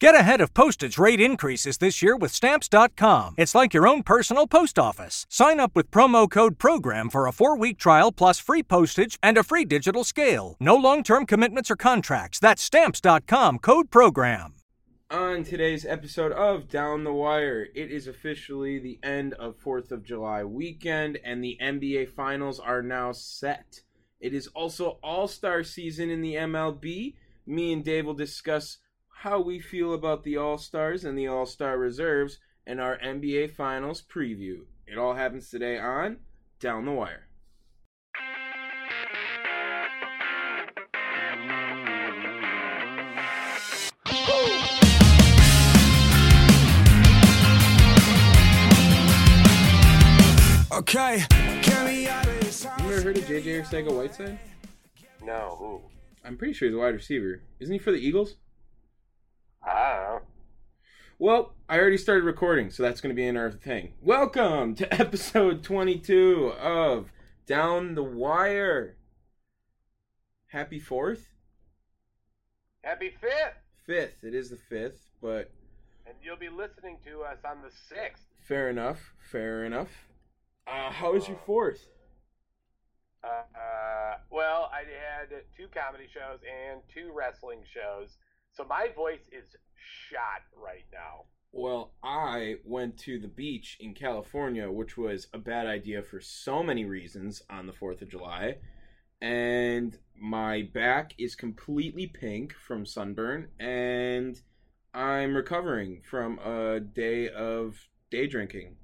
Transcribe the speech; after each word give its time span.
Get 0.00 0.14
ahead 0.14 0.40
of 0.40 0.54
postage 0.54 0.96
rate 0.96 1.20
increases 1.20 1.76
this 1.76 2.00
year 2.00 2.16
with 2.16 2.32
Stamps.com. 2.32 3.34
It's 3.36 3.54
like 3.54 3.74
your 3.74 3.86
own 3.86 4.02
personal 4.02 4.46
post 4.46 4.78
office. 4.78 5.26
Sign 5.28 5.60
up 5.60 5.72
with 5.76 5.90
promo 5.90 6.26
code 6.28 6.56
PROGRAM 6.56 7.10
for 7.10 7.26
a 7.26 7.32
four 7.32 7.54
week 7.54 7.76
trial 7.76 8.10
plus 8.10 8.38
free 8.38 8.62
postage 8.62 9.18
and 9.22 9.36
a 9.36 9.42
free 9.42 9.66
digital 9.66 10.02
scale. 10.02 10.56
No 10.58 10.74
long 10.74 11.02
term 11.02 11.26
commitments 11.26 11.70
or 11.70 11.76
contracts. 11.76 12.38
That's 12.38 12.62
Stamps.com 12.62 13.58
code 13.58 13.90
PROGRAM. 13.90 14.54
On 15.10 15.44
today's 15.44 15.84
episode 15.84 16.32
of 16.32 16.70
Down 16.70 17.04
the 17.04 17.12
Wire, 17.12 17.66
it 17.74 17.90
is 17.90 18.06
officially 18.06 18.78
the 18.78 18.98
end 19.02 19.34
of 19.34 19.60
4th 19.62 19.92
of 19.92 20.02
July 20.02 20.44
weekend, 20.44 21.18
and 21.22 21.44
the 21.44 21.58
NBA 21.60 22.08
Finals 22.08 22.58
are 22.58 22.82
now 22.82 23.12
set. 23.12 23.82
It 24.18 24.32
is 24.32 24.46
also 24.46 24.98
All 25.02 25.28
Star 25.28 25.62
season 25.62 26.08
in 26.08 26.22
the 26.22 26.36
MLB. 26.36 27.16
Me 27.44 27.72
and 27.74 27.84
Dave 27.84 28.06
will 28.06 28.14
discuss 28.14 28.78
how 29.20 29.38
we 29.38 29.60
feel 29.60 29.92
about 29.92 30.22
the 30.22 30.34
All 30.38 30.56
Stars 30.56 31.04
and 31.04 31.18
the 31.18 31.26
All 31.26 31.44
Star 31.44 31.76
reserves 31.76 32.38
and 32.66 32.80
our 32.80 32.96
NBA 33.00 33.50
Finals 33.50 34.00
preview. 34.02 34.60
It 34.86 34.96
all 34.96 35.12
happens 35.12 35.50
today 35.50 35.78
on 35.78 36.20
Down 36.58 36.86
the 36.86 36.92
Wire. 36.92 37.26
Okay, 50.72 51.26
You 51.28 52.90
ever 52.90 53.02
heard 53.02 53.18
of 53.18 53.24
JJ 53.24 53.62
Arcega 53.62 53.94
Whiteside? 53.94 54.38
No, 55.22 55.56
who? 55.58 55.82
I'm 56.24 56.38
pretty 56.38 56.54
sure 56.54 56.68
he's 56.68 56.74
a 56.74 56.78
wide 56.80 56.94
receiver. 56.94 57.42
Isn't 57.58 57.74
he 57.74 57.78
for 57.78 57.92
the 57.92 57.98
Eagles? 57.98 58.36
I. 59.62 60.18
Well, 61.18 61.54
I 61.68 61.78
already 61.78 61.98
started 61.98 62.24
recording, 62.24 62.70
so 62.70 62.82
that's 62.82 63.00
going 63.00 63.14
to 63.14 63.20
be 63.20 63.26
in 63.26 63.36
our 63.36 63.50
thing. 63.50 63.92
Welcome 64.00 64.74
to 64.76 64.92
episode 65.00 65.62
22 65.62 66.54
of 66.58 67.12
Down 67.46 67.94
the 67.94 68.02
Wire. 68.02 68.96
Happy 70.48 70.80
4th? 70.80 71.20
Happy 72.82 73.10
fifth, 73.20 73.60
5th. 73.86 74.24
It 74.24 74.34
is 74.34 74.48
the 74.48 74.56
5th, 74.56 74.96
but 75.20 75.50
and 76.06 76.14
you'll 76.22 76.36
be 76.36 76.48
listening 76.48 76.96
to 77.04 77.22
us 77.22 77.36
on 77.44 77.58
the 77.62 77.70
sixth. 77.70 78.24
fair 78.48 78.70
enough. 78.70 79.12
Fair 79.30 79.64
enough. 79.64 79.90
Uh, 80.66 80.90
how 80.90 81.12
was 81.12 81.28
your 81.28 81.36
4th? 81.46 81.80
Uh, 83.22 83.26
uh, 83.28 84.16
well, 84.30 84.70
I 84.72 84.78
had 84.78 85.28
two 85.54 85.66
comedy 85.74 86.06
shows 86.12 86.40
and 86.42 86.80
two 86.92 87.12
wrestling 87.14 87.60
shows, 87.72 88.16
so 88.52 88.64
my 88.64 88.88
voice 88.94 89.28
is 89.32 89.56
shot 89.76 90.42
right 90.56 90.84
now. 90.92 91.24
Well, 91.52 91.92
I 92.02 92.56
went 92.64 92.96
to 92.98 93.18
the 93.18 93.28
beach 93.28 93.76
in 93.80 93.94
California, 93.94 94.70
which 94.70 94.96
was 94.96 95.26
a 95.34 95.38
bad 95.38 95.66
idea 95.66 96.02
for 96.02 96.20
so 96.20 96.62
many 96.62 96.84
reasons 96.84 97.42
on 97.50 97.66
the 97.66 97.72
4th 97.72 98.02
of 98.02 98.08
July. 98.08 98.58
And 99.20 99.98
my 100.18 100.62
back 100.62 101.14
is 101.18 101.34
completely 101.34 102.06
pink 102.06 102.54
from 102.54 102.86
sunburn, 102.86 103.48
and 103.58 104.40
I'm 104.94 105.34
recovering 105.34 106.02
from 106.08 106.38
a 106.38 106.80
day 106.80 107.28
of 107.28 107.76
day 108.10 108.26
drinking. 108.26 108.76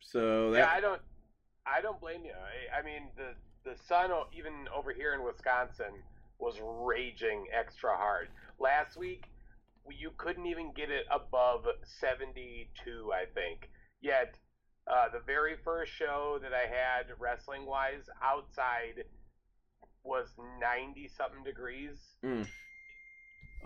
So 0.00 0.50
that 0.50 0.58
Yeah, 0.58 0.70
I 0.70 0.80
don't, 0.80 1.00
I 1.66 1.80
don't 1.80 2.00
blame 2.00 2.24
you. 2.24 2.32
I, 2.32 2.80
I 2.80 2.82
mean, 2.82 3.08
the 3.16 3.34
the 3.64 3.76
sun, 3.86 4.10
even 4.36 4.52
over 4.74 4.92
here 4.92 5.14
in 5.14 5.22
Wisconsin, 5.22 6.02
was 6.38 6.54
raging 6.62 7.46
extra 7.52 7.96
hard 7.96 8.28
last 8.58 8.96
week. 8.96 9.24
You 9.90 10.10
couldn't 10.16 10.46
even 10.46 10.72
get 10.74 10.90
it 10.90 11.06
above 11.10 11.64
seventy-two, 12.00 13.10
I 13.12 13.24
think. 13.34 13.70
Yet, 14.00 14.34
uh, 14.86 15.08
the 15.12 15.20
very 15.26 15.56
first 15.64 15.92
show 15.92 16.38
that 16.42 16.52
I 16.52 16.68
had 16.68 17.06
wrestling 17.18 17.66
wise 17.66 18.04
outside 18.22 19.04
was 20.04 20.28
ninety 20.60 21.08
something 21.16 21.42
degrees. 21.42 21.96
Mm. 22.24 22.46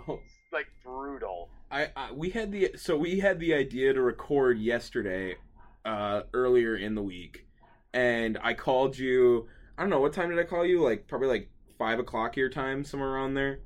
Oh, 0.08 0.14
It's 0.14 0.52
like 0.52 0.68
brutal. 0.84 1.50
I, 1.70 1.90
I 1.96 2.12
we 2.12 2.30
had 2.30 2.52
the 2.52 2.72
so 2.76 2.96
we 2.96 3.20
had 3.20 3.40
the 3.40 3.54
idea 3.54 3.92
to 3.92 4.00
record 4.00 4.58
yesterday, 4.58 5.36
uh, 5.84 6.22
earlier 6.32 6.76
in 6.76 6.94
the 6.94 7.02
week, 7.02 7.46
and 7.92 8.38
I 8.42 8.54
called 8.54 8.96
you. 8.96 9.48
I 9.76 9.82
don't 9.82 9.90
know 9.90 10.00
what 10.00 10.12
time 10.12 10.30
did 10.30 10.38
I 10.38 10.44
call 10.44 10.64
you? 10.64 10.82
Like 10.82 11.08
probably 11.08 11.28
like 11.28 11.50
five 11.82 11.98
o'clock 11.98 12.36
your 12.36 12.48
time, 12.48 12.84
somewhere 12.84 13.08
around 13.08 13.34
there, 13.34 13.58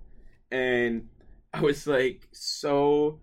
and 0.50 1.08
I 1.52 1.60
was 1.60 1.86
like 1.86 2.26
so 2.32 3.20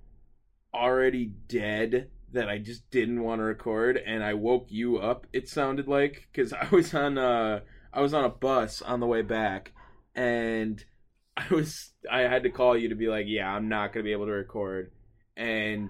already 0.72 1.26
dead 1.48 2.12
that 2.32 2.48
I 2.48 2.60
just 2.60 2.88
didn't 2.92 3.24
want 3.24 3.40
to 3.40 3.44
record, 3.44 3.98
and 3.98 4.24
I 4.24 4.36
woke 4.36 4.68
you 4.70 5.00
up. 5.00 5.26
It 5.34 5.50
sounded 5.50 5.88
like 5.88 6.28
because 6.32 6.54
I 6.54 6.68
was 6.72 6.94
on 6.94 7.18
uh 7.18 7.62
I 7.92 8.02
was 8.02 8.14
on 8.14 8.24
a 8.24 8.30
bus 8.30 8.84
on 8.84 9.00
the 9.00 9.08
way 9.08 9.24
back, 9.24 9.72
and 10.14 10.84
I 11.36 11.48
was 11.50 11.92
I 12.12 12.22
had 12.22 12.44
to 12.44 12.52
call 12.52 12.78
you 12.78 12.90
to 12.90 12.96
be 12.96 13.08
like, 13.08 13.26
yeah, 13.28 13.50
I'm 13.52 13.70
not 13.70 13.94
gonna 13.94 14.04
be 14.04 14.12
able 14.12 14.28
to 14.28 14.32
record. 14.32 14.92
And 15.36 15.90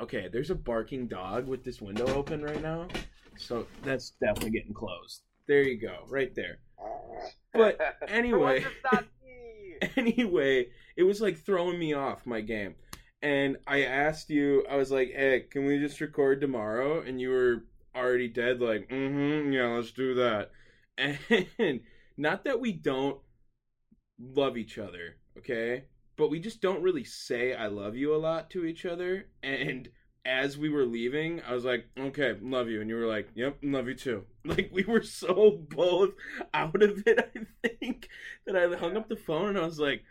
okay, 0.00 0.28
there's 0.32 0.50
a 0.50 0.54
barking 0.54 1.06
dog 1.06 1.48
with 1.48 1.64
this 1.64 1.82
window 1.82 2.06
open 2.14 2.42
right 2.42 2.62
now, 2.62 2.88
so 3.36 3.66
that's 3.82 4.14
definitely 4.22 4.52
getting 4.52 4.72
closed. 4.72 5.20
There 5.46 5.62
you 5.62 5.78
go, 5.78 6.04
right 6.08 6.34
there. 6.34 6.60
But 7.52 7.80
anyway. 8.08 8.60
For 8.60 8.68
once 8.68 8.76
it's 8.76 8.92
not 8.92 9.04
me. 9.24 9.88
Anyway, 9.96 10.68
it 10.96 11.02
was 11.02 11.20
like 11.20 11.38
throwing 11.38 11.78
me 11.78 11.94
off 11.94 12.26
my 12.26 12.40
game. 12.40 12.74
And 13.22 13.56
I 13.66 13.82
asked 13.82 14.30
you, 14.30 14.64
I 14.70 14.76
was 14.76 14.90
like, 14.90 15.12
hey, 15.14 15.46
can 15.50 15.66
we 15.66 15.78
just 15.78 16.00
record 16.00 16.40
tomorrow? 16.40 17.00
And 17.00 17.20
you 17.20 17.30
were 17.30 17.64
already 17.96 18.28
dead, 18.28 18.60
like, 18.60 18.88
mm 18.88 19.44
hmm, 19.44 19.52
yeah, 19.52 19.66
let's 19.68 19.90
do 19.92 20.14
that. 20.14 20.50
And 21.58 21.80
not 22.16 22.44
that 22.44 22.60
we 22.60 22.72
don't 22.72 23.18
love 24.20 24.56
each 24.56 24.78
other, 24.78 25.16
okay? 25.38 25.84
But 26.16 26.30
we 26.30 26.40
just 26.40 26.60
don't 26.60 26.82
really 26.82 27.04
say 27.04 27.54
I 27.54 27.68
love 27.68 27.96
you 27.96 28.14
a 28.14 28.18
lot 28.18 28.50
to 28.50 28.64
each 28.64 28.84
other. 28.84 29.26
And 29.42 29.88
as 30.24 30.58
we 30.58 30.68
were 30.68 30.84
leaving, 30.84 31.40
I 31.42 31.54
was 31.54 31.64
like, 31.64 31.86
okay, 31.98 32.34
love 32.42 32.68
you. 32.68 32.80
And 32.80 32.90
you 32.90 32.96
were 32.96 33.06
like, 33.06 33.28
yep, 33.34 33.58
love 33.62 33.86
you 33.88 33.94
too. 33.94 34.24
Like, 34.48 34.70
we 34.72 34.84
were 34.84 35.02
so 35.02 35.62
both 35.68 36.10
out 36.52 36.82
of 36.82 37.02
it, 37.06 37.30
I 37.64 37.68
think, 37.68 38.08
that 38.46 38.56
I 38.56 38.74
hung 38.76 38.96
up 38.96 39.08
the 39.08 39.16
phone 39.16 39.50
and 39.50 39.58
I 39.58 39.66
was 39.66 39.78
like, 39.78 40.02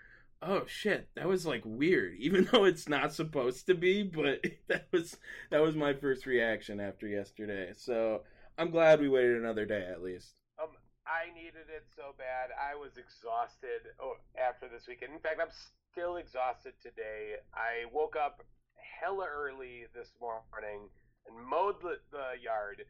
oh 0.42 0.64
shit, 0.68 1.10
that 1.16 1.28
was 1.28 1.46
like 1.46 1.64
weird, 1.66 2.16
even 2.20 2.48
though 2.52 2.66
it's 2.66 2.88
not 2.90 3.14
supposed 3.14 3.68
to 3.68 3.76
be, 3.76 4.04
but 4.04 4.44
that 4.68 4.88
was 4.92 5.18
that 5.52 5.62
was 5.62 5.76
my 5.76 5.94
first 5.94 6.26
reaction 6.26 6.80
after 6.80 7.08
yesterday. 7.08 7.72
So 7.76 8.22
I'm 8.58 8.72
glad 8.72 9.00
we 9.00 9.10
waited 9.10 9.38
another 9.38 9.66
day 9.66 9.88
at 9.90 10.02
least. 10.02 10.34
Um, 10.62 10.70
I 11.06 11.34
needed 11.34 11.70
it 11.74 11.86
so 11.96 12.14
bad. 12.18 12.50
I 12.58 12.76
was 12.76 12.98
exhausted 12.98 13.94
oh, 14.02 14.16
after 14.38 14.68
this 14.68 14.88
weekend. 14.88 15.14
In 15.14 15.20
fact, 15.20 15.40
I'm 15.42 15.54
still 15.92 16.18
exhausted 16.18 16.74
today. 16.82 17.38
I 17.54 17.86
woke 17.94 18.16
up 18.16 18.44
hella 18.76 19.28
early 19.30 19.86
this 19.94 20.10
morning 20.20 20.90
and 21.28 21.46
mowed 21.46 21.82
the, 21.82 21.98
the 22.12 22.42
yard, 22.42 22.84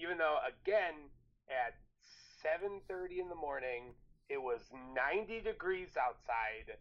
even 0.00 0.18
though 0.18 0.38
again 0.46 0.94
at 1.50 1.74
7:30 2.42 3.20
in 3.20 3.28
the 3.28 3.34
morning 3.34 3.94
it 4.32 4.42
was 4.42 4.60
90 4.94 5.40
degrees 5.40 5.90
outside, 6.00 6.76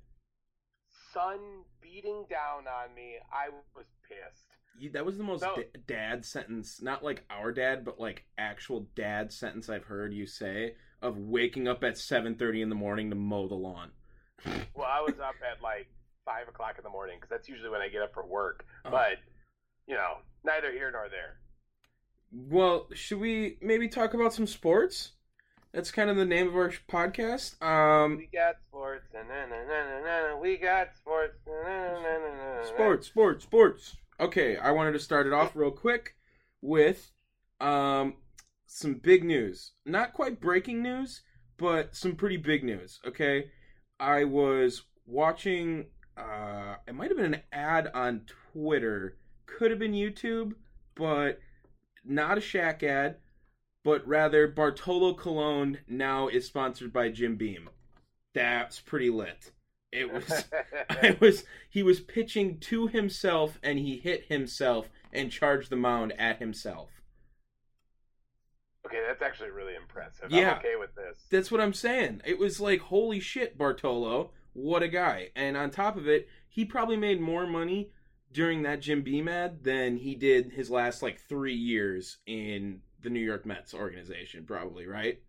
sun 1.14 1.40
beating 1.82 2.26
down 2.30 2.68
on 2.68 2.96
me. 2.96 3.16
I 3.32 3.50
was 3.76 3.86
pissed. 4.08 4.48
You, 4.80 4.90
that 4.92 5.06
was 5.06 5.18
the 5.18 5.24
most 5.24 5.42
da- 5.42 5.68
dad 5.86 6.26
sentence, 6.26 6.82
not 6.82 7.04
like 7.04 7.26
our 7.30 7.52
dad, 7.52 7.84
but 7.84 8.00
like 8.00 8.24
actual 8.38 8.88
dad 8.96 9.34
sentence 9.34 9.70
I've 9.70 9.84
heard 9.84 10.14
you 10.14 10.26
say 10.26 10.76
of 11.02 11.18
waking 11.18 11.68
up 11.68 11.84
at 11.84 11.96
7:30 11.96 12.62
in 12.62 12.70
the 12.70 12.76
morning 12.76 13.10
to 13.10 13.16
mow 13.16 13.48
the 13.48 13.56
lawn. 13.56 13.92
Well, 14.74 14.88
I 14.90 15.02
was 15.02 15.20
up 15.20 15.36
at 15.46 15.62
like 15.62 15.88
five 16.26 16.48
o'clock 16.48 16.76
in 16.78 16.84
the 16.84 16.90
morning 16.90 17.18
because 17.18 17.30
that's 17.30 17.50
usually 17.50 17.70
when 17.70 17.82
I 17.82 17.90
get 17.90 18.02
up 18.02 18.14
for 18.14 18.26
work. 18.26 18.66
Oh. 18.86 18.90
But 18.90 19.18
you 19.86 19.96
know, 19.96 20.20
neither 20.44 20.72
here 20.72 20.90
nor 20.92 21.10
there. 21.10 21.41
Well, 22.32 22.88
should 22.94 23.20
we 23.20 23.58
maybe 23.62 23.88
talk 23.88 24.14
about 24.14 24.34
some 24.34 24.48
sports? 24.48 25.12
That's 25.74 25.92
kind 25.92 26.10
of 26.10 26.18
the 26.18 26.26
name 26.26 26.48
of 26.48 26.56
our 26.56 26.72
podcast. 26.90 27.62
Um, 27.62 28.18
We 28.18 28.28
got 28.28 28.56
sports. 28.68 29.06
Na, 29.14 29.22
na, 29.24 30.38
we 30.40 30.58
got 30.58 30.96
sports. 30.96 31.36
Sports, 32.68 33.08
sports, 33.08 33.44
sports. 33.44 33.98
Okay, 34.20 34.58
I 34.58 34.72
wanted 34.72 34.92
to 34.94 35.00
start 35.00 35.28
it 35.28 35.34
off 35.34 35.56
real 35.56 35.72
quick 35.72 36.16
with 36.62 37.12
um, 37.60 38.16
some 38.66 38.96
big 38.96 39.24
news. 39.24 39.72
Not 39.86 40.14
quite 40.14 40.40
breaking 40.42 40.84
news, 40.84 41.22
but 41.58 41.96
some 41.96 42.16
pretty 42.16 42.38
big 42.38 42.64
news. 42.64 43.00
Okay, 43.06 43.52
I 44.00 44.26
was 44.26 44.84
watching. 45.06 45.88
Uh, 46.18 46.76
it 46.88 46.96
might 46.96 47.10
have 47.10 47.18
been 47.18 47.34
an 47.34 47.42
ad 47.52 47.90
on 47.94 48.26
Twitter. 48.52 49.18
Could 49.46 49.72
have 49.72 49.80
been 49.80 49.94
YouTube, 49.94 50.54
but 50.96 51.40
not 52.04 52.38
a 52.38 52.42
Shaq 52.42 52.84
ad. 52.84 53.18
But 53.84 54.08
rather, 54.08 54.48
Bartolo 54.48 55.16
Colon 55.16 55.80
now 55.88 56.28
is 56.28 56.46
sponsored 56.46 56.94
by 56.94 57.10
Jim 57.10 57.36
Beam. 57.36 57.70
That's 58.34 58.80
pretty 58.80 59.10
lit. 59.10 59.52
It 59.92 60.12
was. 60.12 60.46
I 60.90 61.18
was 61.20 61.44
he 61.70 61.84
was 61.84 62.00
pitching 62.00 62.60
to 62.60 62.88
himself 62.88 63.60
and 63.64 63.80
he 63.80 63.98
hit 63.98 64.26
himself 64.26 64.90
and 65.12 65.32
charged 65.32 65.70
the 65.70 65.76
mound 65.76 66.14
at 66.20 66.38
himself. 66.40 66.90
okay, 68.86 69.02
that's 69.08 69.22
actually 69.22 69.50
really 69.50 69.76
impressive. 69.76 70.32
Yeah. 70.32 70.52
I'm 70.52 70.58
okay 70.60 70.76
with 70.80 70.96
this. 70.96 71.26
That's 71.30 71.52
what 71.52 71.60
I'm 71.62 71.74
saying. 71.74 72.22
It 72.24 72.40
was 72.40 72.62
like 72.62 72.82
holy 72.82 73.20
shit 73.20 73.58
Bartolo, 73.58 74.32
what 74.54 74.84
a 74.84 74.88
guy. 74.88 75.30
And 75.36 75.58
on 75.58 75.72
top 75.72 75.98
of 75.98 76.08
it, 76.08 76.30
he 76.48 76.66
probably 76.66 76.98
made 76.98 77.20
more 77.20 77.48
money 77.48 77.92
during 78.32 78.64
that 78.64 78.82
Jim 78.82 79.02
Beam 79.02 79.28
ad 79.28 79.64
than 79.64 79.98
he 79.98 80.16
did 80.16 80.52
his 80.52 80.70
last 80.70 81.02
like 81.02 81.20
3 81.20 81.54
years 81.54 82.18
in 82.26 82.82
the 83.02 83.10
New 83.10 83.20
York 83.20 83.46
Mets 83.46 83.74
organization 83.74 84.46
probably, 84.46 84.86
right? 84.86 85.20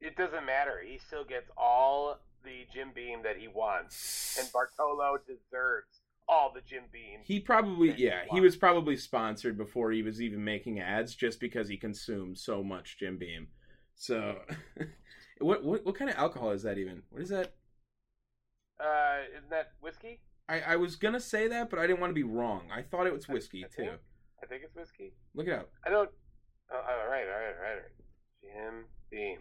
It 0.00 0.16
doesn't 0.16 0.44
matter. 0.44 0.80
He 0.84 0.98
still 0.98 1.24
gets 1.24 1.48
all 1.56 2.18
the 2.44 2.66
Jim 2.72 2.90
Beam 2.94 3.22
that 3.22 3.36
he 3.36 3.46
wants, 3.46 4.36
and 4.38 4.50
Bartolo 4.52 5.18
deserves 5.26 6.00
all 6.28 6.52
the 6.52 6.60
Jim 6.60 6.84
Beam. 6.92 7.20
He 7.24 7.38
probably 7.40 7.94
yeah, 7.96 8.22
he 8.24 8.40
wants. 8.40 8.42
was 8.42 8.56
probably 8.56 8.96
sponsored 8.96 9.56
before 9.56 9.92
he 9.92 10.02
was 10.02 10.20
even 10.20 10.42
making 10.42 10.80
ads 10.80 11.14
just 11.14 11.40
because 11.40 11.68
he 11.68 11.76
consumed 11.76 12.38
so 12.38 12.62
much 12.62 12.98
Jim 12.98 13.16
Beam. 13.16 13.48
So 13.94 14.38
what 15.38 15.62
what 15.64 15.84
what 15.84 15.94
kind 15.94 16.10
of 16.10 16.16
alcohol 16.16 16.50
is 16.50 16.62
that 16.62 16.78
even? 16.78 17.02
What 17.10 17.22
is 17.22 17.28
that? 17.28 17.54
Uh, 18.80 19.18
isn't 19.36 19.50
that 19.50 19.72
whiskey? 19.80 20.20
I, 20.52 20.72
I 20.72 20.76
was 20.76 20.96
gonna 20.96 21.20
say 21.20 21.48
that, 21.48 21.70
but 21.70 21.78
I 21.78 21.86
didn't 21.86 22.00
want 22.00 22.10
to 22.10 22.14
be 22.14 22.22
wrong. 22.22 22.68
I 22.74 22.82
thought 22.82 23.06
it 23.06 23.12
was 23.12 23.28
whiskey 23.28 23.64
I 23.64 23.68
too. 23.68 23.88
think- 23.88 24.00
I 24.42 24.46
think 24.46 24.62
it's 24.64 24.74
whiskey. 24.74 25.12
Look 25.34 25.46
it 25.46 25.52
up. 25.52 25.70
I 25.86 25.90
don't. 25.90 26.10
Oh, 26.72 26.76
all 26.76 27.08
right, 27.08 27.24
all 27.26 27.30
right, 27.30 27.54
all 27.56 27.62
right. 27.62 27.70
all 27.70 27.76
right. 27.76 28.72
Jim 28.72 28.84
Beam. 29.10 29.38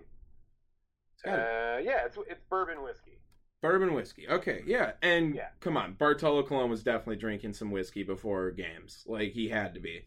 It's 1.15 1.23
got 1.23 1.39
it. 1.39 1.45
Uh, 1.45 1.77
yeah, 1.83 2.05
it's 2.05 2.17
it's 2.29 2.43
bourbon 2.49 2.83
whiskey. 2.83 3.19
Bourbon 3.63 3.93
whiskey. 3.95 4.27
Okay, 4.29 4.61
yeah. 4.65 4.91
And 5.01 5.33
Yeah. 5.35 5.47
come 5.59 5.75
on, 5.75 5.93
Bartolo 5.93 6.43
Colon 6.43 6.69
was 6.69 6.83
definitely 6.83 7.15
drinking 7.15 7.53
some 7.53 7.71
whiskey 7.71 8.03
before 8.03 8.51
games. 8.51 9.03
Like 9.07 9.31
he 9.33 9.49
had 9.49 9.73
to 9.73 9.79
be. 9.79 10.05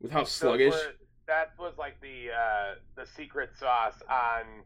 With 0.00 0.10
how 0.10 0.24
sluggish. 0.24 0.72
were- 0.72 0.94
that 1.26 1.52
was 1.58 1.74
like 1.76 2.00
the 2.00 2.30
uh, 2.32 2.74
the 2.96 3.04
secret 3.06 3.50
sauce 3.58 4.00
on 4.10 4.64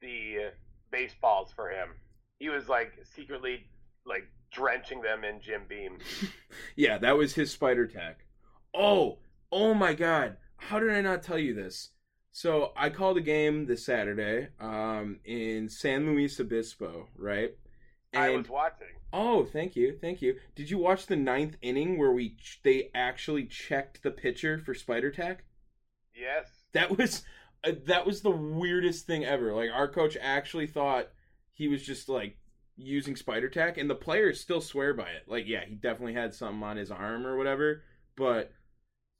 the 0.00 0.50
baseballs 0.90 1.52
for 1.52 1.68
him. 1.68 1.90
He 2.38 2.48
was 2.48 2.68
like 2.70 2.92
secretly 3.14 3.66
like 4.06 4.24
drenching 4.50 5.02
them 5.02 5.24
in 5.24 5.40
Jim 5.40 5.62
Beam. 5.68 5.98
Yeah, 6.76 6.98
that 6.98 7.16
was 7.16 7.34
his 7.34 7.50
spider 7.50 7.86
tack. 7.86 8.24
Oh, 8.74 9.18
oh 9.50 9.74
my 9.74 9.94
god. 9.94 10.36
How 10.56 10.78
did 10.80 10.90
I 10.90 11.00
not 11.00 11.22
tell 11.22 11.38
you 11.38 11.54
this? 11.54 11.90
So 12.32 12.72
I 12.76 12.90
called 12.90 13.16
a 13.16 13.20
game 13.22 13.66
this 13.66 13.84
Saturday 13.84 14.48
um, 14.60 15.18
in 15.24 15.68
San 15.68 16.06
Luis 16.06 16.38
Obispo, 16.38 17.08
right? 17.16 17.52
I 18.14 18.30
was 18.30 18.48
watching. 18.48 18.86
oh, 19.12 19.44
thank 19.44 19.76
you, 19.76 19.98
thank 20.00 20.22
you. 20.22 20.36
Did 20.54 20.70
you 20.70 20.78
watch 20.78 21.06
the 21.06 21.16
ninth 21.16 21.56
inning 21.62 21.98
where 21.98 22.12
we 22.12 22.36
ch- 22.36 22.60
they 22.62 22.90
actually 22.94 23.44
checked 23.46 24.02
the 24.02 24.10
pitcher 24.10 24.58
for 24.58 24.72
spider 24.74 25.10
tack? 25.10 25.44
Yes. 26.14 26.46
That 26.72 26.96
was 26.96 27.22
uh, 27.64 27.72
that 27.86 28.06
was 28.06 28.22
the 28.22 28.30
weirdest 28.30 29.06
thing 29.06 29.24
ever. 29.24 29.52
Like 29.52 29.70
our 29.72 29.88
coach 29.88 30.16
actually 30.20 30.66
thought 30.68 31.08
he 31.52 31.68
was 31.68 31.82
just 31.82 32.08
like 32.08 32.36
using 32.78 33.16
spider 33.16 33.48
tack, 33.48 33.76
and 33.76 33.90
the 33.90 33.94
players 33.94 34.40
still 34.40 34.60
swear 34.60 34.94
by 34.94 35.10
it. 35.10 35.24
Like, 35.26 35.46
yeah, 35.46 35.64
he 35.66 35.74
definitely 35.74 36.14
had 36.14 36.32
something 36.32 36.62
on 36.62 36.76
his 36.76 36.90
arm 36.90 37.26
or 37.26 37.36
whatever, 37.36 37.82
but 38.16 38.52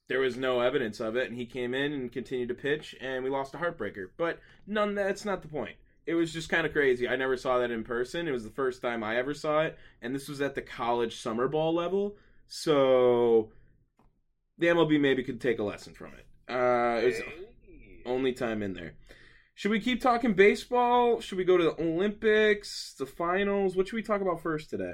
there 0.08 0.20
was 0.20 0.36
no 0.36 0.60
evidence 0.60 1.00
of 1.00 1.16
it. 1.16 1.28
And 1.28 1.36
he 1.36 1.44
came 1.44 1.74
in 1.74 1.92
and 1.92 2.12
continued 2.12 2.48
to 2.48 2.54
pitch, 2.54 2.94
and 3.00 3.24
we 3.24 3.30
lost 3.30 3.54
a 3.54 3.58
heartbreaker. 3.58 4.08
But 4.16 4.38
none. 4.66 4.94
That's 4.94 5.24
not 5.24 5.42
the 5.42 5.48
point. 5.48 5.76
It 6.06 6.14
was 6.14 6.32
just 6.32 6.48
kind 6.48 6.66
of 6.66 6.72
crazy. 6.72 7.06
I 7.06 7.16
never 7.16 7.36
saw 7.36 7.58
that 7.58 7.70
in 7.70 7.84
person. 7.84 8.28
It 8.28 8.32
was 8.32 8.44
the 8.44 8.50
first 8.50 8.80
time 8.80 9.04
I 9.04 9.16
ever 9.18 9.34
saw 9.34 9.60
it, 9.60 9.76
and 10.00 10.14
this 10.14 10.28
was 10.28 10.40
at 10.40 10.54
the 10.54 10.62
college 10.62 11.20
summer 11.20 11.48
ball 11.48 11.74
level. 11.74 12.16
So 12.46 13.50
the 14.56 14.68
MLB 14.68 14.98
maybe 14.98 15.22
could 15.22 15.40
take 15.40 15.58
a 15.58 15.64
lesson 15.64 15.92
from 15.92 16.12
it. 16.14 16.26
Uh, 16.48 17.00
it 17.02 17.06
was 17.06 17.20
only 18.06 18.32
time 18.32 18.62
in 18.62 18.72
there. 18.72 18.94
Should 19.58 19.72
we 19.72 19.80
keep 19.80 20.00
talking 20.00 20.34
baseball? 20.34 21.20
Should 21.20 21.36
we 21.36 21.42
go 21.42 21.56
to 21.56 21.64
the 21.64 21.82
Olympics, 21.82 22.94
the 22.96 23.06
finals? 23.06 23.74
What 23.74 23.88
should 23.88 23.96
we 23.96 24.04
talk 24.04 24.20
about 24.20 24.40
first 24.40 24.70
today? 24.70 24.92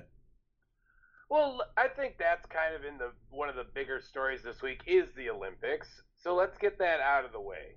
Well, 1.28 1.60
I 1.76 1.88
think 1.88 2.14
that's 2.18 2.46
kind 2.46 2.74
of 2.74 2.82
in 2.82 2.96
the 2.96 3.10
one 3.28 3.50
of 3.50 3.56
the 3.56 3.66
bigger 3.74 4.00
stories 4.00 4.42
this 4.42 4.62
week 4.62 4.80
is 4.86 5.10
the 5.18 5.28
Olympics. 5.28 5.88
So 6.16 6.34
let's 6.34 6.56
get 6.56 6.78
that 6.78 7.00
out 7.00 7.26
of 7.26 7.32
the 7.32 7.42
way. 7.42 7.74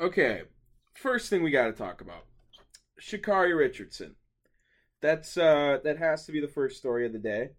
Okay, 0.00 0.42
first 0.96 1.30
thing 1.30 1.44
we 1.44 1.52
got 1.52 1.66
to 1.66 1.72
talk 1.72 2.00
about 2.00 2.24
Sha'Carri 3.00 3.56
Richardson. 3.56 4.16
That's 5.00 5.36
uh, 5.36 5.78
that 5.84 5.98
has 5.98 6.26
to 6.26 6.32
be 6.32 6.40
the 6.40 6.48
first 6.48 6.78
story 6.78 7.06
of 7.06 7.12
the 7.12 7.20
day. 7.20 7.50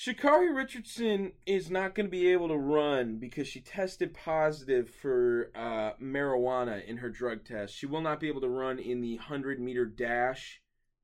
Sha'Carri 0.00 0.54
Richardson 0.54 1.32
is 1.44 1.70
not 1.70 1.94
going 1.94 2.06
to 2.06 2.10
be 2.10 2.32
able 2.32 2.48
to 2.48 2.56
run 2.56 3.18
because 3.18 3.46
she 3.46 3.60
tested 3.60 4.14
positive 4.14 4.88
for 4.88 5.50
uh, 5.54 5.92
marijuana 6.02 6.82
in 6.86 6.96
her 6.96 7.10
drug 7.10 7.44
test. 7.44 7.74
She 7.74 7.84
will 7.84 8.00
not 8.00 8.18
be 8.18 8.28
able 8.28 8.40
to 8.40 8.48
run 8.48 8.78
in 8.78 9.02
the 9.02 9.16
100 9.16 9.60
meter 9.60 9.84
dash, 9.84 10.62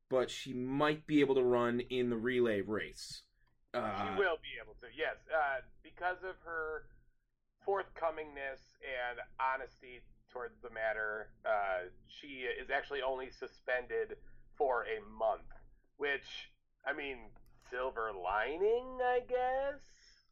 but 0.09 0.31
she 0.31 0.55
might 0.55 1.07
be 1.07 1.21
able 1.21 1.35
to 1.35 1.43
run 1.43 1.81
in 1.81 2.09
the 2.09 2.17
relay 2.17 2.63
race. 2.63 3.25
Uh, 3.75 4.15
She 4.15 4.19
will 4.19 4.39
be 4.41 4.57
able 4.65 4.73
to, 4.81 4.87
yes, 4.97 5.17
uh, 5.29 5.61
because 5.83 6.23
of 6.23 6.37
her 6.47 6.85
forthcomingness 7.69 8.81
and 8.81 9.19
honesty 9.39 10.01
towards 10.33 10.55
the 10.63 10.71
matter. 10.71 11.29
Uh, 11.45 11.91
she 12.09 12.47
is 12.47 12.71
actually 12.75 13.03
only 13.03 13.29
suspended 13.29 14.17
for 14.57 14.85
a 14.85 15.05
month, 15.19 15.53
which, 15.99 16.49
I 16.87 16.95
mean, 16.95 17.19
silver 17.71 18.11
lining, 18.13 18.99
I 19.03 19.21
guess. 19.29 19.81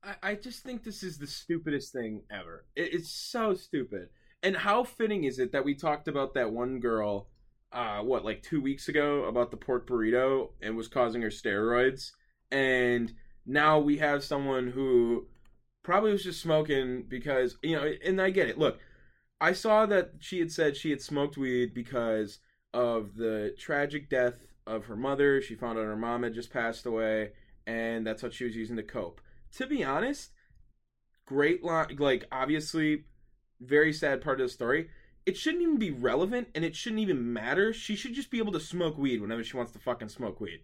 I, 0.02 0.30
I 0.30 0.34
just 0.34 0.62
think 0.62 0.84
this 0.84 1.02
is 1.02 1.18
the 1.18 1.26
stupidest 1.26 1.92
thing 1.92 2.22
ever. 2.30 2.66
It, 2.76 2.94
it's 2.94 3.10
so 3.10 3.54
stupid. 3.54 4.08
And 4.42 4.56
how 4.56 4.84
fitting 4.84 5.24
is 5.24 5.38
it 5.38 5.52
that 5.52 5.64
we 5.64 5.74
talked 5.74 6.08
about 6.08 6.34
that 6.34 6.52
one 6.52 6.80
girl, 6.80 7.28
uh, 7.72 8.00
what, 8.00 8.24
like 8.24 8.42
two 8.42 8.60
weeks 8.60 8.88
ago 8.88 9.24
about 9.24 9.50
the 9.50 9.56
pork 9.56 9.88
burrito 9.88 10.50
and 10.60 10.76
was 10.76 10.88
causing 10.88 11.22
her 11.22 11.30
steroids? 11.30 12.10
And 12.50 13.12
now 13.46 13.78
we 13.78 13.98
have 13.98 14.22
someone 14.22 14.68
who 14.68 15.26
probably 15.82 16.12
was 16.12 16.24
just 16.24 16.40
smoking 16.40 17.04
because, 17.08 17.56
you 17.62 17.76
know, 17.76 17.90
and 18.04 18.20
I 18.20 18.30
get 18.30 18.48
it. 18.48 18.58
Look, 18.58 18.78
I 19.40 19.52
saw 19.52 19.86
that 19.86 20.12
she 20.20 20.38
had 20.38 20.52
said 20.52 20.76
she 20.76 20.90
had 20.90 21.00
smoked 21.02 21.36
weed 21.36 21.74
because 21.74 22.38
of 22.72 23.16
the 23.16 23.54
tragic 23.58 24.08
death 24.10 24.34
of 24.66 24.86
her 24.86 24.96
mother. 24.96 25.40
She 25.40 25.54
found 25.54 25.78
out 25.78 25.84
her 25.84 25.96
mom 25.96 26.22
had 26.22 26.34
just 26.34 26.52
passed 26.52 26.86
away, 26.86 27.32
and 27.66 28.06
that's 28.06 28.22
what 28.22 28.34
she 28.34 28.44
was 28.44 28.56
using 28.56 28.76
to 28.76 28.82
cope. 28.82 29.20
To 29.56 29.66
be 29.66 29.84
honest, 29.84 30.32
great 31.26 31.62
line. 31.62 31.96
Like, 31.98 32.24
obviously, 32.32 33.04
very 33.60 33.92
sad 33.92 34.20
part 34.20 34.40
of 34.40 34.46
the 34.46 34.52
story. 34.52 34.90
It 35.26 35.36
shouldn't 35.36 35.62
even 35.62 35.78
be 35.78 35.90
relevant, 35.90 36.48
and 36.54 36.64
it 36.64 36.76
shouldn't 36.76 37.00
even 37.00 37.32
matter. 37.32 37.72
She 37.72 37.96
should 37.96 38.14
just 38.14 38.30
be 38.30 38.38
able 38.38 38.52
to 38.52 38.60
smoke 38.60 38.98
weed 38.98 39.22
whenever 39.22 39.42
she 39.42 39.56
wants 39.56 39.72
to 39.72 39.78
fucking 39.78 40.10
smoke 40.10 40.40
weed. 40.40 40.60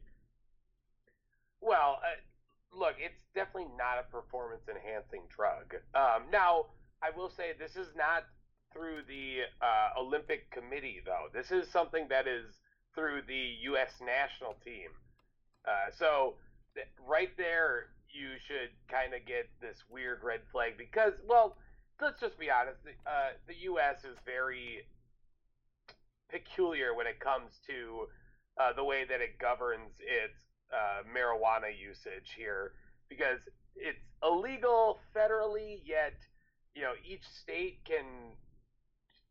Well, 1.62 2.00
uh, 2.02 2.76
look, 2.76 2.96
it's 2.98 3.24
definitely 3.34 3.70
not 3.78 3.98
a 3.98 4.10
performance 4.10 4.62
enhancing 4.68 5.22
drug. 5.34 5.76
Um, 5.94 6.30
now, 6.30 6.66
I 7.02 7.10
will 7.16 7.30
say 7.30 7.52
this 7.58 7.76
is 7.76 7.88
not 7.96 8.24
through 8.72 9.02
the 9.08 9.42
uh, 9.62 9.98
Olympic 9.98 10.50
Committee, 10.50 11.00
though. 11.04 11.26
This 11.32 11.50
is 11.50 11.70
something 11.70 12.06
that 12.08 12.28
is 12.28 12.60
through 12.94 13.22
the 13.26 13.56
U.S. 13.72 13.92
national 14.04 14.56
team. 14.64 14.90
Uh, 15.66 15.90
so, 15.96 16.34
th- 16.74 16.86
right 17.06 17.30
there, 17.36 17.86
you 18.10 18.38
should 18.46 18.70
kind 18.88 19.14
of 19.14 19.24
get 19.26 19.48
this 19.60 19.78
weird 19.90 20.22
red 20.24 20.40
flag 20.50 20.76
because, 20.76 21.14
well, 21.28 21.56
let's 22.00 22.20
just 22.20 22.38
be 22.38 22.50
honest. 22.50 22.78
The, 22.84 22.96
uh, 23.08 23.30
the 23.46 23.54
U.S. 23.70 24.04
is 24.04 24.16
very 24.24 24.84
peculiar 26.30 26.94
when 26.94 27.06
it 27.06 27.20
comes 27.20 27.52
to 27.66 28.06
uh, 28.60 28.72
the 28.72 28.84
way 28.84 29.04
that 29.04 29.20
it 29.20 29.38
governs 29.38 29.92
its 30.00 30.38
uh, 30.72 31.02
marijuana 31.06 31.70
usage 31.70 32.34
here 32.36 32.72
because 33.08 33.40
it's 33.76 33.98
illegal 34.22 34.98
federally, 35.14 35.80
yet 35.84 36.14
you 36.74 36.82
know 36.82 36.92
each 37.04 37.24
state 37.42 37.78
can 37.84 38.34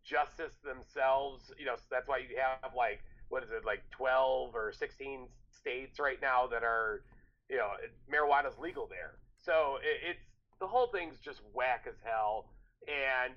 justice 0.04 0.56
themselves. 0.64 1.52
You 1.58 1.66
know, 1.66 1.76
so 1.76 1.84
that's 1.90 2.08
why 2.08 2.18
you 2.20 2.38
have 2.38 2.74
like 2.76 3.00
what 3.30 3.44
is 3.44 3.50
it, 3.52 3.66
like 3.66 3.82
twelve 3.92 4.56
or 4.56 4.72
sixteen 4.72 5.28
states 5.52 6.00
right 6.00 6.22
now 6.22 6.48
that 6.48 6.64
are, 6.64 7.04
you 7.50 7.58
know, 7.58 7.70
marijuana's 8.12 8.58
legal 8.60 8.88
there. 8.88 9.16
So 9.44 9.78
it, 9.82 10.12
it's 10.12 10.26
the 10.60 10.68
whole 10.68 10.88
thing's 10.88 11.20
just 11.20 11.42
whack 11.54 11.86
as 11.88 11.96
hell, 12.04 12.46
and 12.88 13.36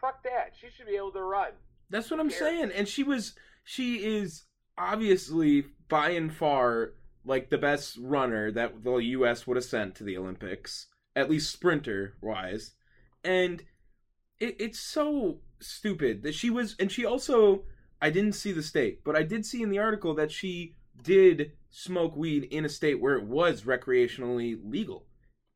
fuck 0.00 0.22
that. 0.24 0.52
She 0.60 0.68
should 0.70 0.86
be 0.86 0.96
able 0.96 1.12
to 1.12 1.22
run. 1.22 1.52
That's 1.90 2.10
what 2.10 2.20
I'm 2.20 2.28
cares? 2.28 2.40
saying. 2.40 2.72
And 2.74 2.88
she 2.88 3.02
was 3.02 3.34
she 3.64 4.04
is 4.04 4.44
obviously 4.76 5.64
by 5.88 6.10
and 6.10 6.32
far 6.34 6.92
like 7.24 7.50
the 7.50 7.58
best 7.58 7.96
runner 8.00 8.50
that 8.52 8.84
the 8.84 8.96
US 8.96 9.46
would 9.46 9.56
have 9.56 9.64
sent 9.64 9.94
to 9.96 10.04
the 10.04 10.16
Olympics, 10.16 10.88
at 11.16 11.30
least 11.30 11.52
sprinter 11.52 12.14
wise. 12.20 12.72
And 13.22 13.62
it, 14.38 14.56
it's 14.58 14.80
so 14.80 15.38
stupid 15.60 16.22
that 16.22 16.34
she 16.34 16.50
was 16.50 16.76
and 16.78 16.92
she 16.92 17.04
also 17.04 17.62
I 18.04 18.10
didn't 18.10 18.34
see 18.34 18.52
the 18.52 18.62
state, 18.62 19.02
but 19.02 19.16
I 19.16 19.22
did 19.22 19.46
see 19.46 19.62
in 19.62 19.70
the 19.70 19.78
article 19.78 20.12
that 20.16 20.30
she 20.30 20.74
did 21.02 21.52
smoke 21.70 22.14
weed 22.14 22.44
in 22.44 22.66
a 22.66 22.68
state 22.68 23.00
where 23.00 23.16
it 23.16 23.24
was 23.24 23.62
recreationally 23.62 24.60
legal. 24.62 25.06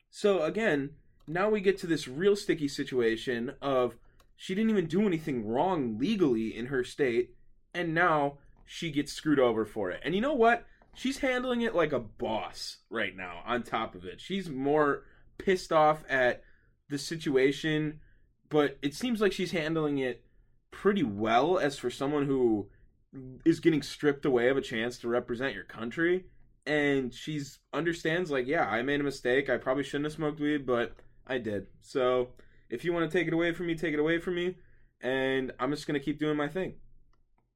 So 0.09 0.41
again, 0.41 0.93
now 1.27 1.51
we 1.51 1.61
get 1.61 1.77
to 1.81 1.87
this 1.87 2.09
real 2.09 2.37
sticky 2.37 2.69
situation 2.69 3.53
of 3.61 3.97
she 4.35 4.55
didn't 4.55 4.71
even 4.71 4.87
do 4.87 5.07
anything 5.07 5.47
wrong 5.47 5.99
legally 5.99 6.57
in 6.57 6.67
her 6.67 6.85
state, 6.85 7.35
and 7.75 7.93
now 7.93 8.39
she 8.65 8.91
gets 8.91 9.13
screwed 9.13 9.39
over 9.39 9.67
for 9.67 9.91
it. 9.91 10.01
And 10.03 10.15
you 10.15 10.23
know 10.23 10.33
what? 10.33 10.65
She's 10.95 11.19
handling 11.19 11.61
it 11.61 11.75
like 11.75 11.93
a 11.93 12.01
boss 12.01 12.79
right 12.89 13.15
now, 13.15 13.43
on 13.45 13.63
top 13.63 13.95
of 13.95 14.07
it. 14.07 14.23
She's 14.23 14.49
more 14.49 15.05
pissed 15.37 15.71
off 15.71 16.03
at 16.09 16.45
the 16.89 16.97
situation, 16.97 18.01
but 18.49 18.79
it 18.81 18.95
seems 18.95 19.21
like 19.21 19.33
she's 19.35 19.53
handling 19.53 19.99
it 19.99 20.25
pretty 20.71 21.03
well 21.03 21.59
as 21.59 21.79
for 21.79 21.91
someone 21.91 22.27
who 22.27 22.69
is 23.45 23.61
getting 23.61 23.83
stripped 23.83 24.25
away 24.25 24.49
of 24.49 24.57
a 24.57 24.61
chance 24.61 24.99
to 24.99 25.09
represent 25.09 25.55
your 25.55 25.65
country. 25.65 26.27
And 26.67 27.15
she's 27.15 27.59
understands 27.73 28.31
like, 28.31 28.47
yeah, 28.47 28.67
I 28.67 28.83
made 28.83 29.01
a 29.01 29.05
mistake. 29.05 29.49
I 29.49 29.57
probably 29.57 29.85
shouldn't 29.85 30.05
have 30.05 30.13
smoked 30.13 30.41
weed, 30.41 30.67
but 30.67 30.97
I 31.27 31.39
did. 31.39 31.67
So 31.81 32.29
if 32.69 32.85
you 32.85 32.93
want 32.93 33.11
to 33.11 33.19
take 33.19 33.27
it 33.27 33.33
away 33.33 33.53
from 33.53 33.67
me, 33.67 33.75
take 33.75 33.95
it 33.95 34.01
away 34.01 34.19
from 34.19 34.35
me. 34.35 34.57
And 35.01 35.53
I'm 35.59 35.71
just 35.71 35.87
gonna 35.87 36.01
keep 36.01 36.19
doing 36.19 36.37
my 36.37 36.49
thing. 36.49 36.75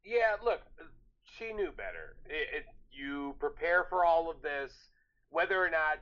Yeah, 0.04 0.36
look, 0.44 0.60
she 1.24 1.52
knew 1.52 1.72
better. 1.72 2.16
It, 2.26 2.48
it, 2.56 2.64
you 2.90 3.34
prepare 3.40 3.84
for 3.84 4.04
all 4.04 4.30
of 4.30 4.42
this, 4.42 4.72
whether 5.30 5.58
or 5.62 5.68
not 5.68 5.98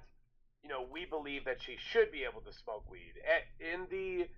you 0.62 0.68
know 0.68 0.86
we 0.92 1.06
believe 1.06 1.46
that 1.46 1.62
she 1.62 1.76
should 1.78 2.12
be 2.12 2.24
able 2.24 2.42
to 2.42 2.52
smoke 2.52 2.90
weed. 2.90 3.14
In 3.58 3.86
the 3.90 4.28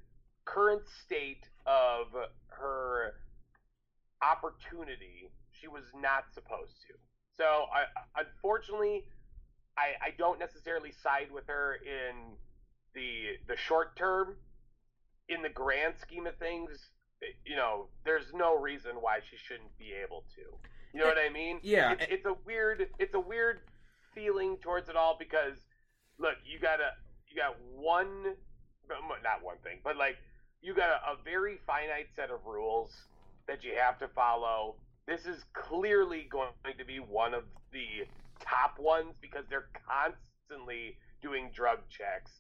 current 0.45 0.83
state 1.05 1.49
of 1.67 2.07
her 2.49 3.15
opportunity, 4.23 5.31
she 5.51 5.69
was 5.69 5.85
not 5.95 6.25
supposed 6.33 6.81
to. 6.89 6.95
So, 7.37 7.67
I, 7.73 7.85
unfortunately, 8.21 9.05
I, 9.77 10.09
I 10.09 10.11
don't 10.19 10.39
necessarily 10.39 10.93
side 11.03 11.29
with 11.33 11.47
her 11.47 11.79
in 11.83 12.37
the 12.95 13.39
the 13.49 13.57
short 13.57 13.97
term. 13.97 14.37
In 15.29 15.41
the 15.41 15.49
grand 15.49 15.95
scheme 16.01 16.27
of 16.27 16.37
things, 16.37 16.91
you 17.47 17.57
know, 17.57 17.87
there's 18.05 18.27
no 18.35 18.59
reason 18.59 18.93
why 19.01 19.21
she 19.31 19.37
shouldn't 19.37 19.77
be 19.79 19.93
able 20.05 20.25
to. 20.35 20.43
You 20.93 21.01
know 21.01 21.07
eh, 21.07 21.15
what 21.15 21.19
I 21.19 21.33
mean? 21.33 21.61
Yeah. 21.63 21.93
It's, 21.93 22.03
eh 22.03 22.07
it's 22.11 22.27
a 22.27 22.35
weird, 22.45 22.87
it's 22.99 23.15
a 23.15 23.21
weird 23.21 23.61
feeling 24.15 24.57
towards 24.59 24.89
it 24.89 24.97
all 24.97 25.17
because, 25.19 25.57
look, 26.19 26.35
you 26.45 26.59
got 26.59 26.81
a, 26.81 26.91
you 27.31 27.37
got 27.41 27.57
one, 27.75 28.35
not 28.89 29.43
one 29.43 29.57
thing, 29.63 29.79
but 29.83 29.97
like 29.97 30.17
you 30.63 30.75
got 30.75 30.89
a, 30.89 31.13
a 31.13 31.17
very 31.25 31.59
finite 31.67 32.09
set 32.15 32.31
of 32.31 32.47
rules 32.47 32.91
that 33.49 33.65
you 33.65 33.73
have 33.79 33.99
to 33.99 34.09
follow. 34.09 34.77
This 35.07 35.27
is 35.27 35.43
clearly 35.53 36.29
going 36.31 36.53
to 36.79 36.85
be 36.85 36.99
one 36.99 37.35
of 37.35 37.43
the 37.73 38.07
top 38.41 38.79
ones 38.79 39.15
because 39.21 39.45
they're 39.51 39.69
constantly 39.89 40.97
doing 41.21 41.51
drug 41.55 41.79
checks. 41.91 42.31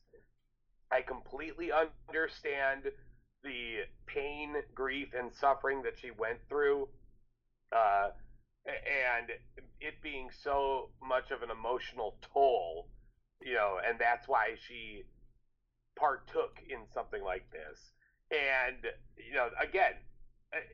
I 0.90 1.02
completely 1.02 1.70
understand 1.72 2.82
the 3.42 3.78
pain, 4.06 4.54
grief, 4.74 5.08
and 5.18 5.30
suffering 5.40 5.82
that 5.82 5.94
she 6.00 6.10
went 6.16 6.38
through, 6.48 6.88
uh, 7.74 8.10
and 8.66 9.30
it 9.80 9.94
being 10.02 10.28
so 10.44 10.90
much 11.02 11.32
of 11.32 11.42
an 11.42 11.50
emotional 11.50 12.14
toll, 12.32 12.86
you 13.40 13.54
know, 13.54 13.78
and 13.84 13.98
that's 13.98 14.28
why 14.28 14.54
she 14.68 15.02
partook 15.96 16.58
in 16.68 16.78
something 16.94 17.22
like 17.24 17.50
this. 17.50 17.78
And 18.32 18.78
you 19.16 19.34
know, 19.34 19.48
again, 19.60 19.92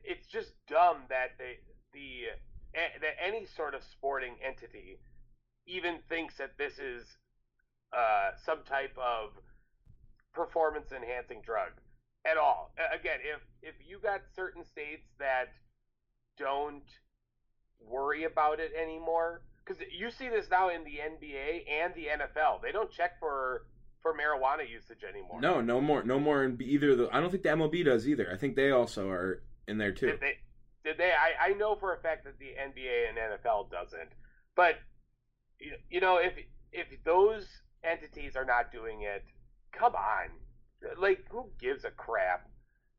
it's 0.03 0.27
just 0.27 0.51
dumb 0.67 1.03
that 1.09 1.37
they, 1.37 1.59
the 1.93 2.31
that 2.73 3.15
any 3.21 3.45
sort 3.45 3.75
of 3.75 3.81
sporting 3.83 4.35
entity 4.45 4.99
even 5.67 5.97
thinks 6.07 6.37
that 6.37 6.57
this 6.57 6.79
is 6.79 7.03
uh, 7.93 8.31
some 8.45 8.59
type 8.67 8.95
of 8.97 9.31
performance 10.33 10.91
enhancing 10.91 11.41
drug 11.43 11.71
at 12.25 12.37
all. 12.37 12.71
Again, 12.93 13.19
if 13.23 13.41
if 13.61 13.75
you 13.85 13.99
got 13.99 14.21
certain 14.35 14.63
states 14.63 15.07
that 15.19 15.49
don't 16.37 16.87
worry 17.81 18.23
about 18.23 18.59
it 18.59 18.71
anymore, 18.79 19.41
because 19.65 19.81
you 19.91 20.11
see 20.11 20.29
this 20.29 20.47
now 20.49 20.69
in 20.69 20.83
the 20.83 20.99
NBA 20.99 21.63
and 21.69 21.93
the 21.93 22.07
NFL, 22.07 22.61
they 22.61 22.71
don't 22.71 22.91
check 22.91 23.19
for 23.19 23.65
for 24.01 24.13
marijuana 24.13 24.69
usage 24.69 25.03
anymore. 25.07 25.41
No, 25.41 25.61
no 25.61 25.81
more, 25.81 26.03
no 26.03 26.19
more 26.19 26.43
in 26.43 26.57
either. 26.61 26.95
The 26.95 27.09
I 27.11 27.19
don't 27.19 27.29
think 27.29 27.43
the 27.43 27.49
MLB 27.49 27.85
does 27.85 28.07
either. 28.07 28.29
I 28.31 28.37
think 28.37 28.55
they 28.55 28.71
also 28.71 29.09
are 29.09 29.43
in 29.67 29.77
there 29.77 29.91
too. 29.91 30.07
Did 30.07 30.19
they? 30.21 30.33
Did 30.83 30.97
they? 30.97 31.11
I, 31.11 31.49
I 31.49 31.53
know 31.53 31.75
for 31.75 31.93
a 31.93 31.99
fact 31.99 32.25
that 32.25 32.39
the 32.39 32.45
NBA 32.45 33.09
and 33.09 33.17
NFL 33.17 33.69
doesn't. 33.71 34.09
But 34.55 34.75
you, 35.59 35.73
you 35.89 35.99
know, 35.99 36.17
if 36.17 36.33
if 36.71 36.87
those 37.03 37.47
entities 37.83 38.35
are 38.35 38.45
not 38.45 38.71
doing 38.71 39.01
it, 39.01 39.23
come 39.71 39.95
on. 39.95 40.29
Like, 40.97 41.25
who 41.29 41.49
gives 41.59 41.83
a 41.83 41.91
crap? 41.91 42.49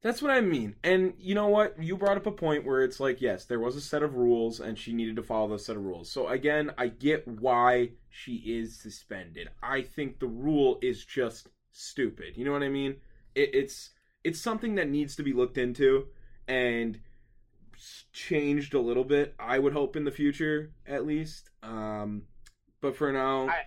That's 0.03 0.23
what 0.23 0.31
I 0.31 0.41
mean. 0.41 0.77
And 0.83 1.13
you 1.19 1.35
know 1.35 1.49
what? 1.49 1.81
You 1.83 1.97
brought 1.97 2.17
up 2.17 2.27
a 2.27 2.33
point 2.33 2.65
where 2.65 2.83
it's 2.83 3.01
like, 3.01 3.21
yes, 3.21 3.45
there 3.45 3.61
was 3.61 3.77
a 3.77 3.81
set 3.81 4.03
of 4.03 4.15
rules 4.15 4.59
and 4.59 4.79
she 4.79 4.95
needed 4.95 5.17
to 5.17 5.23
follow 5.23 5.49
those 5.49 5.67
set 5.67 5.77
of 5.77 5.85
rules. 5.85 6.11
So 6.11 6.29
again, 6.29 6.73
I 6.79 6.89
get 6.89 7.29
why 7.29 7.91
she 8.09 8.37
is 8.37 8.79
suspended. 8.79 9.51
I 9.63 9.83
think 9.83 10.19
the 10.19 10.27
rule 10.27 10.79
is 10.81 11.05
just 11.05 11.49
stupid. 11.73 12.37
You 12.37 12.47
know 12.47 12.53
what 12.53 12.63
I 12.63 12.71
mean? 12.71 12.97
It, 13.35 13.55
it's 13.55 13.91
it's 14.25 14.41
something 14.41 14.75
that 14.77 14.89
needs 14.89 15.17
to 15.17 15.23
be 15.23 15.33
looked 15.35 15.59
into 15.59 16.07
and 16.49 16.99
changed 18.13 18.75
a 18.75 18.81
little 18.81 19.05
bit. 19.05 19.35
I 19.39 19.59
would 19.59 19.73
hope 19.73 19.97
in 19.97 20.05
the 20.05 20.11
future, 20.11 20.73
at 20.87 21.07
least. 21.07 21.51
Um, 21.63 22.23
but 22.81 22.97
for 22.97 23.13
now, 23.13 23.49
I, 23.49 23.63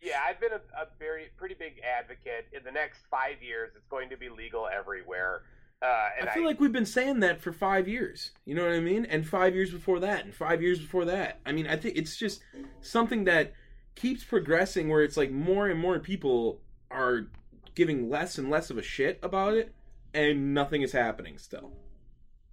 yeah, 0.00 0.18
I've 0.26 0.40
been 0.40 0.52
a, 0.52 0.62
a, 0.80 0.86
very 0.98 1.26
pretty 1.36 1.54
big 1.54 1.80
advocate. 1.80 2.46
In 2.52 2.62
the 2.64 2.70
next 2.70 3.00
five 3.10 3.42
years, 3.42 3.72
it's 3.76 3.86
going 3.88 4.10
to 4.10 4.16
be 4.16 4.28
legal 4.28 4.68
everywhere. 4.68 5.42
Uh, 5.82 6.08
I 6.22 6.34
feel 6.34 6.44
I, 6.44 6.46
like 6.46 6.60
we've 6.60 6.72
been 6.72 6.86
saying 6.86 7.20
that 7.20 7.42
for 7.42 7.52
five 7.52 7.86
years. 7.86 8.30
You 8.44 8.54
know 8.54 8.64
what 8.64 8.72
I 8.72 8.80
mean? 8.80 9.04
And 9.04 9.26
five 9.26 9.54
years 9.54 9.70
before 9.70 10.00
that, 10.00 10.24
and 10.24 10.34
five 10.34 10.62
years 10.62 10.78
before 10.78 11.04
that. 11.04 11.40
I 11.44 11.52
mean, 11.52 11.66
I 11.66 11.76
think 11.76 11.96
it's 11.96 12.16
just 12.16 12.40
something 12.80 13.24
that 13.24 13.52
keeps 13.94 14.24
progressing, 14.24 14.88
where 14.88 15.02
it's 15.02 15.16
like 15.16 15.30
more 15.30 15.68
and 15.68 15.78
more 15.78 15.98
people 15.98 16.60
are 16.90 17.26
giving 17.74 18.08
less 18.08 18.38
and 18.38 18.50
less 18.50 18.70
of 18.70 18.78
a 18.78 18.82
shit 18.82 19.18
about 19.22 19.54
it, 19.54 19.74
and 20.14 20.54
nothing 20.54 20.82
is 20.82 20.92
happening 20.92 21.36
still. 21.38 21.72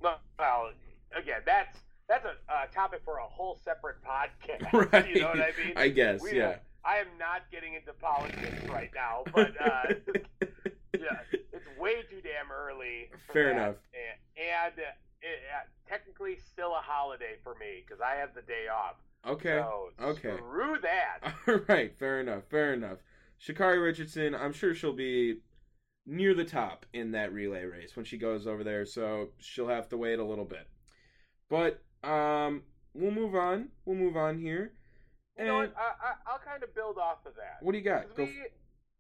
Well, 0.02 0.20
again, 1.16 1.42
that's 1.46 1.78
that's 2.10 2.26
a 2.26 2.54
uh, 2.54 2.66
topic 2.74 3.02
for 3.06 3.18
a 3.18 3.26
whole 3.26 3.58
separate 3.64 3.98
podcast. 4.04 4.92
Right. 4.92 5.08
You 5.16 5.22
know 5.22 5.30
what 5.30 5.40
I 5.40 5.52
mean? 5.64 5.74
I 5.78 5.88
guess, 5.88 6.22
we, 6.22 6.38
yeah. 6.38 6.58
I 6.84 6.98
am 6.98 7.08
not 7.18 7.50
getting 7.52 7.76
into 7.76 7.94
politics 7.94 8.68
right 8.70 8.92
now, 8.94 9.24
but 9.34 9.54
uh, 9.62 9.94
it's 11.52 11.80
way 11.80 12.02
too 12.10 12.22
damn 12.22 12.52
early. 12.52 13.10
Fair 13.32 13.46
that. 13.46 13.52
enough. 13.52 13.76
And, 13.94 14.48
and 14.52 14.74
it, 14.78 15.40
uh, 15.56 15.66
technically, 15.88 16.38
still 16.38 16.72
a 16.72 16.82
holiday 16.82 17.36
for 17.44 17.56
me 17.56 17.84
because 17.86 18.02
I 18.02 18.16
have 18.16 18.34
the 18.34 18.42
day 18.42 18.68
off. 18.74 18.96
Okay. 19.26 19.62
So 19.62 19.90
okay. 20.04 20.36
Screw 20.38 20.78
that. 20.82 21.34
All 21.48 21.62
right. 21.68 21.98
Fair 21.98 22.20
enough. 22.20 22.44
Fair 22.50 22.74
enough. 22.74 22.98
Sha'Carri 23.42 23.84
Richardson, 23.84 24.36
I'm 24.36 24.54
sure 24.54 24.74
she'll 24.74 24.94
be 24.94 25.40
near 26.06 26.34
the 26.34 26.46
top 26.46 26.86
in 26.94 27.12
that 27.12 27.34
relay 27.34 27.66
race 27.66 27.96
when 27.96 28.06
she 28.06 28.18
goes 28.18 28.48
over 28.48 28.64
there, 28.64 28.86
so 28.86 29.30
she'll 29.40 29.68
have 29.68 29.90
to 29.90 29.98
wait 29.98 30.20
a 30.20 30.24
little 30.24 30.46
bit. 30.46 30.68
But 31.50 31.82
um, 32.08 32.64
we'll 32.94 33.12
move 33.12 33.36
on. 33.36 33.70
We'll 33.86 33.98
move 33.98 34.16
on 34.16 34.40
here. 34.40 34.74
You 35.38 35.46
know 35.46 35.58
what? 35.58 35.74
I, 35.76 36.30
I, 36.30 36.34
will 36.34 36.40
kind 36.46 36.64
of 36.64 36.76
build 36.76 36.98
off 36.98 37.26
of 37.26 37.34
that. 37.36 37.58
What 37.62 37.72
do 37.72 37.80
you 37.80 37.84
got? 37.84 38.06
We, 38.18 38.24
f- 38.24 38.30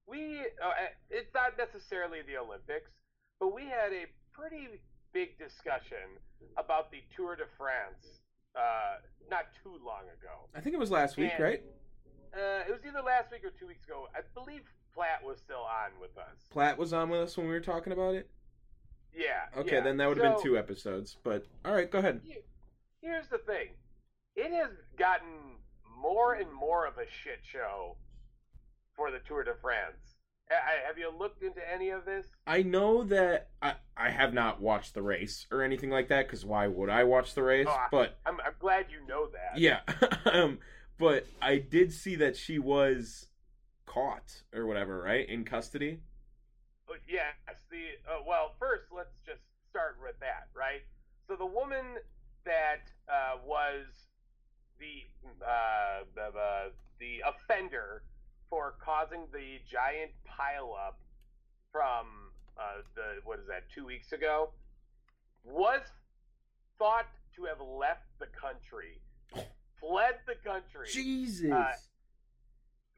we 0.07 0.39
uh, 0.61 0.71
it's 1.09 1.33
not 1.33 1.57
necessarily 1.57 2.19
the 2.21 2.37
Olympics, 2.37 2.91
but 3.39 3.53
we 3.53 3.63
had 3.63 3.93
a 3.93 4.05
pretty 4.33 4.81
big 5.13 5.37
discussion 5.37 6.19
about 6.57 6.91
the 6.91 6.99
Tour 7.15 7.35
de 7.35 7.45
France 7.57 8.21
uh, 8.55 8.99
not 9.29 9.45
too 9.63 9.77
long 9.85 10.03
ago. 10.19 10.49
I 10.55 10.61
think 10.61 10.73
it 10.73 10.79
was 10.79 10.91
last 10.91 11.17
week, 11.17 11.31
and, 11.35 11.43
right? 11.43 11.61
Uh, 12.33 12.67
it 12.67 12.71
was 12.71 12.81
either 12.87 13.01
last 13.01 13.31
week 13.31 13.43
or 13.45 13.51
two 13.51 13.67
weeks 13.67 13.85
ago. 13.85 14.07
I 14.15 14.21
believe 14.33 14.61
Platt 14.93 15.23
was 15.23 15.39
still 15.39 15.63
on 15.63 15.99
with 16.01 16.17
us. 16.17 16.37
Platt 16.51 16.77
was 16.77 16.93
on 16.93 17.09
with 17.09 17.21
us 17.21 17.37
when 17.37 17.47
we 17.47 17.53
were 17.53 17.61
talking 17.61 17.93
about 17.93 18.15
it. 18.15 18.29
Yeah. 19.15 19.59
Okay, 19.59 19.75
yeah. 19.75 19.81
then 19.81 19.97
that 19.97 20.09
would 20.09 20.17
have 20.17 20.37
So, 20.37 20.43
been 20.43 20.43
two 20.43 20.57
episodes. 20.57 21.17
But 21.23 21.45
all 21.63 21.73
right, 21.73 21.89
go 21.89 21.99
ahead. 21.99 22.21
Here's 23.01 23.27
the 23.27 23.37
thing. 23.39 23.69
It 24.35 24.51
has 24.51 24.71
gotten 24.97 25.57
more 26.01 26.33
and 26.33 26.51
more 26.51 26.87
of 26.87 26.97
a 26.97 27.05
shit 27.23 27.39
show 27.43 27.97
for 28.95 29.11
the 29.11 29.19
Tour 29.27 29.43
de 29.43 29.53
France. 29.61 30.15
I- 30.51 30.85
Have 30.85 30.97
you 30.97 31.09
looked 31.09 31.41
into 31.41 31.61
any 31.71 31.89
of 31.89 32.05
this? 32.05 32.27
I 32.45 32.61
know 32.63 33.03
that 33.05 33.49
I 33.61 33.75
I 33.97 34.09
have 34.09 34.33
not 34.33 34.61
watched 34.61 34.93
the 34.93 35.01
race 35.01 35.47
or 35.51 35.63
anything 35.63 35.89
like 35.89 36.09
that 36.09 36.27
because 36.27 36.45
why 36.45 36.67
would 36.67 36.89
I 36.89 37.03
watch 37.05 37.33
the 37.33 37.43
race? 37.43 37.67
Oh, 37.69 37.85
but 37.91 38.17
I'm, 38.25 38.39
I'm 38.41 38.53
glad 38.59 38.87
you 38.91 39.05
know 39.07 39.27
that. 39.27 39.57
yeah, 39.57 39.79
um, 40.31 40.59
but 40.99 41.25
I 41.41 41.57
did 41.57 41.91
see 41.91 42.15
that 42.17 42.35
she 42.35 42.59
was 42.59 43.27
caught 43.85 44.43
or 44.53 44.65
whatever, 44.67 45.01
right, 45.01 45.27
in 45.27 45.43
custody. 45.43 45.99
But 46.87 46.97
yes, 47.07 47.33
the 47.71 47.85
uh, 48.11 48.21
well, 48.27 48.53
first 48.59 48.83
let's 48.95 49.17
just 49.25 49.41
start 49.69 49.97
with 50.03 50.19
that, 50.19 50.49
right? 50.55 50.81
So 51.27 51.35
the 51.35 51.45
woman 51.45 51.97
that 52.45 52.83
uh, 53.09 53.37
was 53.45 53.85
the 54.79 55.07
uh, 55.43 56.03
the, 56.13 56.31
the 56.33 56.71
the 56.99 57.23
offender 57.25 58.03
for 58.53 58.75
causing 58.85 59.25
the 59.33 59.57
giant 59.65 60.11
pileup 60.29 60.93
from 61.71 62.05
uh, 62.55 62.85
the 62.93 63.17
what 63.25 63.39
is 63.39 63.47
that 63.47 63.63
two 63.73 63.83
weeks 63.83 64.11
ago 64.11 64.51
was 65.43 65.81
thought 66.77 67.09
to 67.35 67.45
have 67.45 67.57
left 67.59 68.05
the 68.19 68.27
country, 68.27 69.01
fled 69.81 70.21
the 70.27 70.35
country 70.47 70.87
Jesus. 70.87 71.51
Uh, 71.51 71.73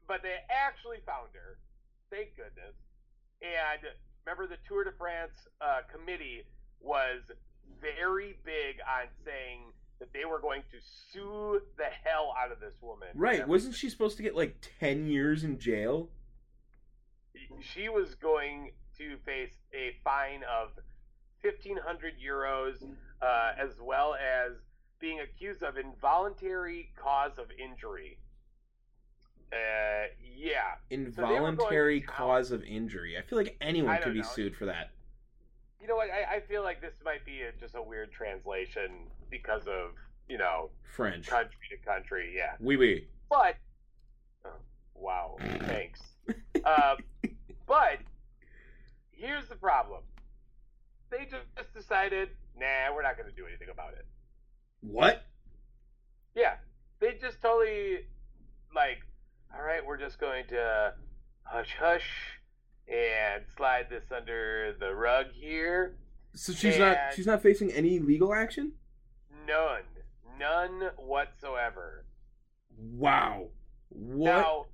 but 0.06 0.22
they 0.22 0.36
actually 0.52 0.98
found 1.06 1.32
her. 1.32 1.56
Thank 2.10 2.36
goodness. 2.36 2.76
And 3.40 3.80
remember, 4.26 4.46
the 4.46 4.60
Tour 4.68 4.84
de 4.84 4.92
France 4.92 5.48
uh, 5.62 5.88
committee 5.90 6.44
was 6.82 7.22
very 7.80 8.36
big 8.44 8.76
on 8.84 9.08
saying 9.24 9.72
that 9.98 10.12
they 10.12 10.24
were 10.24 10.40
going 10.40 10.62
to 10.70 10.76
sue 10.80 11.60
the 11.78 11.84
hell 12.04 12.34
out 12.38 12.52
of 12.52 12.60
this 12.60 12.74
woman. 12.82 13.08
right? 13.14 13.46
Wasn't 13.46 13.74
she 13.74 13.88
supposed 13.88 14.16
to 14.18 14.22
get 14.22 14.36
like 14.36 14.56
ten 14.80 15.06
years 15.06 15.44
in 15.44 15.58
jail? 15.58 16.10
She 17.60 17.88
was 17.88 18.14
going 18.14 18.72
to 18.98 19.16
face 19.24 19.52
a 19.74 19.92
fine 20.04 20.42
of 20.44 20.70
fifteen 21.42 21.76
hundred 21.76 22.14
euros, 22.24 22.82
uh, 23.22 23.52
as 23.58 23.80
well 23.80 24.14
as 24.14 24.52
being 25.00 25.20
accused 25.20 25.62
of 25.62 25.76
involuntary 25.76 26.90
cause 26.96 27.38
of 27.38 27.46
injury. 27.58 28.18
Uh, 29.52 30.08
yeah. 30.36 30.74
they 30.90 30.96
were 30.96 31.10
going 31.12 31.36
Involuntary 31.46 32.00
to- 32.00 32.06
cause 32.06 32.50
of 32.50 32.62
injury. 32.64 33.16
I 33.16 33.22
feel 33.22 33.38
like 33.38 33.56
anyone 33.60 33.96
could 34.02 34.14
be 34.14 34.20
know. 34.20 34.26
sued 34.26 34.56
for 34.56 34.66
that. 34.66 34.90
You 35.80 35.86
know 35.86 35.96
what? 35.96 36.08
I, 36.10 36.36
I 36.36 36.40
feel 36.40 36.62
like 36.62 36.80
this 36.80 36.94
might 37.04 37.24
be 37.24 37.42
a, 37.42 37.52
just 37.60 37.74
a 37.74 37.82
weird 37.82 38.10
translation 38.12 38.90
because 39.30 39.66
of 39.66 39.92
you 40.28 40.38
know 40.38 40.70
French. 40.94 41.26
country 41.26 41.56
to 41.70 41.76
country. 41.78 42.32
Yeah, 42.36 42.52
Oui, 42.60 42.76
oui. 42.76 43.06
but 43.28 43.56
oh, 44.44 44.50
wow, 44.94 45.36
thanks. 45.66 46.00
uh, 46.64 46.96
but 47.66 47.98
here's 49.12 49.48
the 49.48 49.54
problem: 49.56 50.02
they 51.10 51.26
just 51.30 51.74
decided, 51.74 52.30
nah, 52.58 52.94
we're 52.94 53.02
not 53.02 53.16
going 53.16 53.28
to 53.28 53.36
do 53.36 53.46
anything 53.46 53.68
about 53.70 53.92
it. 53.92 54.06
What? 54.80 55.24
Yeah, 56.34 56.54
they 57.00 57.12
just 57.20 57.40
totally 57.42 58.06
like, 58.74 58.98
all 59.54 59.62
right, 59.62 59.84
we're 59.84 59.96
just 59.98 60.18
going 60.18 60.46
to 60.48 60.94
hush 61.44 61.74
hush 61.78 62.08
and 62.88 63.42
slide 63.56 63.86
this 63.90 64.04
under 64.14 64.74
the 64.78 64.94
rug 64.94 65.26
here. 65.32 65.96
So 66.34 66.52
she's 66.52 66.78
not 66.78 66.96
she's 67.14 67.26
not 67.26 67.42
facing 67.42 67.72
any 67.72 67.98
legal 67.98 68.34
action? 68.34 68.72
None. 69.46 69.82
None 70.38 70.90
whatsoever. 70.96 72.04
Wow. 72.76 73.48
What? 73.88 74.26
Now, 74.26 74.66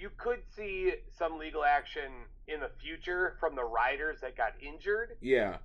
you 0.00 0.10
could 0.16 0.40
see 0.54 0.92
some 1.16 1.38
legal 1.38 1.64
action 1.64 2.10
in 2.48 2.60
the 2.60 2.70
future 2.80 3.36
from 3.40 3.54
the 3.54 3.64
riders 3.64 4.18
that 4.20 4.36
got 4.36 4.52
injured. 4.60 5.16
yeah. 5.20 5.56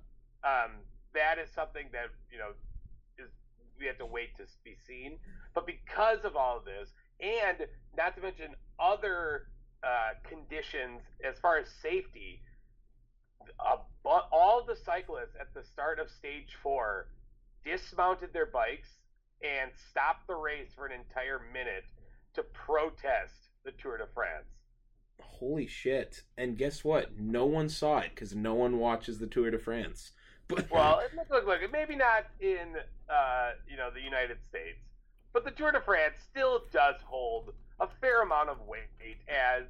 Um, 0.44 0.70
that 1.14 1.38
is 1.38 1.50
something 1.50 1.86
that, 1.92 2.06
you 2.30 2.38
know, 2.38 2.50
is 3.18 3.28
we 3.78 3.86
have 3.86 3.98
to 3.98 4.06
wait 4.06 4.36
to 4.36 4.44
be 4.62 4.76
seen. 4.86 5.18
But 5.52 5.66
because 5.66 6.24
of 6.24 6.36
all 6.36 6.58
of 6.58 6.64
this, 6.64 6.90
and 7.20 7.66
not 7.96 8.14
to 8.14 8.22
mention 8.22 8.54
other 8.78 9.48
uh, 9.82 10.14
conditions 10.28 11.00
as 11.24 11.38
far 11.38 11.58
as 11.58 11.68
safety, 11.82 12.40
bu- 14.02 14.08
all 14.32 14.64
the 14.66 14.76
cyclists 14.76 15.36
at 15.40 15.52
the 15.54 15.62
start 15.64 15.98
of 15.98 16.10
stage 16.10 16.56
four 16.62 17.08
dismounted 17.64 18.32
their 18.32 18.46
bikes 18.46 18.88
and 19.42 19.70
stopped 19.90 20.26
the 20.26 20.34
race 20.34 20.70
for 20.74 20.86
an 20.86 20.92
entire 20.92 21.40
minute 21.52 21.84
to 22.34 22.42
protest 22.42 23.34
the 23.64 23.72
Tour 23.72 23.98
de 23.98 24.06
France. 24.14 24.46
Holy 25.20 25.66
shit. 25.66 26.22
And 26.36 26.56
guess 26.56 26.84
what? 26.84 27.18
No 27.18 27.44
one 27.46 27.68
saw 27.68 27.98
it 27.98 28.10
because 28.14 28.34
no 28.34 28.54
one 28.54 28.78
watches 28.78 29.18
the 29.18 29.26
Tour 29.26 29.50
de 29.50 29.58
France. 29.58 30.12
But 30.48 30.70
Well, 30.70 31.00
it- 31.00 31.14
look, 31.14 31.28
look, 31.28 31.46
look. 31.46 31.70
Maybe 31.70 31.94
not 31.94 32.24
in 32.40 32.74
uh, 33.10 33.50
you 33.70 33.76
know 33.76 33.90
the 33.92 34.00
United 34.00 34.38
States, 34.48 34.78
but 35.34 35.44
the 35.44 35.50
Tour 35.50 35.72
de 35.72 35.80
France 35.82 36.14
still 36.30 36.62
does 36.72 36.94
hold 37.04 37.52
a 37.80 37.88
fair 38.00 38.22
amount 38.22 38.48
of 38.48 38.58
weight 38.66 38.82
as 39.28 39.64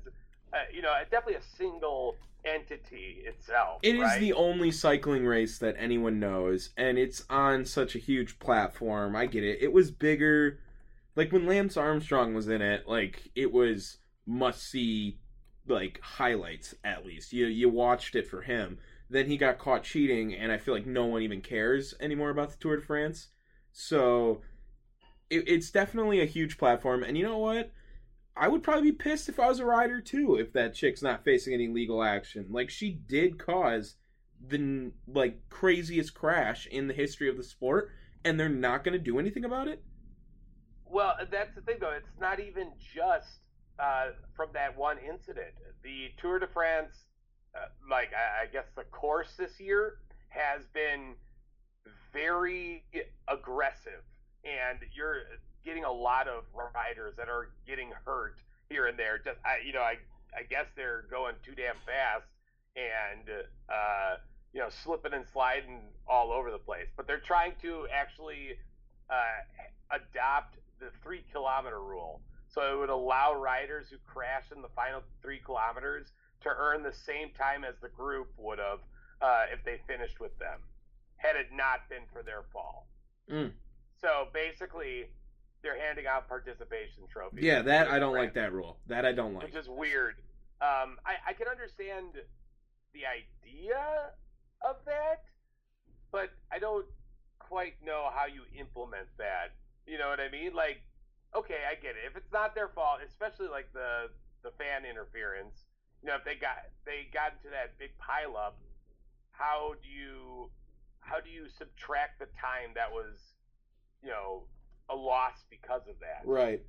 uh, 0.52 0.56
you 0.72 0.82
know 0.82 0.92
definitely 1.10 1.34
a 1.34 1.56
single 1.56 2.16
entity 2.44 3.22
itself. 3.24 3.80
It 3.82 3.96
is 3.96 4.02
right? 4.02 4.20
the 4.20 4.32
only 4.32 4.70
cycling 4.70 5.26
race 5.26 5.58
that 5.58 5.76
anyone 5.78 6.20
knows, 6.20 6.70
and 6.76 6.98
it's 6.98 7.24
on 7.28 7.64
such 7.64 7.94
a 7.94 7.98
huge 7.98 8.38
platform. 8.38 9.16
I 9.16 9.26
get 9.26 9.44
it. 9.44 9.58
It 9.60 9.72
was 9.72 9.90
bigger. 9.90 10.58
Like 11.16 11.32
when 11.32 11.46
Lance 11.46 11.76
Armstrong 11.76 12.34
was 12.34 12.48
in 12.48 12.62
it, 12.62 12.88
like 12.88 13.30
it 13.34 13.52
was 13.52 13.98
must 14.26 14.62
see 14.62 15.18
like 15.66 16.00
highlights 16.02 16.74
at 16.84 17.04
least. 17.04 17.32
You 17.32 17.46
you 17.46 17.68
watched 17.68 18.14
it 18.14 18.26
for 18.26 18.42
him. 18.42 18.78
Then 19.10 19.26
he 19.26 19.38
got 19.38 19.58
caught 19.58 19.84
cheating, 19.84 20.34
and 20.34 20.52
I 20.52 20.58
feel 20.58 20.74
like 20.74 20.86
no 20.86 21.06
one 21.06 21.22
even 21.22 21.40
cares 21.40 21.94
anymore 21.98 22.30
about 22.30 22.50
the 22.50 22.56
Tour 22.58 22.76
de 22.76 22.82
France. 22.82 23.28
So 23.72 24.42
it, 25.30 25.44
it's 25.46 25.70
definitely 25.70 26.20
a 26.20 26.26
huge 26.26 26.58
platform, 26.58 27.02
and 27.02 27.16
you 27.16 27.24
know 27.24 27.38
what? 27.38 27.70
I 28.38 28.48
would 28.48 28.62
probably 28.62 28.90
be 28.90 28.96
pissed 28.96 29.28
if 29.28 29.40
I 29.40 29.48
was 29.48 29.58
a 29.58 29.64
rider 29.64 30.00
too 30.00 30.36
if 30.36 30.52
that 30.52 30.74
chick's 30.74 31.02
not 31.02 31.24
facing 31.24 31.54
any 31.54 31.68
legal 31.68 32.02
action. 32.02 32.46
Like 32.50 32.70
she 32.70 32.92
did 32.92 33.38
cause 33.38 33.96
the 34.46 34.92
like 35.06 35.48
craziest 35.50 36.14
crash 36.14 36.66
in 36.66 36.86
the 36.86 36.94
history 36.94 37.28
of 37.28 37.36
the 37.36 37.42
sport 37.42 37.90
and 38.24 38.38
they're 38.38 38.48
not 38.48 38.84
going 38.84 38.92
to 38.92 38.98
do 38.98 39.18
anything 39.18 39.44
about 39.44 39.68
it? 39.68 39.82
Well, 40.84 41.16
that's 41.30 41.54
the 41.54 41.60
thing, 41.60 41.76
though. 41.80 41.92
It's 41.92 42.08
not 42.20 42.40
even 42.40 42.72
just 42.94 43.40
uh, 43.78 44.08
from 44.34 44.48
that 44.54 44.76
one 44.76 44.96
incident. 44.98 45.54
The 45.82 46.08
Tour 46.20 46.38
de 46.38 46.46
France, 46.46 47.04
uh, 47.54 47.66
like 47.90 48.10
I, 48.14 48.44
I 48.44 48.46
guess 48.46 48.66
the 48.76 48.84
course 48.84 49.34
this 49.38 49.60
year, 49.60 49.98
has 50.28 50.62
been 50.72 51.14
very 52.12 52.84
aggressive, 53.28 54.02
and 54.44 54.78
you're 54.94 55.22
getting 55.68 55.84
a 55.84 55.92
lot 55.92 56.26
of 56.28 56.44
riders 56.74 57.12
that 57.18 57.28
are 57.28 57.50
getting 57.66 57.92
hurt 58.06 58.36
here 58.70 58.86
and 58.86 58.98
there. 58.98 59.18
Just 59.18 59.36
I, 59.44 59.64
you 59.64 59.74
know, 59.74 59.82
I 59.82 59.96
I 60.32 60.42
guess 60.48 60.64
they're 60.74 61.04
going 61.10 61.34
too 61.44 61.52
damn 61.54 61.76
fast 61.84 62.24
and 62.74 63.28
uh, 63.68 64.16
you 64.54 64.60
know 64.60 64.68
slipping 64.82 65.12
and 65.12 65.26
sliding 65.30 65.80
all 66.08 66.32
over 66.32 66.50
the 66.50 66.58
place. 66.58 66.88
But 66.96 67.06
they're 67.06 67.20
trying 67.20 67.52
to 67.60 67.86
actually 67.92 68.56
uh, 69.10 69.92
adopt 69.92 70.56
the 70.80 70.88
three 71.02 71.22
kilometer 71.30 71.80
rule. 71.80 72.22
So 72.48 72.62
it 72.62 72.78
would 72.78 72.88
allow 72.88 73.34
riders 73.34 73.88
who 73.90 73.98
crash 74.06 74.44
in 74.54 74.62
the 74.62 74.72
final 74.74 75.02
three 75.20 75.40
kilometers 75.44 76.06
to 76.40 76.48
earn 76.48 76.82
the 76.82 76.94
same 76.94 77.28
time 77.36 77.62
as 77.62 77.74
the 77.82 77.90
group 77.90 78.28
would 78.38 78.58
have 78.58 78.78
uh, 79.20 79.44
if 79.52 79.62
they 79.64 79.80
finished 79.86 80.18
with 80.18 80.36
them, 80.38 80.60
had 81.18 81.36
it 81.36 81.48
not 81.52 81.88
been 81.90 82.08
for 82.10 82.22
their 82.22 82.44
fall. 82.54 82.88
Mm. 83.30 83.52
So 84.00 84.28
basically, 84.32 85.10
they're 85.62 85.78
handing 85.78 86.06
out 86.06 86.28
participation 86.28 87.04
trophies. 87.10 87.42
Yeah, 87.42 87.62
that 87.62 87.88
I 87.88 87.98
don't 87.98 88.14
like 88.14 88.34
that 88.34 88.52
rule. 88.52 88.78
That 88.86 89.04
I 89.04 89.12
don't 89.12 89.34
like. 89.34 89.44
which 89.44 89.54
is 89.56 89.68
weird. 89.68 90.16
Um, 90.60 90.98
I, 91.06 91.14
I 91.28 91.32
can 91.32 91.48
understand 91.48 92.18
the 92.92 93.02
idea 93.06 94.10
of 94.68 94.76
that, 94.86 95.22
but 96.10 96.30
I 96.50 96.58
don't 96.58 96.86
quite 97.38 97.74
know 97.84 98.10
how 98.14 98.26
you 98.26 98.42
implement 98.58 99.06
that. 99.18 99.54
You 99.86 99.98
know 99.98 100.08
what 100.08 100.20
I 100.20 100.30
mean? 100.30 100.54
Like, 100.54 100.82
okay, 101.34 101.62
I 101.70 101.74
get 101.74 101.96
it. 101.96 102.06
If 102.06 102.16
it's 102.16 102.32
not 102.32 102.54
their 102.54 102.68
fault, 102.68 103.00
especially 103.06 103.48
like 103.48 103.72
the 103.72 104.10
the 104.42 104.50
fan 104.58 104.84
interference, 104.88 105.66
you 106.02 106.08
know, 106.08 106.16
if 106.16 106.24
they 106.24 106.34
got 106.34 106.70
they 106.84 107.08
got 107.12 107.34
into 107.38 107.50
that 107.50 107.78
big 107.78 107.90
pileup, 107.98 108.54
how 109.32 109.74
do 109.82 109.88
you 109.88 110.50
how 111.00 111.20
do 111.20 111.30
you 111.30 111.48
subtract 111.48 112.18
the 112.18 112.26
time 112.38 112.74
that 112.74 112.90
was, 112.92 113.16
you 114.02 114.10
know, 114.10 114.44
a 114.90 114.94
loss 114.94 115.44
because 115.50 115.82
of 115.88 115.98
that? 116.00 116.22
Right. 116.24 116.62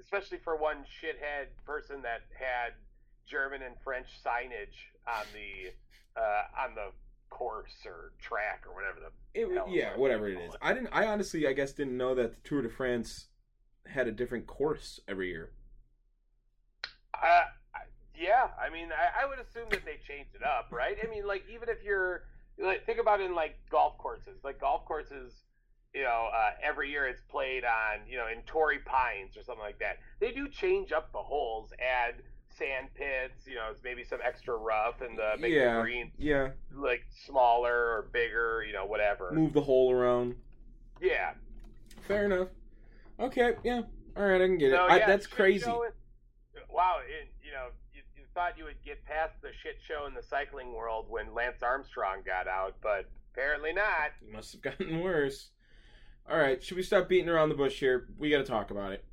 especially 0.00 0.38
for 0.38 0.56
one 0.56 0.78
shithead 0.84 1.46
person 1.64 2.02
that 2.02 2.22
had 2.38 2.74
German 3.26 3.62
and 3.62 3.74
French 3.82 4.06
signage 4.24 4.76
on 5.06 5.24
the 5.32 5.72
uh, 6.20 6.62
on 6.66 6.74
the 6.74 6.90
course 7.30 7.74
or 7.86 8.12
track 8.20 8.64
or 8.68 8.74
whatever 8.74 9.00
the 9.00 9.40
It, 9.40 9.48
yeah, 9.68 9.90
was 9.92 9.98
whatever 9.98 10.28
it 10.28 10.38
is. 10.38 10.54
it. 10.54 10.60
I 10.62 10.72
didn't. 10.74 10.90
I 10.92 11.06
honestly, 11.06 11.46
I 11.48 11.52
guess, 11.52 11.72
didn't 11.72 11.96
know 11.96 12.14
that 12.14 12.34
the 12.34 12.48
Tour 12.48 12.62
de 12.62 12.68
France 12.68 13.26
had 13.86 14.06
a 14.06 14.12
different 14.12 14.46
course 14.46 15.00
every 15.08 15.28
year. 15.28 15.50
Uh, 17.14 17.44
yeah, 18.16 18.48
I 18.60 18.70
mean, 18.70 18.88
I, 18.92 19.24
I 19.24 19.26
would 19.26 19.38
assume 19.38 19.68
that 19.70 19.84
they 19.84 19.98
changed 20.06 20.34
it 20.34 20.42
up, 20.42 20.68
right? 20.70 20.96
I 21.02 21.08
mean, 21.08 21.26
like 21.26 21.44
even 21.52 21.68
if 21.68 21.82
you're 21.84 22.24
like 22.58 22.86
think 22.86 22.98
about 23.00 23.20
it 23.20 23.24
in 23.24 23.34
like 23.34 23.56
golf 23.70 23.98
courses, 23.98 24.38
like 24.44 24.60
golf 24.60 24.84
courses, 24.84 25.32
you 25.94 26.02
know, 26.02 26.28
uh, 26.34 26.50
every 26.62 26.90
year 26.90 27.06
it's 27.06 27.22
played 27.22 27.64
on, 27.64 28.00
you 28.08 28.16
know, 28.16 28.26
in 28.26 28.42
Torrey 28.42 28.80
Pines 28.84 29.36
or 29.36 29.42
something 29.42 29.62
like 29.62 29.78
that. 29.78 29.98
They 30.20 30.32
do 30.32 30.48
change 30.48 30.92
up 30.92 31.12
the 31.12 31.22
holes, 31.22 31.70
add 31.78 32.16
sand 32.58 32.88
pits, 32.94 33.46
you 33.46 33.54
know, 33.54 33.72
maybe 33.82 34.04
some 34.04 34.18
extra 34.24 34.56
rough, 34.56 35.00
and 35.00 35.18
the 35.18 35.34
make 35.38 35.52
yeah, 35.52 35.76
the 35.76 35.82
green 35.82 36.10
yeah. 36.18 36.48
like 36.74 37.04
smaller 37.26 37.72
or 37.72 38.08
bigger, 38.12 38.64
you 38.66 38.72
know, 38.72 38.86
whatever. 38.86 39.30
Move 39.32 39.52
the 39.52 39.60
hole 39.60 39.92
around. 39.92 40.34
Yeah, 41.00 41.32
Fair 42.06 42.26
enough. 42.26 42.48
Okay, 43.18 43.54
yeah. 43.64 43.82
All 44.16 44.24
right, 44.24 44.40
I 44.40 44.46
can 44.46 44.58
get 44.58 44.72
it. 44.72 44.76
So, 44.76 44.82
I, 44.82 44.96
yeah, 44.98 45.06
that's 45.06 45.26
crazy. 45.26 45.66
wow, 45.66 46.98
it, 47.00 47.28
you 47.42 47.52
know, 47.52 47.68
you, 47.94 48.02
you 48.16 48.24
thought 48.34 48.58
you 48.58 48.64
would 48.64 48.82
get 48.84 49.04
past 49.04 49.34
the 49.42 49.48
shit 49.62 49.76
show 49.86 50.06
in 50.06 50.14
the 50.14 50.22
cycling 50.22 50.74
world 50.74 51.06
when 51.08 51.34
Lance 51.34 51.62
Armstrong 51.62 52.18
got 52.24 52.46
out, 52.46 52.76
but 52.82 53.08
apparently 53.32 53.72
not. 53.72 54.12
It 54.22 54.32
must 54.32 54.52
have 54.52 54.62
gotten 54.62 55.00
worse. 55.00 55.50
All 56.30 56.38
right, 56.38 56.62
should 56.62 56.76
we 56.76 56.82
stop 56.82 57.08
beating 57.08 57.28
around 57.28 57.50
the 57.50 57.54
bush 57.54 57.80
here? 57.80 58.08
We 58.18 58.30
got 58.30 58.38
to 58.38 58.44
talk 58.44 58.70
about 58.70 58.92
it. 58.92 59.04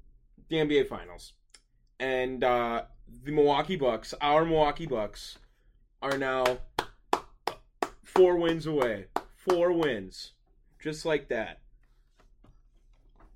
The 0.50 0.58
NBA 0.58 0.88
Finals. 0.88 1.34
And 2.00 2.43
uh, 2.43 2.84
the 3.24 3.32
Milwaukee 3.32 3.76
Bucks, 3.76 4.13
our 4.21 4.45
Milwaukee 4.45 4.86
Bucks, 4.86 5.38
are 6.02 6.17
now 6.17 6.60
four 8.04 8.38
wins 8.38 8.65
away. 8.65 9.06
Four 9.36 9.71
wins. 9.74 10.32
Just 10.82 11.06
like 11.06 11.28
that. 11.30 11.60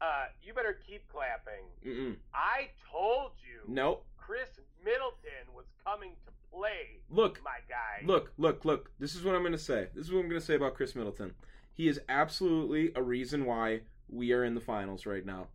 Uh, 0.02 0.26
you 0.42 0.54
better 0.54 0.78
keep 0.88 1.08
clapping. 1.10 1.66
Mm-mm. 1.86 2.16
I 2.34 2.70
told 2.92 3.32
you 3.44 3.62
Nope. 3.68 4.06
Khris 4.18 4.60
Middleton 4.84 5.54
was 5.56 5.66
coming 5.84 6.12
to 6.26 6.32
play, 6.52 7.00
Look, 7.10 7.42
my 7.44 7.58
guy. 7.68 8.06
Look, 8.06 8.32
look, 8.38 8.66
look. 8.66 8.92
This 9.00 9.16
is 9.16 9.24
what 9.24 9.36
I'm 9.36 9.42
going 9.42 9.52
to 9.52 9.58
say. 9.58 9.88
This 9.94 10.06
is 10.06 10.12
what 10.12 10.20
I'm 10.20 10.30
going 10.30 10.40
to 10.40 10.46
say 10.46 10.56
about 10.56 10.76
Khris 10.76 10.96
Middleton. 10.96 11.34
He 11.76 11.88
is 11.88 12.00
absolutely 12.08 12.92
a 12.96 13.04
reason 13.04 13.46
why 13.46 13.82
we 14.08 14.32
are 14.32 14.44
in 14.44 14.56
the 14.56 14.62
finals 14.62 15.06
right 15.06 15.26
now. 15.26 15.48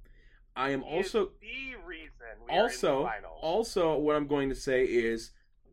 I 0.55 0.71
am 0.71 0.83
He 0.83 0.97
also 0.97 1.31
the 1.41 1.75
reason 1.87 2.11
we 2.47 2.53
are 2.53 2.57
in 2.57 2.63
also 2.65 2.99
the 3.01 3.09
finals. 3.09 3.39
also 3.41 3.97
what 3.97 4.17
I'm 4.17 4.27
going 4.27 4.49
to 4.51 4.55
say 4.55 4.85
is 4.85 5.31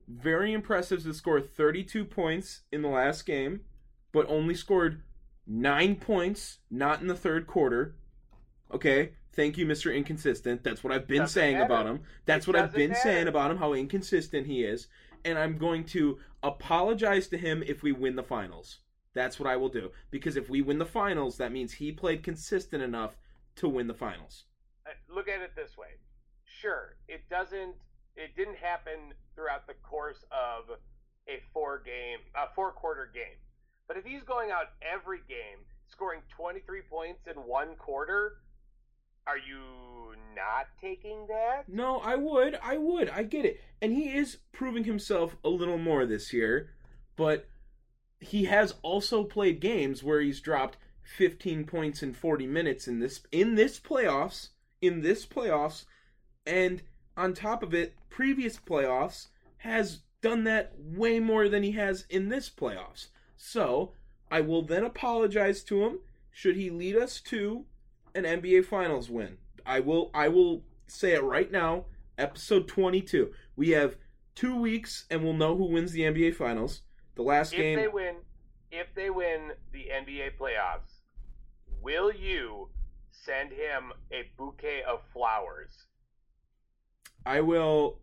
very 0.07 0.53
impressive 0.53 1.03
to 1.03 1.13
score 1.13 1.41
32 1.41 2.05
points 2.05 2.62
in 2.71 2.81
the 2.81 2.88
last 2.88 3.25
game, 3.25 3.62
but 4.13 4.25
only 4.29 4.55
scored 4.55 5.01
9 5.45 5.95
points 5.97 6.60
not 6.71 7.01
in 7.01 7.07
the 7.07 7.15
third 7.15 7.45
quarter. 7.45 7.95
Okay? 8.73 9.13
Thank 9.33 9.57
you, 9.57 9.65
Mr. 9.65 9.93
Inconsistent. 9.93 10.63
That's 10.63 10.83
what 10.83 10.93
I've 10.93 11.07
been 11.07 11.19
Doesn't 11.23 11.33
saying 11.33 11.57
matter. 11.57 11.65
about 11.65 11.86
him. 11.86 11.99
That's 12.25 12.47
It 12.47 12.51
what 12.51 12.62
I've 12.62 12.73
been 12.73 12.95
saying 12.95 13.27
about 13.27 13.51
him 13.51 13.57
how 13.57 13.73
inconsistent 13.73 14.47
he 14.47 14.63
is, 14.63 14.88
and 15.25 15.38
I'm 15.38 15.57
going 15.57 15.83
to 15.86 16.17
apologize 16.41 17.27
to 17.29 17.38
him 17.38 17.63
if 17.67 17.83
we 17.83 17.91
win 17.91 18.15
the 18.15 18.23
finals. 18.23 18.79
That's 19.17 19.39
what 19.39 19.49
I 19.49 19.56
will 19.56 19.69
do 19.69 19.89
because 20.12 20.38
if 20.38 20.47
we 20.47 20.62
win 20.62 20.77
the 20.77 20.86
finals, 20.86 21.38
that 21.38 21.51
means 21.51 21.73
he 21.73 21.91
played 21.91 22.21
consistent 22.21 22.84
enough 22.84 23.17
to 23.56 23.67
win 23.67 23.88
the 23.88 23.95
finals. 23.95 24.43
Uh, 24.86 24.91
look 25.12 25.27
at 25.27 25.41
it 25.41 25.56
this 25.56 25.75
way. 25.75 25.88
Sure, 26.45 26.97
it 27.08 27.27
doesn't. 27.27 27.73
It 28.15 28.36
didn't 28.38 28.58
happen 28.58 29.15
throughout 29.34 29.65
the 29.65 29.73
course 29.82 30.23
of 30.32 30.77
a 31.27 31.41
four 31.51 31.82
game, 31.84 32.19
a 32.36 32.53
four 32.53 32.71
quarter 32.71 33.10
game. 33.12 33.39
But 33.88 33.97
if 33.97 34.06
he's 34.06 34.21
going 34.21 34.51
out 34.51 34.67
every 34.84 35.21
game, 35.27 35.65
scoring 35.88 36.21
23 36.30 36.82
points 36.88 37.25
in 37.25 37.41
one 37.41 37.75
quarter, 37.75 38.34
are 39.25 39.39
you 39.39 40.15
not 40.36 40.67
taking 40.80 41.25
that? 41.25 41.63
No, 41.67 41.97
I 42.01 42.15
would. 42.15 42.60
I 42.62 42.77
would. 42.77 43.10
I 43.10 43.23
get 43.23 43.45
it. 43.45 43.62
And 43.82 43.93
he 43.93 44.15
is 44.15 44.38
proving 44.51 44.84
himself 44.84 45.36
a 45.43 45.49
little 45.49 45.80
more 45.80 46.06
this 46.06 46.32
year, 46.32 46.69
but 47.15 47.47
he 48.19 48.45
has 48.45 48.75
also 48.82 49.23
played 49.23 49.60
games 49.60 50.03
where 50.03 50.21
he's 50.21 50.41
dropped 50.41 50.77
15 51.03 51.65
points 51.65 52.03
in 52.03 52.13
40 52.13 52.47
minutes 52.47 52.88
in 52.88 52.99
this 52.99 53.21
in 53.32 53.56
this 53.56 53.80
playoffs, 53.80 54.49
in 54.82 55.01
this 55.01 55.25
playoffs, 55.25 55.86
and 56.45 56.82
on 57.15 57.34
top 57.34 57.63
of 57.63 57.73
it, 57.73 57.95
previous 58.10 58.58
playoffs 58.58 59.27
has 59.58 60.01
done 60.21 60.43
that 60.43 60.73
way 60.77 61.19
more 61.19 61.47
than 61.47 61.63
he 61.63 61.71
has 61.71 62.06
in 62.10 62.30
this 62.30 62.49
playoffs. 62.49 63.08
So, 63.36 63.93
I 64.30 64.41
will 64.41 64.63
then 64.63 64.84
apologize 64.84 65.63
to 65.65 65.84
him 65.84 65.99
should 66.32 66.56
he 66.56 66.69
lead 66.69 66.95
us 66.95 67.21
to 67.21 67.65
an 68.13 68.23
NBA 68.23 68.65
Finals 68.65 69.10
win. 69.10 69.38
I 69.65 69.80
will 69.80 70.12
I 70.13 70.27
will 70.27 70.63
say 70.88 71.13
it 71.13 71.23
right 71.23 71.51
now, 71.51 71.86
episode 72.17 72.67
22. 72.67 73.32
We 73.56 73.69
have 73.69 73.97
2 74.36 74.60
weeks 74.60 75.06
and 75.10 75.23
we'll 75.23 75.34
know 75.34 75.56
who 75.56 75.65
wins 75.65 75.91
the 75.91 76.01
NBA 76.01 76.36
Finals. 76.36 76.82
The 77.17 77.23
last 77.23 77.53
If 77.53 77.60
game 77.60 77.77
they 77.77 77.88
win, 77.88 78.15
if 78.71 78.88
they 78.95 79.10
win 79.10 79.51
the 79.73 79.89
NBA 79.91 80.38
playoffs, 80.39 81.01
will 81.82 82.13
you 82.13 82.69
send 83.12 83.51
him 83.51 83.91
a 84.12 84.30
bouquet 84.38 84.84
of 84.88 85.01
flowers 85.12 85.88
I 87.27 87.41
will 87.41 87.99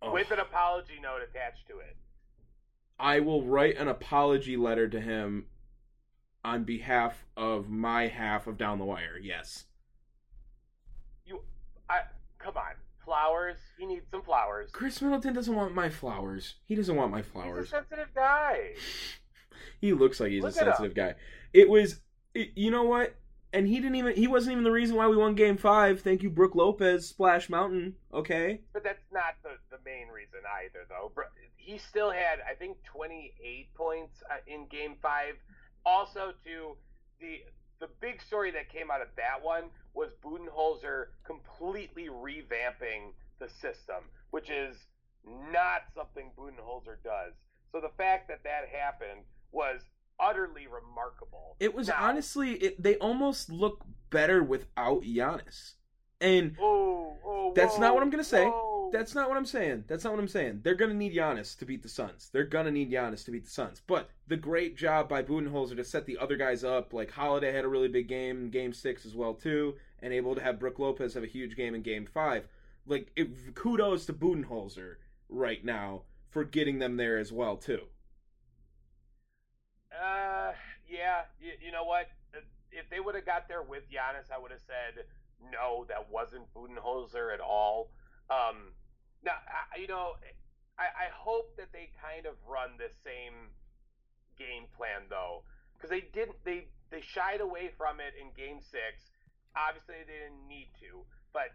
oh, 0.00 0.12
with 0.12 0.30
an 0.30 0.38
apology 0.38 0.98
note 1.02 1.20
attached 1.28 1.68
to 1.68 1.78
it? 1.78 1.96
I 2.98 3.20
will 3.20 3.42
write 3.42 3.76
an 3.76 3.86
apology 3.86 4.56
letter 4.56 4.88
to 4.88 4.98
him 4.98 5.46
on 6.42 6.64
behalf 6.64 7.26
of 7.36 7.68
my 7.68 8.06
half 8.06 8.46
of 8.46 8.56
Down 8.56 8.78
the 8.78 8.86
Wire. 8.86 9.18
Yes. 9.20 9.66
You, 11.26 11.42
I 11.90 12.00
come 12.38 12.56
on, 12.56 12.72
flowers. 13.10 13.56
He 13.76 13.86
needs 13.86 14.06
some 14.10 14.22
flowers. 14.22 14.70
Khris 14.70 15.02
Middleton 15.02 15.34
doesn't 15.34 15.54
want 15.54 15.74
my 15.74 15.90
flowers. 15.90 16.54
He 16.66 16.76
doesn't 16.76 16.94
want 16.94 17.10
my 17.10 17.22
flowers. 17.22 17.66
He's 17.66 17.72
a 17.72 17.76
sensitive 17.76 18.14
guy. 18.14 18.70
He 19.80 19.94
looks 19.94 20.20
like 20.20 20.30
he's 20.30 20.42
Look 20.42 20.52
a 20.52 20.54
sensitive 20.54 20.94
guy. 20.94 21.14
It 21.54 21.68
was, 21.68 22.00
it, 22.34 22.50
you 22.54 22.70
know 22.70 22.84
what? 22.84 23.14
And 23.52 23.66
he 23.66 23.76
didn't 23.76 23.96
even. 23.96 24.14
He 24.14 24.26
wasn't 24.26 24.52
even 24.52 24.64
the 24.64 24.70
reason 24.70 24.96
why 24.96 25.08
we 25.08 25.16
won 25.16 25.34
Game 25.34 25.56
Five. 25.56 26.02
Thank 26.02 26.22
you, 26.22 26.28
Brook 26.30 26.54
Lopez, 26.54 27.08
Splash 27.08 27.48
Mountain. 27.48 27.94
Okay. 28.12 28.60
But 28.74 28.84
that's 28.84 29.02
not 29.10 29.36
the, 29.42 29.50
the 29.70 29.78
main 29.84 30.08
reason 30.08 30.40
either, 30.62 30.86
though. 30.88 31.10
He 31.56 31.78
still 31.78 32.10
had, 32.10 32.40
I 32.48 32.54
think, 32.54 32.76
28 32.84 33.74
points 33.74 34.22
uh, 34.30 34.36
in 34.46 34.66
Game 34.66 34.96
Five. 35.02 35.34
Also, 35.84 36.32
to 36.44 36.76
the 37.20 37.40
the 37.80 37.88
big 38.00 38.20
story 38.22 38.50
that 38.52 38.68
came 38.68 38.90
out 38.90 39.00
of 39.00 39.08
that 39.16 39.42
one 39.42 39.64
was 39.94 40.10
Budenholzer 40.24 41.06
completely 41.24 42.08
revamping 42.08 43.12
the 43.38 43.48
system, 43.48 44.04
which 44.30 44.50
is 44.50 44.76
not 45.52 45.82
something 45.94 46.30
Budenholzer 46.38 46.96
does. 47.02 47.32
So 47.72 47.80
the 47.80 47.90
fact 47.96 48.28
that 48.28 48.42
that 48.44 48.68
happened 48.70 49.22
was 49.52 49.80
utterly 50.18 50.66
remarkable. 50.66 51.56
It 51.58 51.74
was 51.74 51.88
Now- 51.88 51.96
honestly. 51.98 52.52
It, 52.54 52.82
they 52.82 52.96
almost 52.96 53.48
look 53.50 53.84
better 54.10 54.42
without 54.42 55.02
Giannis. 55.02 55.74
And 56.20 56.56
Oh, 56.60 57.16
oh, 57.24 57.52
That's 57.54 57.78
not 57.78 57.94
what 57.94 58.02
I'm 58.02 58.10
gonna 58.10 58.22
say. 58.24 58.44
whoa. 58.46 58.79
That's 58.92 59.14
not 59.14 59.28
what 59.28 59.36
I'm 59.36 59.46
saying. 59.46 59.84
That's 59.86 60.04
not 60.04 60.12
what 60.12 60.20
I'm 60.20 60.28
saying. 60.28 60.60
They're 60.62 60.74
gonna 60.74 60.94
need 60.94 61.14
Giannis 61.14 61.56
to 61.58 61.64
beat 61.64 61.82
the 61.82 61.88
Suns. 61.88 62.30
They're 62.32 62.44
gonna 62.44 62.70
need 62.70 62.90
Giannis 62.90 63.24
to 63.24 63.30
beat 63.30 63.44
the 63.44 63.50
Suns. 63.50 63.82
But 63.86 64.10
the 64.26 64.36
great 64.36 64.76
job 64.76 65.08
by 65.08 65.22
Budenholzer 65.22 65.76
to 65.76 65.84
set 65.84 66.06
the 66.06 66.18
other 66.18 66.36
guys 66.36 66.64
up, 66.64 66.92
like 66.92 67.10
Holiday 67.10 67.52
had 67.52 67.64
a 67.64 67.68
really 67.68 67.88
big 67.88 68.08
game 68.08 68.44
in 68.44 68.50
Game 68.50 68.72
Six 68.72 69.06
as 69.06 69.14
well 69.14 69.34
too, 69.34 69.76
and 70.02 70.12
able 70.12 70.34
to 70.34 70.42
have 70.42 70.58
Brook 70.58 70.78
Lopez 70.78 71.14
have 71.14 71.24
a 71.24 71.28
huge 71.28 71.56
game 71.56 71.74
in 71.74 71.82
Game 71.82 72.06
Five. 72.06 72.48
Like, 72.86 73.10
it, 73.14 73.54
kudos 73.54 74.06
to 74.06 74.12
Budenholzer 74.12 74.96
right 75.28 75.64
now 75.64 76.02
for 76.30 76.44
getting 76.44 76.78
them 76.78 76.96
there 76.96 77.18
as 77.18 77.32
well 77.32 77.56
too. 77.56 77.82
Uh, 79.92 80.52
yeah. 80.88 81.22
You, 81.40 81.52
you 81.66 81.72
know 81.72 81.84
what? 81.84 82.08
If 82.72 82.88
they 82.88 83.00
would 83.00 83.14
have 83.16 83.26
got 83.26 83.48
there 83.48 83.62
with 83.62 83.90
Giannis, 83.90 84.30
I 84.34 84.38
would 84.40 84.52
have 84.52 84.60
said 84.60 85.04
no. 85.52 85.84
That 85.88 86.08
wasn't 86.10 86.52
Budenholzer 86.54 87.34
at 87.34 87.40
all. 87.40 87.90
Um, 88.30 88.72
now, 89.24 89.36
I, 89.44 89.78
you 89.78 89.88
know, 89.88 90.16
I, 90.78 91.06
I 91.06 91.08
hope 91.12 91.56
that 91.56 91.72
they 91.72 91.90
kind 92.00 92.26
of 92.26 92.34
run 92.46 92.76
the 92.78 92.90
same 93.04 93.52
game 94.38 94.66
plan 94.76 95.08
though, 95.08 95.44
because 95.76 95.90
they 95.90 96.08
didn't. 96.12 96.36
They 96.44 96.68
they 96.90 97.02
shied 97.02 97.40
away 97.40 97.70
from 97.76 98.00
it 98.00 98.14
in 98.16 98.32
Game 98.32 98.60
Six. 98.60 99.12
Obviously, 99.56 100.02
they 100.06 100.30
didn't 100.30 100.46
need 100.48 100.70
to, 100.80 101.04
but 101.32 101.52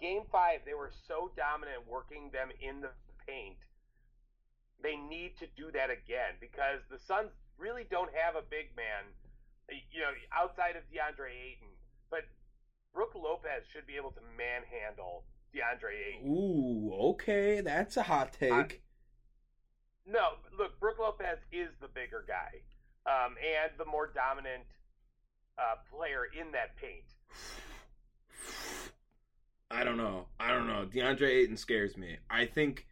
Game 0.00 0.26
Five, 0.30 0.66
they 0.66 0.74
were 0.74 0.92
so 1.08 1.30
dominant, 1.36 1.86
working 1.88 2.30
them 2.34 2.50
in 2.60 2.80
the 2.80 2.90
paint 3.26 3.56
they 4.84 5.00
need 5.00 5.32
to 5.40 5.48
do 5.56 5.72
that 5.72 5.88
again 5.88 6.36
because 6.44 6.84
the 6.92 7.00
Suns 7.00 7.32
really 7.56 7.88
don't 7.88 8.12
have 8.12 8.36
a 8.36 8.44
big 8.44 8.76
man, 8.76 9.08
you 9.72 10.04
know, 10.04 10.12
outside 10.28 10.76
of 10.76 10.84
DeAndre 10.92 11.32
Ayton. 11.32 11.72
But 12.12 12.28
Brook 12.92 13.16
Lopez 13.16 13.64
should 13.72 13.88
be 13.88 13.96
able 13.96 14.12
to 14.12 14.24
manhandle 14.36 15.24
DeAndre 15.54 16.18
Ayton. 16.18 16.30
Ooh, 16.30 16.92
okay, 17.10 17.60
that's 17.60 17.96
a 17.96 18.02
hot 18.02 18.32
take. 18.32 18.82
No, 20.06 20.34
look, 20.58 20.78
Brook 20.80 20.98
Lopez 20.98 21.38
is 21.52 21.68
the 21.80 21.88
bigger 21.88 22.24
guy, 22.26 22.60
um, 23.10 23.34
and 23.38 23.72
the 23.78 23.84
more 23.84 24.10
dominant 24.12 24.64
uh, 25.58 25.76
player 25.90 26.26
in 26.38 26.52
that 26.52 26.76
paint. 26.76 27.14
I 29.70 29.82
don't 29.82 29.96
know. 29.96 30.26
I 30.38 30.50
don't 30.50 30.66
know. 30.66 30.86
DeAndre 30.92 31.28
Ayton 31.28 31.56
scares 31.56 31.96
me. 31.96 32.18
I 32.28 32.46
think. 32.46 32.86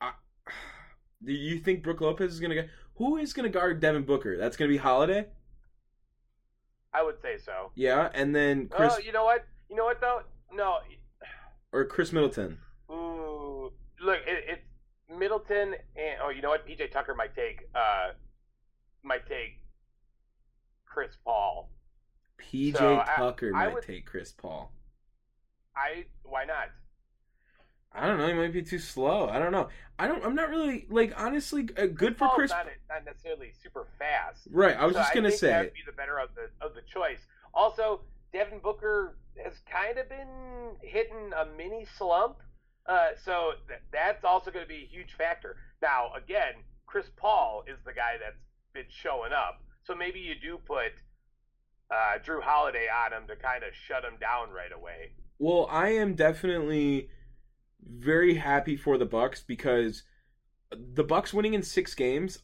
I, 0.00 0.12
do 1.24 1.32
you 1.32 1.58
think 1.58 1.82
Brook 1.82 2.00
Lopez 2.00 2.32
is 2.32 2.40
gonna 2.40 2.54
get? 2.54 2.68
Who 2.96 3.18
is 3.18 3.32
gonna 3.32 3.48
guard 3.48 3.80
Devin 3.80 4.02
Booker? 4.02 4.36
That's 4.36 4.56
gonna 4.56 4.68
be 4.68 4.78
Holiday. 4.78 5.26
I 6.92 7.02
would 7.02 7.20
say 7.22 7.36
so. 7.38 7.70
Yeah, 7.76 8.10
and 8.14 8.34
then 8.34 8.68
Chris 8.68 8.94
Oh, 8.96 8.98
you 8.98 9.12
know 9.12 9.24
what? 9.24 9.46
You 9.70 9.76
know 9.76 9.84
what 9.84 10.00
though? 10.00 10.22
No. 10.52 10.78
Or 11.72 11.84
Khris 11.84 12.12
Middleton. 12.12 12.58
Ooh, 12.90 13.72
look, 14.00 14.18
it, 14.26 14.44
it's 14.48 15.18
Middleton 15.18 15.74
and 15.96 16.16
oh, 16.22 16.30
you 16.30 16.42
know 16.42 16.48
what? 16.50 16.66
PJ 16.66 16.90
Tucker 16.90 17.14
might 17.14 17.34
take 17.34 17.60
uh 17.74 18.08
might 19.02 19.26
take 19.26 19.60
Chris 20.86 21.16
Paul. 21.24 21.70
PJ 22.40 22.76
So, 22.78 23.02
Tucker 23.16 23.52
I 23.54 23.66
might 23.66 23.74
would- 23.74 23.82
take 23.84 24.06
Chris 24.06 24.32
Paul. 24.32 24.72
I 25.76 26.06
why 26.24 26.44
not? 26.44 26.68
I 27.92 28.06
don't 28.06 28.18
know. 28.18 28.26
He 28.28 28.34
might 28.34 28.52
be 28.52 28.62
too 28.62 28.78
slow. 28.78 29.28
I 29.28 29.38
don't 29.38 29.50
know. 29.50 29.68
I 29.98 30.06
don't. 30.06 30.22
I'm 30.24 30.34
not 30.34 30.50
really 30.50 30.86
like 30.90 31.14
honestly 31.16 31.68
uh, 31.78 31.86
good 31.86 32.18
for 32.18 32.28
Chris. 32.34 32.50
Not, 32.50 32.66
not 32.88 33.04
necessarily 33.06 33.52
super 33.62 33.86
fast. 33.98 34.46
Right. 34.50 34.76
I 34.76 34.84
was 34.84 34.94
So 34.94 35.00
just 35.00 35.14
gonna 35.14 35.30
say. 35.30 35.48
that 35.48 35.64
would 35.64 35.72
be 35.74 35.80
the 35.86 35.92
better 35.92 36.18
of 36.18 36.28
the 36.34 36.50
of 36.64 36.74
the 36.74 36.82
choice. 36.82 37.20
Also, 37.54 38.02
Devin 38.32 38.60
Booker 38.60 39.16
has 39.42 39.54
kind 39.70 39.98
of 39.98 40.08
been 40.08 40.76
hitting 40.82 41.32
a 41.36 41.46
mini 41.56 41.86
slump, 41.96 42.36
uh, 42.86 43.10
so 43.24 43.52
th- 43.68 43.80
that's 43.92 44.24
also 44.24 44.50
going 44.50 44.64
to 44.64 44.68
be 44.68 44.84
a 44.84 44.86
huge 44.86 45.14
factor. 45.14 45.56
Now, 45.80 46.12
again, 46.14 46.54
Chris 46.86 47.06
Paul 47.16 47.64
is 47.66 47.78
the 47.84 47.92
guy 47.92 48.16
that's 48.22 48.36
been 48.74 48.90
showing 48.90 49.32
up, 49.32 49.62
so 49.84 49.94
maybe 49.94 50.20
you 50.20 50.34
do 50.34 50.58
put 50.66 50.92
uh, 51.90 52.18
Jrue 52.24 52.42
Holiday 52.42 52.86
on 52.88 53.12
him 53.12 53.28
to 53.28 53.36
kind 53.36 53.62
of 53.62 53.70
shut 53.86 54.04
him 54.04 54.18
down 54.20 54.50
right 54.50 54.72
away. 54.72 55.12
Well, 55.38 55.66
I 55.70 55.90
am 55.90 56.14
definitely 56.14 57.10
very 57.80 58.34
happy 58.34 58.76
for 58.76 58.98
the 58.98 59.06
Bucks 59.06 59.42
because 59.46 60.02
the 60.70 61.04
Bucks 61.04 61.32
winning 61.32 61.54
in 61.54 61.62
six 61.62 61.94
games 61.94 62.40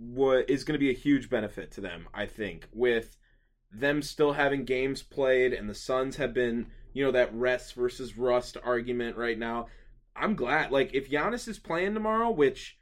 is 0.00 0.64
going 0.64 0.74
to 0.74 0.78
be 0.78 0.90
a 0.90 0.94
huge 0.94 1.28
benefit 1.28 1.70
to 1.72 1.80
them. 1.80 2.08
I 2.14 2.26
think 2.26 2.66
with 2.72 3.16
them 3.72 4.02
still 4.02 4.32
having 4.32 4.64
games 4.64 5.02
played 5.02 5.52
and 5.52 5.68
the 5.68 5.74
Suns 5.74 6.16
have 6.16 6.34
been, 6.34 6.66
you 6.92 7.04
know, 7.04 7.12
that 7.12 7.34
rest 7.34 7.74
versus 7.74 8.16
rust 8.16 8.56
argument 8.64 9.16
right 9.16 9.38
now. 9.38 9.66
I'm 10.16 10.34
glad. 10.34 10.72
Like 10.72 10.92
if 10.94 11.10
Giannis 11.10 11.46
is 11.48 11.58
playing 11.58 11.94
tomorrow, 11.94 12.30
which 12.30 12.78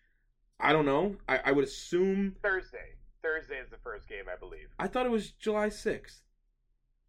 I 0.59 0.73
don't 0.73 0.87
know, 0.87 1.17
I, 1.29 1.41
I 1.47 1.53
would 1.53 1.65
assume. 1.65 2.37
Thursday, 2.43 2.97
Thursday 3.23 3.59
is 3.59 3.71
the 3.71 3.77
first 3.85 4.09
game, 4.09 4.25
I 4.33 4.37
believe. 4.37 4.69
I 4.79 4.87
thought 4.89 5.07
it 5.07 5.13
was 5.13 5.31
July 5.31 5.69
sixth. 5.69 6.23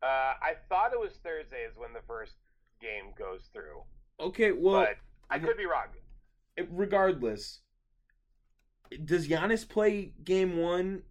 Uh, 0.02 0.06
I 0.42 0.54
thought 0.70 0.94
it 0.94 1.00
was 1.00 1.14
Thursday 1.24 1.64
is 1.70 1.76
when 1.76 1.94
the 1.94 2.02
first 2.08 2.34
game 2.82 3.12
goes 3.18 3.50
through, 3.52 3.84
Okay, 4.20 4.52
well, 4.54 4.82
but 4.86 4.96
I 5.30 5.40
could 5.40 5.58
be 5.58 5.66
wrong. 5.66 5.88
regardless, 6.72 7.60
does 9.04 9.28
Giannis 9.28 9.68
play 9.68 10.14
game 10.24 10.58
one 10.58 11.04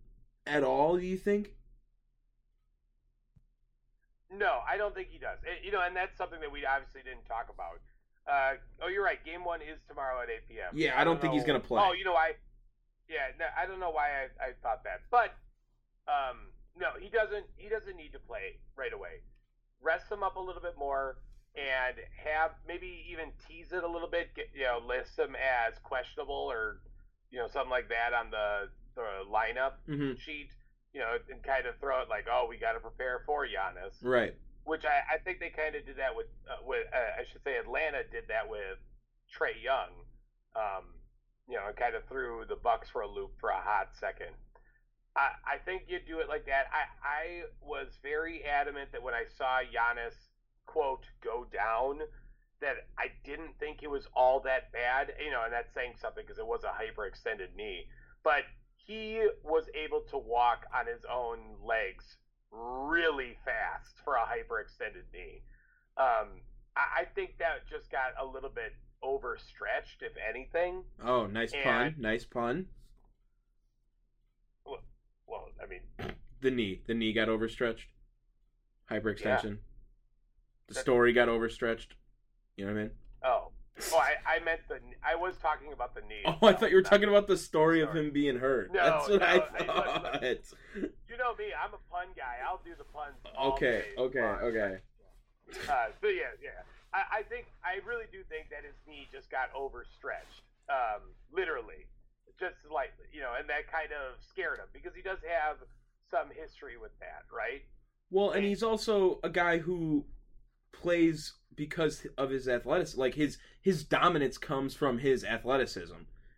at 0.46 0.64
all? 0.64 0.96
Do 0.96 1.04
you 1.04 1.18
think? 1.18 1.54
No, 4.30 4.60
I 4.68 4.76
don't 4.76 4.94
think 4.94 5.08
he 5.10 5.18
does. 5.18 5.38
Eh, 5.46 5.64
you 5.64 5.72
know, 5.72 5.80
and 5.80 5.96
that's 5.96 6.16
something 6.18 6.40
that 6.40 6.52
we 6.52 6.66
obviously 6.66 7.00
didn't 7.02 7.24
talk 7.24 7.48
about. 7.52 7.80
Uh, 8.28 8.56
oh, 8.82 8.88
you're 8.88 9.04
right. 9.04 9.24
Game 9.24 9.44
one 9.44 9.60
is 9.62 9.80
tomorrow 9.88 10.20
at 10.20 10.28
8 10.28 10.48
p.m. 10.48 10.72
Yeah, 10.74 11.00
I 11.00 11.04
don't 11.04 11.18
think 11.20 11.32
he's 11.32 11.44
gonna 11.44 11.60
play. 11.60 11.80
Oh, 11.82 11.92
you 11.92 12.04
know, 12.04 12.14
I. 12.14 12.32
Yeah, 13.08 13.32
no, 13.38 13.46
I 13.56 13.64
don't 13.64 13.80
know 13.80 13.88
why 13.90 14.08
I, 14.10 14.48
I 14.48 14.52
thought 14.62 14.84
that, 14.84 15.00
but 15.10 15.32
um, 16.06 16.52
no, 16.78 16.88
he 17.00 17.08
doesn't. 17.08 17.46
He 17.56 17.70
doesn't 17.70 17.96
need 17.96 18.12
to 18.12 18.18
play 18.18 18.60
right 18.76 18.92
away. 18.92 19.24
Rest 19.80 20.12
him 20.12 20.22
up 20.22 20.36
a 20.36 20.40
little 20.40 20.60
bit 20.60 20.76
more 20.78 21.16
and 21.56 21.96
have 22.22 22.50
maybe 22.66 23.06
even 23.10 23.30
tease 23.48 23.72
it 23.72 23.82
a 23.82 23.88
little 23.88 24.08
bit. 24.10 24.34
Get, 24.36 24.50
you 24.54 24.64
know, 24.64 24.78
list 24.86 25.18
him 25.18 25.34
as 25.36 25.78
questionable 25.82 26.34
or 26.52 26.80
you 27.30 27.38
know 27.38 27.48
something 27.48 27.70
like 27.70 27.88
that 27.88 28.12
on 28.12 28.30
the 28.30 28.68
the 28.94 29.24
lineup 29.32 29.80
Mm-hmm. 29.88 30.18
sheet. 30.18 30.50
You 30.98 31.06
know, 31.06 31.14
and 31.30 31.38
kind 31.46 31.62
of 31.70 31.78
throw 31.78 32.02
it 32.02 32.08
like, 32.10 32.26
oh, 32.26 32.46
we 32.50 32.58
got 32.58 32.72
to 32.74 32.80
prepare 32.82 33.22
for 33.24 33.46
Giannis 33.46 33.94
Right. 34.02 34.34
which 34.66 34.82
I, 34.84 35.14
I 35.14 35.18
think 35.22 35.38
they 35.38 35.50
kind 35.54 35.76
of 35.78 35.86
did 35.86 35.94
that 36.02 36.10
with 36.18 36.26
uh, 36.50 36.58
with 36.66 36.90
uh, 36.90 37.20
I 37.20 37.22
should 37.30 37.44
say 37.46 37.54
Atlanta 37.56 38.02
did 38.10 38.26
that 38.26 38.50
with 38.50 38.82
Trae 39.30 39.54
Young, 39.62 39.94
um, 40.58 40.98
you 41.46 41.54
know, 41.54 41.70
and 41.70 41.76
kind 41.76 41.94
of 41.94 42.02
threw 42.10 42.42
the 42.50 42.56
Bucks 42.58 42.90
for 42.90 43.02
a 43.02 43.06
loop 43.06 43.30
for 43.38 43.50
a 43.50 43.60
hot 43.62 43.94
second. 43.94 44.34
I, 45.14 45.54
I 45.54 45.56
think 45.64 45.82
you 45.86 46.00
do 46.02 46.18
it 46.18 46.28
like 46.28 46.46
that. 46.46 46.66
I 46.74 46.82
I 47.06 47.24
was 47.62 47.94
very 48.02 48.42
adamant 48.44 48.90
that 48.90 49.02
when 49.02 49.14
I 49.14 49.24
saw 49.38 49.60
Giannis 49.62 50.18
quote 50.66 51.06
go 51.22 51.46
down, 51.52 52.00
that 52.60 52.90
I 52.98 53.14
didn't 53.24 53.54
think 53.60 53.82
it 53.84 53.90
was 53.90 54.08
all 54.14 54.40
that 54.40 54.72
bad. 54.72 55.14
You 55.24 55.30
know, 55.30 55.44
and 55.44 55.52
that's 55.52 55.72
saying 55.74 55.94
something 56.02 56.24
because 56.26 56.38
it 56.38 56.46
was 56.46 56.64
a 56.64 56.74
hyperextended 56.74 57.54
knee, 57.56 57.86
but 58.24 58.42
he 58.88 59.28
was 59.44 59.64
able 59.74 60.00
to 60.00 60.18
walk 60.18 60.66
on 60.74 60.86
his 60.86 61.04
own 61.12 61.38
legs 61.64 62.16
really 62.50 63.36
fast 63.44 63.94
for 64.02 64.14
a 64.14 64.20
hyperextended 64.20 65.04
knee. 65.12 65.42
Um, 65.98 66.40
I, 66.74 67.02
I 67.02 67.04
think 67.14 67.38
that 67.38 67.68
just 67.70 67.90
got 67.90 68.14
a 68.20 68.24
little 68.24 68.48
bit 68.48 68.74
overstretched, 69.02 70.00
if 70.00 70.12
anything. 70.28 70.82
Oh, 71.04 71.26
nice 71.26 71.52
pun. 71.62 71.94
Nice 71.98 72.24
pun. 72.24 72.66
Well, 74.64 75.50
I 75.62 75.66
mean, 75.68 75.80
The 76.40 76.50
knee. 76.50 76.80
The 76.86 76.94
knee 76.94 77.12
got 77.12 77.28
overstretched. 77.28 77.88
Hyperextension. 78.90 79.58
The 80.68 80.74
story 80.74 81.12
got 81.12 81.28
overstretched. 81.28 81.94
You 82.56 82.66
know 82.66 82.72
what 82.72 82.78
I 82.78 82.82
mean? 82.84 82.90
Oh, 83.92 83.98
I, 83.98 84.36
I 84.36 84.44
meant 84.44 84.60
the. 84.68 84.78
I 85.02 85.14
was 85.14 85.34
talking 85.40 85.72
about 85.72 85.94
the 85.94 86.02
knee. 86.02 86.24
Oh, 86.40 86.46
I 86.46 86.52
thought 86.52 86.70
you 86.70 86.76
were 86.76 86.82
talking 86.82 87.08
about 87.08 87.26
the 87.26 87.36
story 87.36 87.80
of 87.80 87.94
him 87.94 88.10
being 88.10 88.38
hurt. 88.38 88.72
No, 88.72 88.84
That's 88.84 89.08
what 89.08 89.20
no, 89.20 89.26
I 89.26 89.38
thought. 89.64 90.22
You 90.22 91.16
know 91.16 91.34
me. 91.36 91.50
I'm 91.52 91.74
a 91.74 91.82
pun 91.90 92.08
guy. 92.16 92.38
I'll 92.46 92.60
do 92.64 92.72
the 92.76 92.84
puns. 92.84 93.16
Okay, 93.54 93.84
day 93.96 94.02
okay, 94.02 94.20
okay. 94.20 94.78
Uh, 95.68 95.86
so 96.00 96.08
yeah, 96.08 96.36
yeah. 96.42 96.62
I, 96.92 97.20
I 97.20 97.22
think 97.22 97.46
I 97.64 97.84
really 97.86 98.06
do 98.12 98.22
think 98.28 98.50
that 98.50 98.64
his 98.64 98.76
knee 98.86 99.08
just 99.12 99.30
got 99.30 99.50
overstretched, 99.56 100.44
um, 100.68 101.12
literally, 101.32 101.86
just 102.38 102.56
slightly, 102.68 103.06
you 103.12 103.20
know, 103.20 103.32
and 103.38 103.48
that 103.48 103.70
kind 103.70 103.90
of 103.92 104.16
scared 104.24 104.58
him 104.58 104.68
because 104.72 104.94
he 104.94 105.02
does 105.02 105.18
have 105.26 105.56
some 106.10 106.28
history 106.32 106.76
with 106.78 106.92
that, 107.00 107.24
right? 107.32 107.62
Well, 108.10 108.30
and 108.30 108.44
he's 108.44 108.62
also 108.62 109.20
a 109.22 109.28
guy 109.28 109.58
who 109.58 110.04
plays 110.72 111.34
because 111.54 112.06
of 112.16 112.30
his 112.30 112.48
athleticism. 112.48 113.00
Like 113.00 113.14
his 113.14 113.38
his 113.60 113.84
dominance 113.84 114.38
comes 114.38 114.74
from 114.74 114.98
his 114.98 115.24
athleticism. 115.24 115.96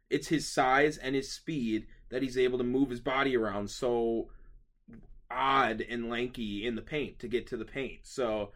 It's 0.09 0.29
his 0.29 0.49
size 0.49 0.97
and 0.97 1.14
his 1.14 1.31
speed 1.31 1.87
that 2.09 2.23
he's 2.23 2.38
able 2.38 2.59
to 2.59 2.64
move 2.64 2.90
his 2.90 3.01
body 3.01 3.37
around 3.37 3.71
so 3.71 4.31
odd 5.31 5.81
and 5.88 6.09
lanky 6.09 6.66
in 6.66 6.75
the 6.75 6.83
paint 6.83 7.19
to 7.21 7.29
get 7.29 7.47
to 7.47 7.57
the 7.57 7.64
paint. 7.64 8.01
So 8.03 8.51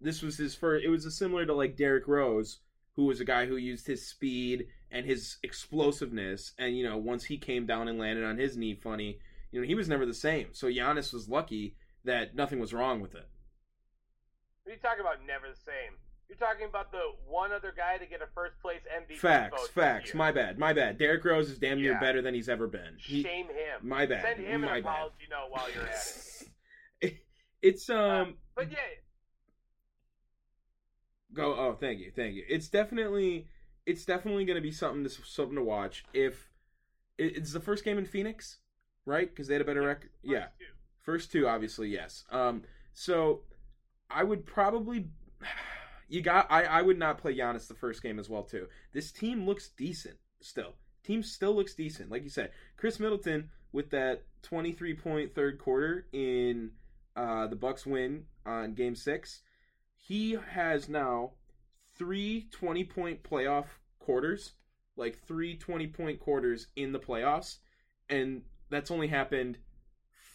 this 0.00 0.22
was 0.22 0.36
his 0.36 0.54
first. 0.54 0.84
It 0.84 0.88
was 0.88 1.16
similar 1.16 1.46
to 1.46 1.54
like 1.54 1.76
Derrick 1.76 2.06
Rose, 2.06 2.58
who 2.92 3.06
was 3.06 3.20
a 3.20 3.24
guy 3.24 3.46
who 3.46 3.56
used 3.56 3.86
his 3.86 4.06
speed 4.06 4.66
and 4.90 5.06
his 5.06 5.38
explosiveness. 5.42 6.52
And 6.58 6.76
you 6.76 6.84
know, 6.84 6.98
once 6.98 7.24
he 7.24 7.38
came 7.38 7.64
down 7.64 7.88
and 7.88 7.98
landed 7.98 8.24
on 8.24 8.36
his 8.36 8.56
knee, 8.56 8.74
funny, 8.74 9.18
you 9.50 9.60
know, 9.60 9.66
he 9.66 9.74
was 9.74 9.88
never 9.88 10.04
the 10.04 10.14
same. 10.14 10.48
So 10.52 10.66
Giannis 10.66 11.12
was 11.12 11.28
lucky 11.28 11.76
that 12.04 12.34
nothing 12.34 12.60
was 12.60 12.74
wrong 12.74 13.00
with 13.00 13.14
it. 13.14 13.28
What 14.68 14.72
are 14.72 14.76
you 14.76 14.82
talking 14.82 15.00
about? 15.00 15.26
Never 15.26 15.48
the 15.48 15.56
same. 15.56 15.96
You're 16.28 16.36
talking 16.36 16.66
about 16.68 16.92
the 16.92 17.00
one 17.26 17.52
other 17.52 17.72
guy 17.74 17.96
to 17.96 18.04
get 18.04 18.20
a 18.20 18.26
first 18.34 18.60
place 18.60 18.80
MVP. 18.94 19.16
Facts, 19.16 19.58
vote 19.58 19.70
facts. 19.70 20.12
My 20.14 20.30
bad, 20.30 20.58
my 20.58 20.74
bad. 20.74 20.98
Derrick 20.98 21.24
Rose 21.24 21.48
is 21.48 21.58
damn 21.58 21.80
near 21.80 21.92
Yeah. 21.92 22.00
better 22.00 22.20
than 22.20 22.34
he's 22.34 22.50
ever 22.50 22.66
been. 22.66 22.98
He- 22.98 23.22
Shame 23.22 23.46
him. 23.46 23.80
my 23.80 24.04
bad, 24.04 24.22
Send 24.24 24.40
him 24.46 24.60
my 24.60 24.76
an 24.76 24.82
bad. 24.82 24.90
apology 24.90 25.24
note 25.30 25.46
while 25.48 25.72
you're 25.72 25.86
at 25.86 26.42
it. 27.00 27.14
it's 27.62 27.88
um. 27.88 28.36
But 28.54 28.70
yeah, 28.70 28.76
Go. 31.32 31.54
Oh, 31.54 31.72
thank 31.80 32.00
you, 32.00 32.12
thank 32.14 32.34
you. 32.34 32.44
It's 32.46 32.68
definitely, 32.68 33.48
it's 33.86 34.04
definitely 34.04 34.44
going 34.44 34.56
to 34.56 34.60
be 34.62 34.70
something 34.70 35.02
to 35.04 35.08
something 35.08 35.56
to 35.56 35.64
watch. 35.64 36.04
If 36.12 36.50
it's 37.16 37.54
the 37.54 37.60
first 37.60 37.86
game 37.86 37.96
in 37.96 38.04
Phoenix, 38.04 38.58
right? 39.06 39.30
Because 39.30 39.48
they 39.48 39.54
had 39.54 39.62
a 39.62 39.64
better 39.64 39.80
record. 39.80 40.10
Yeah, 40.22 40.48
two. 40.58 40.66
First 41.00 41.32
two, 41.32 41.48
obviously, 41.48 41.88
yes. 41.88 42.24
Um, 42.30 42.64
so 42.92 43.44
I 44.10 44.24
would 44.24 44.46
probably 44.46 45.08
you 46.08 46.22
got 46.22 46.46
I, 46.50 46.64
I 46.64 46.82
would 46.82 46.98
not 46.98 47.18
play 47.18 47.36
Giannis 47.36 47.68
the 47.68 47.74
first 47.74 48.02
game 48.02 48.18
as 48.18 48.28
well 48.28 48.42
too. 48.42 48.66
This 48.92 49.12
team 49.12 49.46
looks 49.46 49.70
decent 49.70 50.16
still. 50.40 50.74
Team 51.04 51.22
still 51.22 51.54
looks 51.54 51.74
decent. 51.74 52.10
Like 52.10 52.24
you 52.24 52.30
said, 52.30 52.50
Khris 52.76 53.00
Middleton 53.00 53.50
with 53.72 53.90
that 53.90 54.24
23 54.42 54.94
point 54.94 55.34
third 55.34 55.58
quarter 55.58 56.06
in 56.12 56.70
uh, 57.16 57.46
the 57.46 57.56
Bucks 57.56 57.86
win 57.86 58.24
on 58.46 58.74
game 58.74 58.94
6. 58.94 59.42
He 59.96 60.38
has 60.52 60.88
now 60.88 61.32
three 61.96 62.48
20 62.52 62.84
point 62.84 63.22
playoff 63.22 63.66
quarters 63.98 64.52
like 64.98 65.18
three 65.26 65.56
20 65.56 65.86
point 65.86 66.20
quarters 66.20 66.66
in 66.76 66.92
the 66.92 66.98
playoffs, 66.98 67.58
and 68.10 68.42
that's 68.68 68.90
only 68.90 69.06
happened 69.06 69.58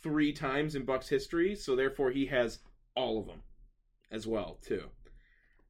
three 0.02 0.34
times 0.34 0.76
in 0.76 0.86
Bucks 0.86 1.10
history. 1.10 1.56
So 1.56 1.76
therefore, 1.76 2.12
he 2.12 2.26
has 2.28 2.60
all 2.96 3.20
of 3.20 3.28
them 3.28 3.42
as 4.14 4.28
well 4.28 4.58
too. 4.62 4.84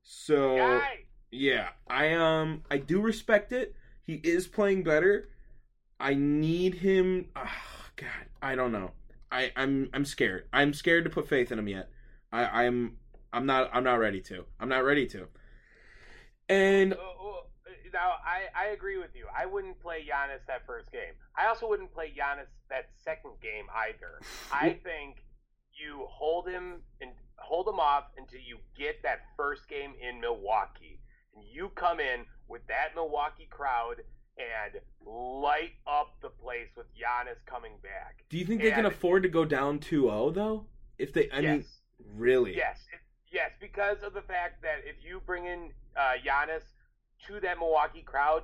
So 0.04 0.58
Guy. 0.58 1.06
yeah, 1.32 1.70
I 1.88 2.14
um 2.14 2.64
I 2.70 2.78
do 2.78 3.02
respect 3.02 3.52
it. 3.52 3.76
He 4.04 4.16
is 4.16 4.48
playing 4.48 4.84
better. 4.84 5.30
I 6.00 6.14
need 6.14 6.76
him. 6.76 7.30
Oh, 7.36 7.48
God, 7.96 8.28
I 8.42 8.56
don't 8.56 8.74
know. 8.74 8.92
I 9.32 9.52
I'm 9.56 9.90
I'm 9.94 10.06
scared. 10.06 10.46
I'm 10.52 10.74
scared 10.74 11.06
to 11.06 11.10
put 11.10 11.28
faith 11.28 11.52
in 11.52 11.58
him 11.58 11.68
yet. 11.68 11.90
I 12.32 12.66
I'm 12.66 12.98
I'm 13.32 13.46
not 13.46 13.70
I'm 13.74 13.84
not 13.84 14.00
ready 14.00 14.22
to. 14.22 14.46
I'm 14.60 14.70
not 14.70 14.84
ready 14.84 15.08
to. 15.08 15.28
And 16.50 16.94
uh, 16.94 16.98
Now, 17.94 18.14
I, 18.26 18.66
I 18.66 18.70
agree 18.72 18.98
with 18.98 19.16
you. 19.16 19.28
I 19.36 19.46
wouldn't 19.46 19.80
play 19.80 20.00
Giannis 20.02 20.46
that 20.48 20.66
first 20.66 20.92
game. 20.92 21.14
I 21.38 21.48
also 21.48 21.70
wouldn't 21.70 21.94
play 21.94 22.08
Giannis 22.08 22.50
that 22.70 22.90
second 23.04 23.34
game 23.42 23.66
either. 23.74 24.20
I 24.52 24.80
think 24.84 25.24
you 25.74 26.06
hold 26.10 26.48
him 26.48 26.82
and 27.02 27.12
hold 27.38 27.68
them 27.68 27.80
off 27.80 28.06
until 28.18 28.40
you 28.40 28.58
get 28.78 29.02
that 29.04 29.22
first 29.38 29.68
game 29.68 29.94
in 30.02 30.20
Milwaukee, 30.20 31.00
and 31.36 31.44
you 31.52 31.70
come 31.76 32.00
in 32.00 32.26
with 32.48 32.66
that 32.68 32.90
Milwaukee 32.96 33.48
crowd 33.50 34.02
and 34.38 34.82
light 35.06 35.74
up 35.86 36.16
the 36.22 36.30
place 36.30 36.70
with 36.76 36.88
Giannis 36.96 37.38
coming 37.46 37.74
back. 37.84 38.24
do 38.30 38.38
you 38.38 38.46
think 38.46 38.62
they 38.62 38.72
can 38.72 38.86
afford 38.86 39.24
to 39.24 39.30
go 39.30 39.46
down 39.46 39.80
2-0 39.80 40.34
though? 40.34 40.66
If 40.98 41.14
they 41.14 41.30
I 41.30 41.40
yes. 41.40 41.44
mean 41.44 41.66
really? 42.16 42.56
Yes, 42.56 42.80
yes, 43.32 43.52
because 43.60 43.98
of 44.04 44.14
the 44.14 44.22
fact 44.22 44.62
that 44.64 44.80
if 44.86 44.96
you 45.06 45.22
bring 45.26 45.46
in 45.46 45.72
uh, 45.96 46.14
Giannis 46.26 46.64
to 47.28 47.40
that 47.42 47.60
Milwaukee 47.60 48.02
crowd, 48.02 48.44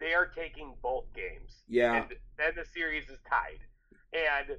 they 0.00 0.14
are 0.14 0.26
taking 0.26 0.74
both 0.82 1.04
games. 1.14 1.62
Yeah. 1.68 1.94
and 1.94 2.06
then 2.36 2.52
the 2.56 2.64
series 2.72 3.08
is 3.08 3.18
tied, 3.28 3.60
and 4.12 4.56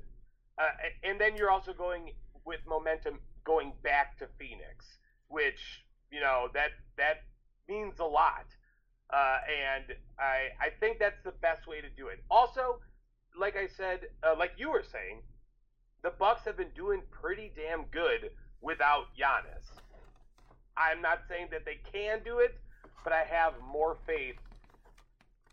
uh, 0.57 0.63
and 1.03 1.19
then 1.19 1.35
you're 1.35 1.51
also 1.51 1.73
going 1.73 2.11
with 2.45 2.59
momentum 2.67 3.19
going 3.49 3.73
back 3.81 4.15
to 4.19 4.27
Phoenix, 4.37 4.99
which 5.27 5.83
you 6.11 6.21
know 6.21 6.49
that 6.53 6.69
that 6.97 7.23
means 7.67 7.99
a 7.99 8.05
lot, 8.05 8.45
uh, 9.09 9.39
and 9.49 9.85
I 10.19 10.49
I 10.61 10.69
think 10.79 10.99
that's 10.99 11.21
the 11.23 11.33
best 11.41 11.65
way 11.65 11.81
to 11.81 11.89
do 11.97 12.09
it. 12.09 12.23
Also, 12.29 12.79
like 13.37 13.55
I 13.57 13.65
said, 13.65 14.01
uh, 14.23 14.35
like 14.37 14.51
you 14.57 14.69
were 14.69 14.83
saying, 14.83 15.23
the 16.03 16.11
Bucks 16.11 16.45
have 16.45 16.57
been 16.57 16.73
doing 16.75 17.01
pretty 17.09 17.51
damn 17.55 17.85
good 17.85 18.29
without 18.61 19.05
Giannis. 19.19 19.65
I'm 20.77 21.01
not 21.01 21.21
saying 21.27 21.47
that 21.49 21.65
they 21.65 21.79
can 21.91 22.19
do 22.23 22.37
it, 22.37 22.55
but 23.03 23.13
I 23.13 23.23
have 23.23 23.53
more 23.73 23.97
faith 24.05 24.37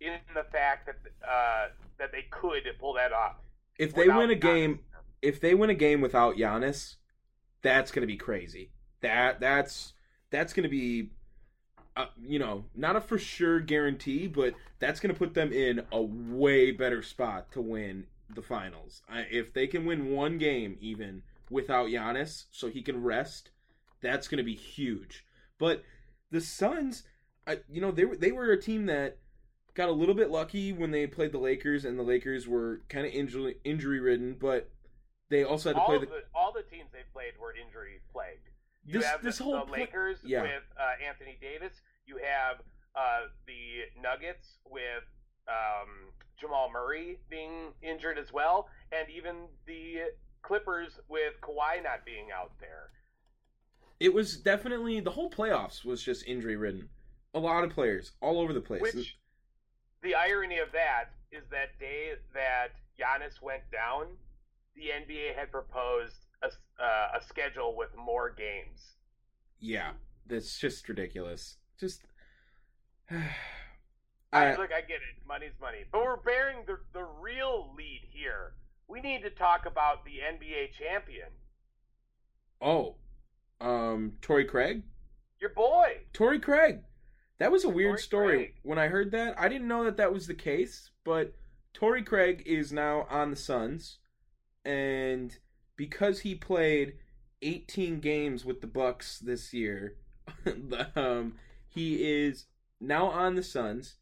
in 0.03 0.19
the 0.35 0.45
fact 0.53 0.87
that 0.87 0.97
uh, 1.27 1.69
that 1.99 2.13
they 2.13 2.27
could 2.31 2.65
pull 2.79 2.93
that 2.93 3.15
off. 3.15 3.37
If 3.79 3.95
they 3.95 4.09
win 4.09 4.29
a 4.29 4.35
game 4.35 4.75
Giannis. 4.75 4.81
if 5.23 5.41
they 5.41 5.55
win 5.55 5.71
a 5.71 5.75
game 5.75 6.03
without 6.03 6.37
Giannis, 6.37 6.97
that's 7.67 7.91
going 7.91 8.03
to 8.03 8.07
be 8.07 8.17
crazy. 8.17 8.71
That 9.01 9.41
that's 9.41 9.93
that's 10.31 10.53
going 10.53 10.63
to 10.63 10.69
be 10.69 11.11
uh, 11.97 12.07
you 12.23 12.39
know, 12.39 12.65
not 12.75 12.95
a 12.95 13.01
for 13.01 13.19
sure 13.19 13.59
guarantee, 13.59 14.27
but 14.27 14.55
that's 14.79 15.01
going 15.01 15.13
to 15.13 15.19
put 15.19 15.35
them 15.35 15.53
in 15.53 15.83
a 15.91 16.01
way 16.01 16.71
better 16.71 17.03
spot 17.03 17.51
to 17.53 17.61
win 17.61 18.05
the 18.35 18.43
finals. 18.43 19.03
I, 19.09 19.21
if 19.31 19.53
they 19.53 19.67
can 19.67 19.85
win 19.85 20.11
one 20.11 20.39
game 20.39 20.77
even 20.81 21.23
without 21.51 21.89
Giannis 21.89 22.45
so 22.53 22.69
he 22.69 22.83
can 22.83 23.03
rest, 23.03 23.51
that's 24.01 24.29
going 24.29 24.39
to 24.39 24.45
be 24.45 24.55
huge. 24.55 25.25
But 25.59 25.83
the 26.31 26.41
Suns, 26.41 27.03
I, 27.47 27.61
you 27.69 27.81
know, 27.81 27.91
they 27.91 28.05
were 28.05 28.17
they 28.17 28.31
were 28.31 28.53
a 28.53 28.61
team 28.61 28.87
that 28.87 29.17
got 29.75 29.89
a 29.89 29.93
little 29.93 30.15
bit 30.15 30.31
lucky 30.31 30.73
when 30.73 30.91
they 30.93 31.07
played 31.07 31.33
the 31.33 31.39
Lakers 31.39 31.85
and 31.85 31.99
the 31.99 32.03
Lakers 32.03 32.47
were 32.47 32.83
kind 32.89 33.07
of 33.07 33.13
injury 33.13 33.57
injury 33.65 33.99
ridden, 33.99 34.37
but 34.39 34.71
they 35.29 35.45
also 35.45 35.71
had 35.71 35.77
to 35.77 35.81
all 35.81 35.87
play 35.87 35.99
the 35.99 36.07
the 36.07 36.23
all 36.35 36.53
the 36.53 36.63
teams 36.63 36.91
they 36.93 37.05
played 37.13 37.33
were 37.41 37.55
injury 37.55 38.01
plagued. 38.13 38.49
You 38.85 39.01
this 39.01 39.09
have 39.09 39.23
this 39.23 39.39
the, 39.39 39.45
whole 39.45 39.65
the 39.67 39.73
Lakers 39.73 40.19
yeah. 40.25 40.43
with 40.43 40.63
uh, 40.79 41.07
Anthony 41.07 41.39
Davis. 41.41 41.81
You 42.07 42.19
have 42.19 42.59
uh, 42.95 43.27
the 43.47 44.01
Nuggets 44.01 44.59
with 44.65 45.05
um, 45.49 46.13
Jamal 46.39 46.71
Murray 46.73 47.19
being 47.29 47.73
injured 47.83 48.19
as 48.19 48.33
well, 48.33 48.69
and 48.93 49.09
even 49.11 49.49
the 49.67 50.13
Clippers 50.43 51.01
with 51.09 51.35
Kawhi 51.41 51.83
not 51.83 52.05
being 52.05 52.29
out 52.31 52.53
there. 52.61 52.91
It 53.99 54.13
was 54.13 54.37
definitely 54.37 55.01
the 55.01 55.11
whole 55.11 55.31
playoffs 55.31 55.85
was 55.85 56.03
just 56.03 56.27
injury 56.27 56.57
ridden. 56.57 56.89
A 57.35 57.39
lot 57.39 57.65
of 57.65 57.71
players 57.71 58.13
all 58.21 58.41
over 58.41 58.53
the 58.53 58.61
place. 58.61 58.83
Which 58.83 59.19
the 60.03 60.15
irony 60.15 60.59
of 60.59 60.71
that 60.73 61.07
is 61.33 61.43
that 61.51 61.79
day 61.81 62.13
that 62.35 62.69
Giannis 62.99 63.43
went 63.43 63.63
down, 63.73 64.07
the 64.77 64.89
NBA 64.91 65.35
had 65.37 65.51
proposed 65.51 66.15
a, 66.43 66.49
uh, 66.83 67.19
a 67.19 67.25
schedule 67.27 67.75
with 67.77 67.91
more 67.97 68.31
games. 68.31 68.97
yeah, 69.59 69.93
that's 70.27 70.59
just 70.59 70.89
ridiculous. 70.89 71.57
Just 71.79 72.03
I, 73.11 73.25
I, 74.33 74.57
look, 74.57 74.73
I 74.73 74.81
get 74.81 74.97
it. 74.97 75.27
Money's 75.27 75.53
money. 75.61 75.85
But 75.91 76.03
we're 76.03 76.17
bearing 76.17 76.59
the, 76.67 76.79
the 76.93 77.05
real 77.05 77.73
lead 77.77 78.03
here. 78.11 78.55
We 78.89 79.01
need 79.01 79.23
to 79.23 79.31
talk 79.31 79.67
about 79.67 80.05
the 80.05 80.19
NBA 80.33 80.73
champion, 80.79 81.29
oh, 82.61 82.97
um, 83.61 84.13
Torrey 84.23 84.45
Craig. 84.45 84.83
your 85.41 85.51
boy. 85.51 85.99
Torrey 86.13 86.39
Craig. 86.39 86.81
That 87.39 87.53
was 87.53 87.65
a 87.65 87.69
weird 87.69 87.93
Torrey 87.93 88.03
story. 88.03 88.37
Craig. 88.37 88.55
When 88.63 88.79
I 88.79 88.87
heard 88.89 89.11
that, 89.13 89.39
I 89.39 89.49
didn't 89.49 89.69
know 89.69 89.85
that 89.85 89.97
that 89.97 90.13
was 90.13 90.27
the 90.27 90.35
case. 90.35 90.91
But 91.05 91.35
Torrey 91.75 92.03
Craig 92.03 92.43
is 92.47 92.73
now 92.73 93.07
on 93.11 93.31
the 93.31 93.37
Suns, 93.37 93.99
and 94.67 95.39
because 95.77 96.21
he 96.21 96.35
played 96.35 96.95
18 97.43 98.01
games 98.01 98.45
with 98.45 98.61
the 98.61 98.67
Bucks 98.67 99.21
this 99.21 99.55
year, 99.55 99.95
um, 100.97 101.35
he 101.69 101.95
is 101.95 102.47
now 102.81 103.07
on 103.07 103.37
the 103.37 103.43
Suns. 103.43 103.95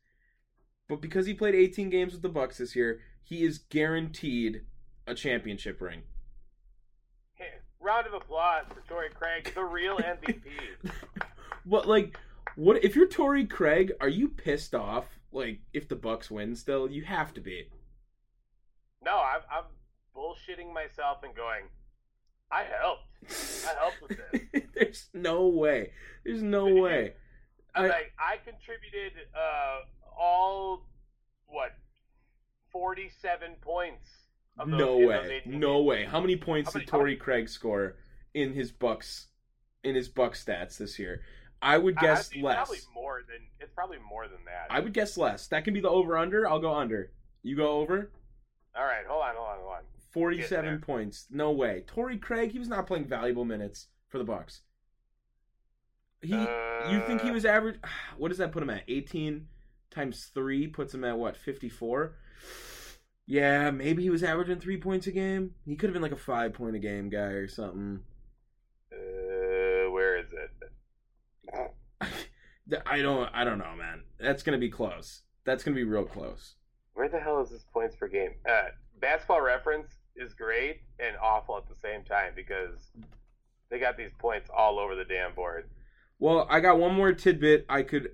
But 0.89 1.01
because 1.01 1.27
he 1.27 1.35
played 1.35 1.55
18 1.55 1.91
games 1.91 2.13
with 2.13 2.23
the 2.23 2.29
Bucks 2.29 2.59
this 2.59 2.75
year, 2.75 3.01
he 3.23 3.45
is 3.45 3.59
guaranteed 3.59 4.63
a 5.07 5.15
championship 5.15 5.81
ring. 5.81 6.03
Round 7.81 8.07
of 8.07 8.15
applause 8.15 8.65
for 8.73 8.81
Torrey 8.89 9.11
Craig, 9.11 9.53
the 9.55 9.63
real 9.63 9.99
MVP. 9.99 10.41
What 11.67 11.89
like 11.89 12.19
what 12.57 12.85
if 12.85 12.95
you're 12.95 13.09
Torrey 13.09 13.47
Craig, 13.47 13.93
are 14.01 14.09
you 14.09 14.29
pissed 14.29 14.75
off 14.75 15.19
like 15.33 15.61
if 15.73 15.89
the 15.89 15.97
Bucks 15.97 16.31
win 16.31 16.55
still? 16.57 16.91
You 16.91 17.05
have 17.05 17.33
to 17.35 17.41
be. 17.41 17.69
no, 19.03 19.17
I'm, 19.17 19.41
I'm 19.51 19.65
bullshitting 20.17 20.73
myself 20.73 21.19
and 21.23 21.35
going, 21.35 21.65
I 22.51 22.65
helped. 22.65 23.09
I 23.67 23.75
helped 23.81 24.03
with 24.03 24.19
this. 24.53 24.63
There's 24.75 25.07
no 25.15 25.47
way. 25.49 25.91
There's 26.25 26.43
no 26.43 26.67
way. 26.75 27.15
I'm 27.75 27.85
I- 27.87 27.89
like, 27.89 28.13
I 28.19 28.37
contributed 28.45 29.13
uh, 29.35 29.79
all, 30.19 30.87
what, 31.47 31.73
47 32.73 33.57
points. 33.61 34.09
Of 34.57 34.71
those, 34.71 34.79
No 34.79 34.99
way. 34.99 35.43
No 35.47 35.75
games. 35.79 35.87
way. 35.89 36.05
How 36.05 36.21
many 36.21 36.37
points 36.37 36.73
How 36.73 36.79
many- 36.79 36.85
did 36.87 36.91
Torrey 36.91 37.17
Craig 37.17 37.49
score 37.49 37.97
in 38.35 38.53
his 38.53 38.71
Bucks 38.71 39.27
in 39.83 39.97
his 39.97 40.09
Buck 40.09 40.35
stats 40.35 40.79
this 40.79 40.97
year? 40.99 41.23
I 41.61 41.77
would 41.79 41.97
guess 41.99 42.31
I'd 42.37 42.41
less. 42.43 42.57
Probably 42.57 42.79
more 42.95 43.23
than 43.27 43.39
it's 43.59 43.73
probably 43.75 43.97
more 44.09 44.29
than 44.29 44.45
that. 44.45 44.69
I 44.71 44.79
would 44.79 44.93
guess 44.93 45.17
less. 45.17 45.49
That 45.49 45.65
can 45.65 45.75
be 45.75 45.81
the 45.81 45.89
over 45.89 46.17
under. 46.17 46.49
I'll 46.49 46.61
go 46.61 46.73
under. 46.73 47.11
You 47.43 47.57
go 47.57 47.79
over? 47.81 48.13
All 48.77 48.85
right, 48.85 49.05
hold 49.09 49.25
on, 49.25 49.35
hold 49.35 49.49
on, 49.49 49.59
hold 49.61 49.73
on. 49.79 49.83
47 50.15 50.81
points. 50.81 51.27
No 51.31 51.51
way. 51.51 51.83
Torrey 51.87 52.17
Craig, 52.17 52.53
he 52.53 52.59
was 52.61 52.69
not 52.69 52.87
playing 52.87 53.07
valuable 53.07 53.45
minutes 53.45 53.89
for 54.09 54.19
the 54.19 54.25
Bucks. 54.25 54.63
He 56.23 56.33
you 56.33 57.01
think 57.07 57.21
he 57.21 57.29
Uh, 57.29 57.35
was 57.35 57.45
average 57.45 57.79
what 58.17 58.29
does 58.29 58.39
that 58.39 58.53
put 58.53 58.63
him 58.63 58.71
at? 58.71 58.85
18 58.89 59.49
times 59.91 60.31
3 60.33 60.69
puts 60.69 60.95
him 60.95 61.05
at 61.05 61.19
what? 61.19 61.37
54? 61.37 62.17
Yeah, 63.27 63.71
maybe 63.71 64.03
he 64.03 64.11
was 64.11 64.23
averaging 64.23 64.61
3 64.61 64.77
points 64.79 65.07
a 65.07 65.13
game. 65.13 65.55
He 65.67 65.77
could 65.77 65.89
have 65.91 65.95
been 65.95 66.03
like 66.03 66.13
a 66.13 66.17
5 66.17 66.53
point 66.55 66.77
a 66.77 66.79
game 66.79 67.11
guy 67.11 67.19
or 67.19 67.49
something. 67.49 68.01
Uh, 68.93 69.91
where 69.91 70.19
is 70.19 70.27
it? 70.33 71.75
I 72.87 73.03
don't 73.03 73.29
I 73.35 73.45
don't 73.45 73.59
know, 73.59 73.75
man. 73.77 74.05
That's 74.19 74.43
going 74.43 74.59
to 74.59 74.65
be 74.65 74.71
close. 74.71 75.23
That's 75.45 75.63
going 75.65 75.75
to 75.75 75.79
be 75.79 75.85
real 75.85 76.05
close. 76.05 76.55
Where 76.95 77.09
the 77.09 77.19
hell 77.19 77.43
is 77.43 77.51
this 77.51 77.65
points 77.73 77.97
per 77.97 78.09
game? 78.09 78.35
Uh, 78.49 78.69
basketball 79.01 79.43
reference 79.43 79.89
is 80.17 80.35
great 80.35 80.81
and 80.99 81.17
awful 81.23 81.57
at 81.57 81.69
the 81.69 81.75
same 81.83 82.05
time 82.05 82.33
because 82.35 82.79
they 83.71 83.79
got 83.79 83.97
these 83.97 84.13
points 84.19 84.49
all 84.57 84.79
over 84.79 84.95
the 84.95 85.05
damn 85.05 85.35
board. 85.35 85.69
Well, 86.19 86.47
I 86.49 86.61
got 86.61 86.79
one 86.79 86.95
more 86.95 87.13
tidbit 87.13 87.67
I 87.69 87.83
could 87.83 88.13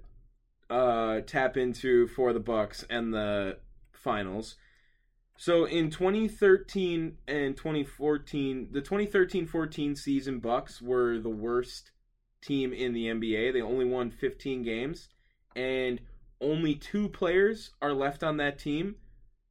uh, 0.68 1.20
tap 1.20 1.56
into 1.56 2.08
for 2.08 2.32
the 2.32 2.40
Bucks 2.40 2.84
and 2.88 3.12
the 3.12 3.58
finals. 3.92 4.56
So 5.36 5.64
in 5.64 5.90
2013 5.90 7.16
and 7.26 7.56
2014, 7.56 8.68
the 8.72 8.82
2013-14 8.82 9.96
season 9.96 10.38
Bucks 10.38 10.82
were 10.82 11.18
the 11.18 11.30
worst 11.30 11.92
team 12.42 12.72
in 12.72 12.92
the 12.92 13.06
NBA. 13.06 13.52
They 13.52 13.62
only 13.62 13.84
won 13.84 14.10
15 14.10 14.62
games 14.62 15.08
and 15.56 16.00
only 16.40 16.74
two 16.74 17.08
players 17.08 17.70
are 17.82 17.92
left 17.92 18.22
on 18.22 18.38
that 18.38 18.58
team, 18.58 18.96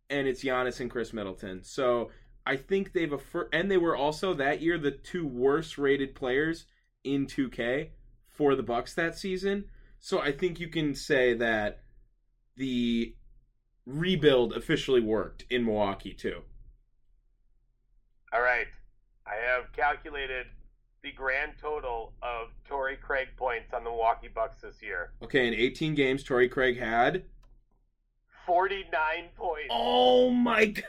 and 0.10 0.28
it's 0.28 0.44
Giannis 0.44 0.80
and 0.80 0.90
Khris 0.90 1.14
Middleton. 1.14 1.64
So 1.64 2.10
I 2.50 2.56
think 2.56 2.94
they've 2.94 3.12
affir- 3.12 3.48
and 3.54 3.70
they 3.70 3.78
were 3.78 3.96
also 3.96 4.34
that 4.34 4.60
year 4.60 4.80
the 4.80 4.90
two 4.90 5.28
worst 5.28 5.78
rated 5.78 6.16
players 6.16 6.66
in 7.04 7.28
2K 7.28 7.90
for 8.28 8.56
the 8.56 8.64
Bucks 8.64 8.96
that 8.96 9.16
season. 9.16 9.66
So 10.00 10.20
I 10.20 10.32
think 10.32 10.60
you 10.60 10.68
can 10.68 10.96
say 10.96 11.36
that 11.36 11.84
the 12.58 13.14
rebuild 13.86 14.54
officially 14.54 15.00
worked 15.00 15.46
in 15.52 15.64
Milwaukee 15.64 16.16
too. 16.16 16.42
All 18.34 18.42
right. 18.42 18.66
I 19.28 19.36
have 19.36 19.72
calculated 19.74 20.48
the 21.04 21.12
grand 21.12 21.52
total 21.62 22.14
of 22.24 22.48
Torrey 22.68 22.98
Craig 22.98 23.28
points 23.38 23.76
on 23.76 23.84
the 23.84 23.92
Milwaukee 23.92 24.28
Bucks 24.28 24.62
this 24.64 24.82
year. 24.82 25.12
Okay, 25.22 25.48
in 25.48 25.54
18 25.54 25.94
games, 25.94 26.24
Torrey 26.24 26.50
Craig 26.50 26.80
had 26.80 27.26
49 28.48 28.90
points. 29.38 29.68
Oh 29.70 30.32
my 30.32 30.66
god. 30.66 30.84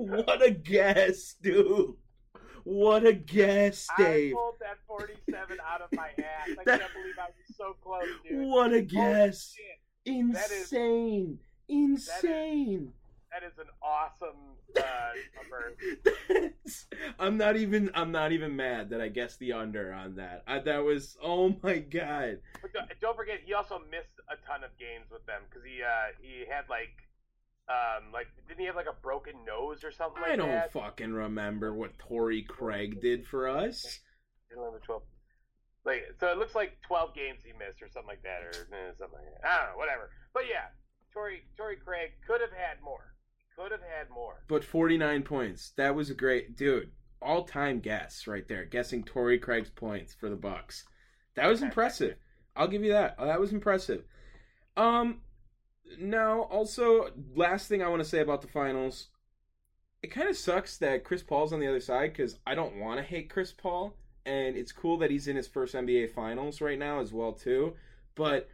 What 0.00 0.42
a 0.42 0.50
guess, 0.50 1.34
dude. 1.42 1.94
What 2.64 3.04
a 3.06 3.12
guess, 3.12 3.86
Dave. 3.98 4.32
I 4.32 4.36
pulled 4.36 4.54
that 4.60 4.78
47 4.86 5.58
out 5.66 5.80
of 5.82 5.92
my 5.92 6.08
ass. 6.18 6.48
I 6.58 6.64
That- 6.64 6.80
can't 6.80 6.92
believe 6.92 7.18
I 7.18 7.26
was 7.26 7.56
so 7.56 7.74
close, 7.82 8.04
dude. 8.28 8.46
What 8.48 8.72
a 8.72 8.82
guess. 8.82 9.54
Insane. 10.04 11.38
Insane. 11.68 12.92
That 13.32 13.42
is 13.44 13.52
an 13.58 13.66
awesome 13.80 14.56
uh, 14.76 15.12
number. 15.36 16.52
I'm 17.20 17.36
not 17.36 17.56
even 17.56 17.90
I'm 17.94 18.10
not 18.10 18.32
even 18.32 18.56
mad 18.56 18.90
that 18.90 19.00
I 19.00 19.08
guessed 19.08 19.38
the 19.38 19.52
under 19.52 19.92
on 19.92 20.16
that. 20.16 20.42
I, 20.48 20.58
that 20.60 20.78
was 20.84 21.16
oh 21.22 21.54
my 21.62 21.78
god. 21.78 22.38
But 22.60 22.72
don't, 22.72 22.86
don't 23.00 23.16
forget, 23.16 23.38
he 23.44 23.54
also 23.54 23.78
missed 23.90 24.18
a 24.28 24.34
ton 24.48 24.64
of 24.64 24.70
games 24.78 25.06
with 25.12 25.24
them 25.26 25.42
because 25.48 25.62
he 25.64 25.80
uh, 25.82 26.12
he 26.20 26.44
had 26.50 26.64
like 26.68 26.90
um 27.70 28.12
like 28.12 28.26
didn't 28.48 28.60
he 28.60 28.66
have 28.66 28.74
like 28.74 28.90
a 28.90 29.00
broken 29.02 29.34
nose 29.46 29.84
or 29.84 29.92
something 29.92 30.20
like 30.20 30.30
that? 30.30 30.34
I 30.34 30.36
don't 30.36 30.48
that? 30.48 30.72
fucking 30.72 31.12
remember 31.12 31.72
what 31.72 31.98
Torrey 31.98 32.42
Craig 32.42 33.00
did 33.00 33.26
for 33.26 33.48
us. 33.48 34.00
11, 34.56 34.80
12. 34.80 35.02
Like 35.84 36.02
so, 36.18 36.26
it 36.26 36.38
looks 36.38 36.54
like 36.54 36.76
twelve 36.86 37.14
games 37.14 37.40
he 37.44 37.52
missed 37.52 37.80
or 37.80 37.88
something 37.88 38.08
like 38.08 38.22
that, 38.22 38.42
or 38.42 38.50
eh, 38.50 38.92
something 38.98 39.18
like 39.18 39.40
that. 39.40 39.48
I 39.48 39.58
don't 39.58 39.72
know, 39.72 39.78
whatever. 39.78 40.10
But 40.34 40.42
yeah, 40.48 40.66
Torrey 41.12 41.42
Torrey 41.56 41.76
Craig 41.76 42.10
could 42.26 42.40
have 42.40 42.52
had 42.52 42.82
more. 42.82 43.14
Could 43.56 43.72
have 43.72 43.80
had 43.80 44.10
more. 44.10 44.44
But 44.48 44.64
49 44.64 45.22
points. 45.22 45.72
That 45.76 45.94
was 45.94 46.10
a 46.10 46.14
great 46.14 46.56
dude. 46.56 46.90
All-time 47.22 47.80
guess 47.80 48.26
right 48.26 48.46
there. 48.48 48.64
Guessing 48.64 49.04
Torrey 49.04 49.38
Craig's 49.38 49.70
points 49.70 50.14
for 50.14 50.28
the 50.30 50.36
Bucks. 50.36 50.84
That 51.36 51.46
was 51.46 51.62
impressive. 51.62 52.16
I'll 52.56 52.68
give 52.68 52.84
you 52.84 52.92
that. 52.92 53.16
That 53.18 53.40
was 53.40 53.52
impressive. 53.52 54.04
Um 54.76 55.22
now 55.98 56.42
also 56.42 57.10
last 57.34 57.68
thing 57.68 57.82
I 57.82 57.88
want 57.88 58.02
to 58.02 58.08
say 58.08 58.20
about 58.20 58.42
the 58.42 58.48
finals. 58.48 59.08
It 60.02 60.08
kind 60.08 60.28
of 60.28 60.36
sucks 60.36 60.78
that 60.78 61.04
Chris 61.04 61.22
Paul's 61.22 61.52
on 61.52 61.60
the 61.60 61.68
other 61.68 61.80
side 61.80 62.14
cuz 62.14 62.38
I 62.46 62.54
don't 62.54 62.76
want 62.76 62.98
to 62.98 63.04
hate 63.04 63.30
Chris 63.30 63.52
Paul 63.52 63.96
and 64.24 64.56
it's 64.56 64.72
cool 64.72 64.98
that 64.98 65.10
he's 65.10 65.28
in 65.28 65.36
his 65.36 65.48
first 65.48 65.74
NBA 65.74 66.10
finals 66.10 66.60
right 66.60 66.78
now 66.78 67.00
as 67.00 67.12
well 67.12 67.32
too. 67.32 67.74
But 68.14 68.48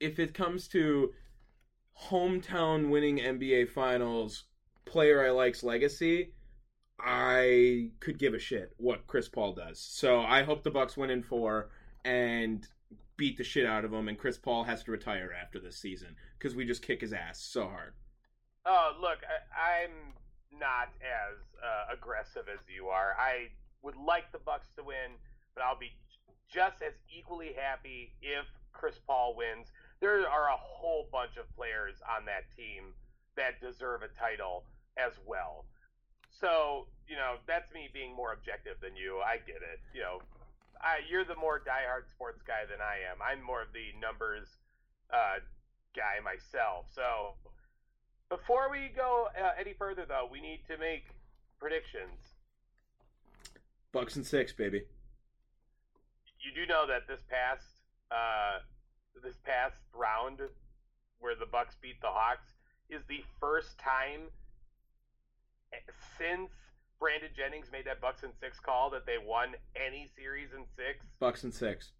if 0.00 0.18
it 0.18 0.34
comes 0.34 0.68
to 0.68 1.12
hometown 2.08 2.90
winning 2.90 3.18
NBA 3.18 3.70
finals 3.70 4.44
player 4.84 5.24
I 5.24 5.30
like's 5.30 5.62
legacy, 5.62 6.32
I 6.98 7.90
could 8.00 8.18
give 8.18 8.34
a 8.34 8.38
shit 8.38 8.72
what 8.78 9.06
Chris 9.06 9.28
Paul 9.28 9.52
does. 9.52 9.78
So 9.78 10.20
I 10.20 10.42
hope 10.42 10.62
the 10.62 10.70
Bucks 10.70 10.96
win 10.96 11.10
in 11.10 11.22
four 11.22 11.70
and 12.04 12.66
beat 13.16 13.36
the 13.36 13.44
shit 13.44 13.66
out 13.66 13.84
of 13.84 13.92
him, 13.92 14.08
and 14.08 14.18
Chris 14.18 14.38
Paul 14.38 14.64
has 14.64 14.82
to 14.84 14.90
retire 14.90 15.34
after 15.40 15.58
this 15.58 15.76
season 15.76 16.16
because 16.38 16.54
we 16.54 16.64
just 16.64 16.82
kick 16.82 17.00
his 17.00 17.12
ass 17.12 17.40
so 17.40 17.66
hard. 17.68 17.94
Oh, 18.64 18.92
look, 19.00 19.18
I, 19.56 19.84
I'm 19.84 20.58
not 20.58 20.88
as 21.00 21.38
uh, 21.62 21.94
aggressive 21.94 22.44
as 22.52 22.60
you 22.68 22.88
are. 22.88 23.14
I 23.18 23.48
would 23.82 23.96
like 23.96 24.32
the 24.32 24.38
Bucks 24.38 24.68
to 24.76 24.84
win, 24.84 25.16
but 25.54 25.62
I'll 25.62 25.78
be 25.78 25.92
just 26.52 26.82
as 26.82 26.92
equally 27.16 27.52
happy 27.56 28.12
if 28.20 28.44
Chris 28.72 28.98
Paul 29.06 29.34
wins. 29.36 29.68
There 30.00 30.28
are 30.28 30.48
a 30.48 30.58
whole 30.58 31.08
bunch 31.10 31.36
of 31.36 31.48
players 31.56 31.96
on 32.04 32.26
that 32.26 32.50
team 32.54 32.92
that 33.36 33.60
deserve 33.60 34.02
a 34.02 34.08
title 34.18 34.64
as 34.96 35.12
well. 35.26 35.64
So, 36.30 36.86
you 37.08 37.16
know, 37.16 37.36
that's 37.46 37.72
me 37.72 37.88
being 37.92 38.14
more 38.14 38.32
objective 38.32 38.76
than 38.82 38.96
you. 38.96 39.20
I 39.24 39.38
get 39.38 39.64
it. 39.64 39.80
You 39.94 40.02
know, 40.02 40.18
I, 40.80 41.00
you're 41.08 41.24
the 41.24 41.36
more 41.36 41.58
diehard 41.60 42.08
sports 42.10 42.42
guy 42.46 42.64
than 42.68 42.80
I 42.80 43.02
am. 43.10 43.18
I'm 43.22 43.44
more 43.44 43.62
of 43.62 43.68
the 43.72 43.98
numbers 44.00 44.48
uh, 45.12 45.40
guy 45.94 46.20
myself. 46.22 46.86
So, 46.94 47.34
before 48.28 48.70
we 48.70 48.90
go 48.94 49.28
uh, 49.38 49.50
any 49.58 49.72
further, 49.72 50.04
though, 50.06 50.28
we 50.30 50.40
need 50.40 50.60
to 50.68 50.76
make 50.78 51.04
predictions. 51.58 52.18
Bucks 53.92 54.16
and 54.16 54.26
six, 54.26 54.52
baby. 54.52 54.82
You 56.40 56.52
do 56.54 56.66
know 56.66 56.86
that 56.86 57.08
this 57.08 57.20
past 57.28 57.66
uh, 58.10 58.60
this 59.22 59.36
past 59.44 59.76
round, 59.94 60.40
where 61.18 61.34
the 61.34 61.46
Bucks 61.46 61.76
beat 61.80 62.00
the 62.00 62.08
Hawks, 62.08 62.46
is 62.90 63.02
the 63.08 63.24
first 63.40 63.78
time 63.78 64.28
since 66.18 66.50
Brandon 66.98 67.30
Jennings 67.36 67.66
made 67.70 67.86
that 67.86 68.00
Bucks 68.00 68.22
and 68.22 68.32
six 68.40 68.58
call 68.58 68.90
that 68.90 69.06
they 69.06 69.16
won 69.24 69.54
any 69.74 70.08
series 70.16 70.48
in 70.56 70.64
six. 70.76 71.04
Bucks 71.18 71.44
and 71.44 71.52
six. 71.54 71.92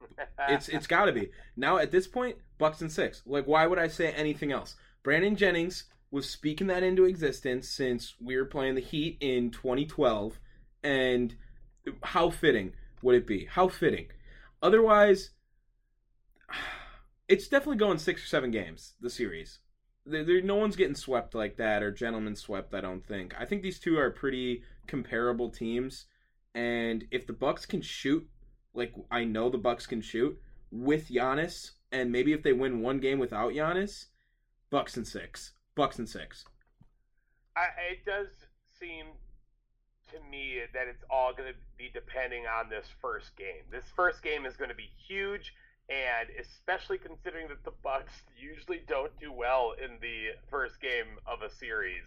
It's 0.48 0.70
it's 0.70 0.86
got 0.86 1.04
to 1.04 1.12
be 1.12 1.30
now 1.56 1.76
at 1.76 1.90
this 1.90 2.08
point. 2.08 2.36
Bucks 2.56 2.80
and 2.80 2.90
six. 2.90 3.22
Like, 3.26 3.46
why 3.46 3.66
would 3.66 3.78
I 3.78 3.88
say 3.88 4.10
anything 4.12 4.50
else? 4.50 4.76
Brandon 5.02 5.36
Jennings 5.36 5.84
was 6.10 6.28
speaking 6.28 6.68
that 6.68 6.82
into 6.82 7.04
existence 7.04 7.68
since 7.68 8.14
we 8.20 8.36
were 8.36 8.46
playing 8.46 8.74
the 8.74 8.80
Heat 8.80 9.18
in 9.20 9.50
2012, 9.50 10.40
and 10.82 11.34
how 12.02 12.30
fitting 12.30 12.72
would 13.02 13.14
it 13.14 13.26
be? 13.26 13.44
How 13.44 13.68
fitting. 13.68 14.06
Otherwise, 14.62 15.30
it's 17.28 17.48
definitely 17.48 17.76
going 17.76 17.98
six 17.98 18.24
or 18.24 18.26
seven 18.26 18.50
games. 18.50 18.94
The 19.00 19.10
series. 19.10 19.58
No 20.06 20.56
one's 20.56 20.76
getting 20.76 20.94
swept 20.94 21.34
like 21.34 21.56
that 21.56 21.82
or 21.82 21.90
gentlemen 21.90 22.34
swept. 22.34 22.74
I 22.74 22.80
don't 22.80 23.04
think. 23.06 23.34
I 23.38 23.44
think 23.44 23.62
these 23.62 23.78
two 23.78 23.98
are 23.98 24.10
pretty 24.10 24.62
comparable 24.86 25.50
teams, 25.50 26.06
and 26.54 27.04
if 27.10 27.26
the 27.26 27.32
Bucks 27.32 27.66
can 27.66 27.82
shoot 27.82 28.28
like 28.74 28.94
I 29.10 29.24
know 29.24 29.50
the 29.50 29.58
Bucks 29.58 29.86
can 29.86 30.00
shoot 30.00 30.38
with 30.70 31.08
Giannis, 31.08 31.72
and 31.92 32.12
maybe 32.12 32.32
if 32.32 32.42
they 32.42 32.52
win 32.52 32.82
one 32.82 32.98
game 32.98 33.18
without 33.18 33.52
Giannis, 33.52 34.06
Bucks 34.70 34.96
and 34.96 35.06
six, 35.06 35.52
Bucks 35.74 35.98
and 35.98 36.08
six. 36.08 36.44
I, 37.56 37.66
it 37.90 38.04
does 38.06 38.28
seem 38.78 39.06
to 40.12 40.20
me 40.30 40.60
that 40.72 40.86
it's 40.88 41.04
all 41.10 41.32
going 41.34 41.52
to 41.52 41.58
be 41.76 41.90
depending 41.92 42.44
on 42.46 42.68
this 42.68 42.86
first 43.00 43.36
game. 43.36 43.64
This 43.70 43.84
first 43.94 44.22
game 44.22 44.46
is 44.46 44.56
going 44.56 44.70
to 44.70 44.76
be 44.76 44.90
huge, 45.08 45.52
and 45.90 46.28
especially 46.38 46.98
considering 46.98 47.48
that 47.48 47.64
the 47.64 47.74
Bucks 47.82 48.12
usually 48.38 48.80
don't 48.86 49.10
do 49.18 49.32
well 49.32 49.74
in 49.82 49.98
the 50.00 50.38
first 50.48 50.80
game 50.80 51.18
of 51.26 51.42
a 51.42 51.50
series. 51.50 52.06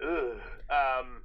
Ugh. 0.00 0.36
Um, 0.68 1.22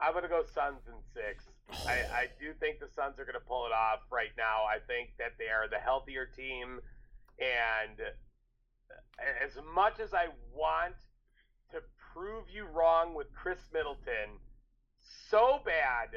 I'm 0.00 0.12
to 0.22 0.28
go 0.28 0.44
Suns 0.54 0.80
in 0.86 0.94
six. 1.12 1.44
I, 1.88 2.06
I 2.12 2.26
do 2.38 2.52
think 2.60 2.78
the 2.78 2.88
Suns 2.94 3.18
are 3.18 3.24
to 3.34 3.46
pull 3.48 3.66
it 3.66 3.72
off 3.72 4.00
right 4.12 4.32
now. 4.36 4.62
I 4.64 4.78
think 4.86 5.10
that 5.18 5.32
they 5.38 5.48
are 5.48 5.66
the 5.68 5.78
healthier 5.78 6.26
team, 6.26 6.78
and 7.40 7.98
as 9.18 9.58
much 9.74 9.98
as 9.98 10.14
I 10.14 10.28
want 10.54 10.94
to 11.72 11.80
prove 12.12 12.44
you 12.52 12.66
wrong 12.66 13.14
with 13.14 13.26
Khris 13.34 13.58
Middleton 13.72 14.38
so 15.30 15.60
bad, 15.64 16.10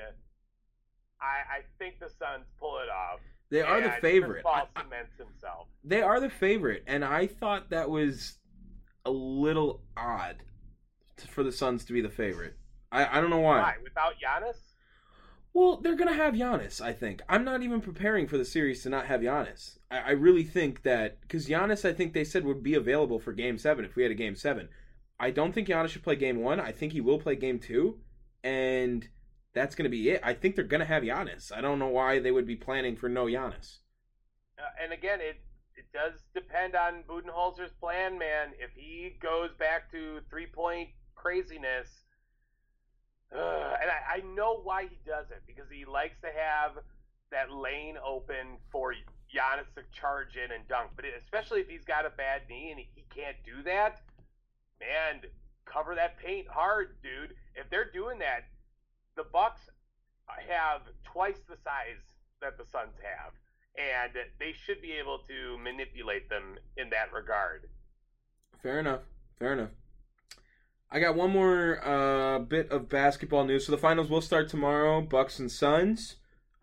I, 1.22 1.58
I 1.58 1.62
think 1.80 2.00
the 2.00 2.10
Suns 2.10 2.46
pull 2.60 2.78
it 2.80 2.90
off. 2.90 3.20
They 3.50 3.62
are 3.62 3.82
the 3.82 3.92
favorite. 4.02 4.44
Paul 4.44 4.68
I- 4.76 4.80
I- 4.80 4.84
cements 4.84 5.18
himself. 5.18 5.68
they 5.84 6.02
are 6.02 6.20
the 6.20 6.30
favorite, 6.30 6.84
and 6.88 7.04
I 7.06 7.28
thought 7.28 7.70
that 7.70 7.90
was 7.90 8.38
a 9.06 9.12
little 9.12 9.82
odd 9.96 10.44
for 11.30 11.44
the 11.44 11.52
Suns 11.52 11.86
to 11.86 11.94
be 11.94 12.02
the 12.02 12.10
favorite. 12.10 12.56
I, 12.92 13.18
I 13.18 13.22
don't 13.22 13.30
know 13.30 13.40
why. 13.40 13.60
Why? 13.60 13.76
Without 13.84 14.14
Giannis? 14.16 14.58
Well, 15.54 15.78
they're 15.78 15.96
gonna 15.96 16.14
have 16.14 16.34
Giannis. 16.36 16.82
I 16.82 16.94
think. 16.94 17.22
I'm 17.28 17.44
not 17.44 17.64
even 17.64 17.82
preparing 17.82 18.28
for 18.28 18.38
the 18.38 18.46
series 18.46 18.84
to 18.84 18.90
not 18.90 19.08
have 19.08 19.22
Giannis. 19.22 19.78
I, 19.90 19.98
I 20.00 20.12
really 20.12 20.44
think 20.44 20.84
that 20.84 21.22
because 21.22 21.48
Giannis, 21.48 21.84
I 21.88 21.94
think 21.94 22.14
they 22.14 22.24
said 22.24 22.46
would 22.46 22.62
be 22.62 22.76
available 22.76 23.20
for 23.20 23.34
Game 23.34 23.58
Seven 23.58 23.84
if 23.86 23.96
we 23.96 24.04
had 24.04 24.12
a 24.12 24.16
Game 24.16 24.36
Seven. 24.36 24.70
I 25.20 25.32
don't 25.32 25.54
think 25.54 25.68
Giannis 25.68 25.90
should 25.90 26.04
play 26.04 26.16
Game 26.16 26.42
One. 26.42 26.60
I 26.60 26.72
think 26.72 26.92
he 26.94 27.02
will 27.02 27.18
play 27.18 27.36
Game 27.36 27.60
Two, 27.60 27.98
and 28.44 29.08
that's 29.58 29.76
gonna 29.76 29.90
be 29.90 30.10
it. 30.10 30.22
I 30.24 30.34
think 30.34 30.56
they're 30.56 30.66
gonna 30.66 30.86
have 30.86 31.04
Giannis. 31.04 31.52
I 31.52 31.62
don't 31.62 31.80
know 31.80 31.88
why 31.88 32.20
they 32.20 32.32
would 32.32 32.48
be 32.48 32.56
planning 32.56 32.96
for 32.96 33.10
no 33.10 33.26
Giannis. 33.26 33.80
Uh, 34.58 34.84
and 34.84 34.94
again, 34.94 35.20
it 35.22 35.42
it 35.76 35.86
does 35.94 36.24
depend 36.34 36.76
on 36.76 37.04
Budenholzer's 37.08 37.72
plan, 37.80 38.18
man. 38.18 38.50
If 38.60 38.72
he 38.76 39.16
goes 39.22 39.52
back 39.60 39.92
to 39.92 40.22
three 40.30 40.48
point 40.48 40.90
craziness, 41.16 41.88
uh, 43.36 43.76
and 43.82 43.90
I, 43.92 44.18
I 44.18 44.36
know 44.36 44.62
why 44.64 44.84
he 44.84 44.98
does 45.06 45.30
it 45.32 45.44
because 45.46 45.70
he 45.72 45.86
likes 45.86 46.20
to 46.22 46.28
have 46.28 46.72
that 47.32 47.52
lane 47.52 47.98
open 48.06 48.58
for 48.72 48.94
Giannis 49.34 49.68
to 49.76 49.84
charge 50.00 50.36
in 50.38 50.52
and 50.52 50.68
dunk. 50.68 50.92
But 50.96 51.06
especially 51.24 51.62
if 51.62 51.68
he's 51.68 51.84
got 51.84 52.06
a 52.06 52.10
bad 52.10 52.44
knee 52.50 52.72
and 52.72 52.80
he, 52.80 52.90
he 52.96 53.06
can't 53.14 53.38
do 53.46 53.64
that, 53.64 54.02
man, 54.80 55.22
cover 55.66 55.96
that 55.96 56.18
paint 56.20 56.48
hard, 56.48 56.96
dude. 57.04 57.36
If 57.56 57.70
they're 57.70 57.92
doing 57.92 58.20
that, 58.20 58.46
the 59.18 59.26
Bucks 59.34 59.70
have 60.48 60.82
twice 61.04 61.40
the 61.50 61.58
size 61.58 62.00
that 62.42 62.58
the 62.58 62.64
Suns 62.64 62.96
have, 63.04 63.34
and 63.76 64.14
they 64.40 64.54
should 64.54 64.82
be 64.82 64.94
able 64.94 65.20
to 65.28 65.58
manipulate 65.58 66.30
them 66.30 66.56
in 66.78 66.90
that 66.92 67.12
regard. 67.12 67.68
Fair 68.62 68.80
enough. 68.80 69.02
Fair 69.40 69.54
enough. 69.54 69.72
I 70.90 71.00
got 71.00 71.16
one 71.16 71.32
more 71.32 71.86
uh, 71.86 72.40
bit 72.40 72.72
of 72.72 72.88
basketball 72.88 73.44
news. 73.44 73.66
So 73.66 73.74
the 73.74 73.78
finals 73.78 74.10
will 74.10 74.22
start 74.22 74.48
tomorrow. 74.48 75.02
Bucks 75.02 75.38
and 75.40 75.52
Suns. 75.52 76.16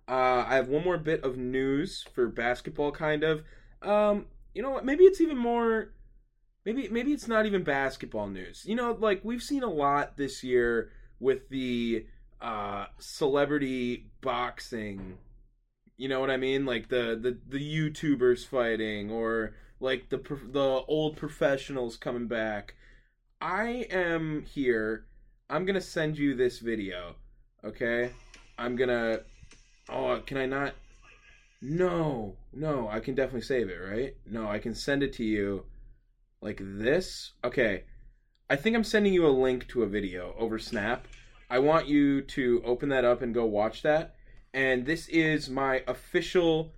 Uh, 0.09 0.45
I 0.47 0.55
have 0.57 0.69
one 0.69 0.85
more 0.85 0.99
bit 0.99 1.23
of 1.25 1.37
news 1.37 2.05
for 2.15 2.29
basketball, 2.29 2.93
kind 2.93 3.23
of. 3.23 3.43
Um, 3.83 4.27
you 4.55 4.63
know 4.63 4.71
what? 4.71 4.85
Maybe 4.85 5.05
it's 5.05 5.21
even 5.21 5.37
more. 5.37 5.93
Maybe 6.65 6.89
maybe 6.89 7.13
it's 7.13 7.29
not 7.29 7.45
even 7.45 7.63
basketball 7.63 8.29
news. 8.29 8.65
You 8.65 8.77
know, 8.77 8.97
like 8.99 9.21
we've 9.25 9.43
seen 9.43 9.63
a 9.63 9.71
lot 9.71 10.17
this 10.17 10.43
year 10.43 10.91
with 11.21 11.49
the 11.51 12.07
uh, 12.45 12.87
celebrity 12.99 14.05
boxing. 14.21 15.17
You 15.97 16.09
know 16.09 16.21
what 16.21 16.31
I 16.31 16.37
mean? 16.37 16.67
Like 16.67 16.89
the 16.89 17.19
the 17.21 17.39
the 17.49 17.59
YouTubers 17.59 18.47
fighting, 18.47 19.11
or 19.11 19.55
like 19.81 20.11
the 20.11 20.19
the 20.53 20.83
old 20.87 21.17
professionals 21.17 21.97
coming 21.97 22.27
back. 22.27 22.75
I 23.41 23.87
am 23.91 24.43
here. 24.43 25.07
I'm 25.49 25.65
gonna 25.65 25.81
send 25.81 26.19
you 26.19 26.35
this 26.35 26.59
video. 26.59 27.17
Okay, 27.65 28.11
I'm 28.59 28.77
gonna. 28.77 29.21
Oh, 29.89 30.21
can 30.27 30.37
I 30.37 30.47
not? 30.47 30.75
No, 31.63 32.37
no, 32.53 32.89
I 32.89 33.01
can 33.01 33.15
definitely 33.15 33.41
save 33.41 33.71
it, 33.71 33.79
right? 33.79 34.15
No, 34.27 34.51
I 34.51 34.59
can 34.59 34.75
send 34.75 35.03
it 35.03 35.15
to 35.15 35.25
you 35.25 35.65
like 36.43 36.61
this. 36.61 37.33
Okay, 37.43 37.85
I 38.51 38.57
think 38.57 38.77
I'm 38.77 38.85
sending 38.85 39.15
you 39.15 39.27
a 39.27 39.29
link 39.29 39.67
to 39.69 39.83
a 39.83 39.87
video 39.87 40.35
over 40.39 40.59
Snap. 40.59 41.07
I 41.51 41.59
want 41.59 41.87
you 41.87 42.23
to 42.23 42.63
open 42.65 42.89
that 42.91 43.05
up 43.05 43.23
and 43.23 43.35
go 43.35 43.45
watch 43.45 43.83
that. 43.83 44.15
And 44.53 44.87
this 44.87 45.09
is 45.09 45.51
my 45.51 45.83
official 45.87 46.73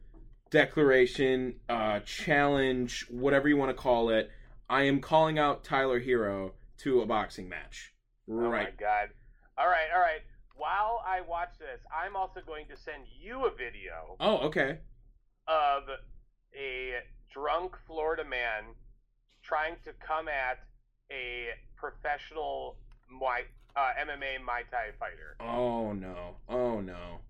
declaration, 0.51 1.57
uh, 1.69 2.01
challenge, 2.01 3.07
whatever 3.11 3.49
you 3.49 3.57
want 3.57 3.71
to 3.71 3.81
call 3.81 4.11
it. 4.11 4.31
I 4.69 4.83
am 4.85 5.01
calling 5.01 5.39
out 5.39 5.63
Tyler 5.65 6.01
Herro 6.01 6.53
to 6.79 7.01
a 7.01 7.07
boxing 7.07 7.49
match. 7.49 7.93
Right. 8.27 8.47
Oh 8.47 8.51
my 8.51 8.71
god. 8.79 9.11
All 9.59 9.67
right, 9.69 9.87
all 9.95 10.01
right. 10.01 10.21
While 10.57 11.03
I 11.07 11.21
watch 11.21 11.51
this, 11.59 11.81
I'm 11.95 12.17
also 12.17 12.41
going 12.47 12.67
to 12.69 12.77
send 12.77 13.05
you 13.21 13.45
a 13.47 13.51
video 13.51 14.17
Oh, 14.21 14.39
okay. 14.49 14.79
of 15.47 15.83
a 16.55 16.95
drunk 17.33 17.77
Florida 17.87 18.25
man 18.25 18.65
trying 19.43 19.77
to 19.85 19.93
come 20.05 20.29
at 20.29 20.59
a 21.13 21.49
professional 21.77 22.77
Muay, 23.13 23.43
uh, 23.77 23.91
MMA 24.01 24.39
Muay 24.45 24.69
Thai 24.71 24.93
fighter. 24.99 25.37
Oh 25.41 25.93
no. 25.93 26.37
Oh 26.49 26.81
no. 26.81 27.21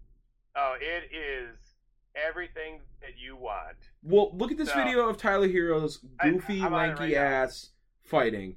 Oh, 0.55 0.77
it 0.81 1.15
is 1.15 1.57
everything 2.15 2.81
that 3.03 3.11
you 3.23 3.37
want. 3.37 3.77
Well, 4.03 4.31
look 4.35 4.51
at 4.51 4.57
this 4.57 4.71
So- 4.71 4.77
video 4.83 5.09
of 5.09 5.17
Tyler 5.19 5.49
Herro's 5.49 5.99
goofy, 6.23 6.61
it 6.63 6.71
lanky 6.71 7.01
right 7.01 7.13
now. 7.13 7.19
ass 7.21 7.71
fighting, 8.05 8.57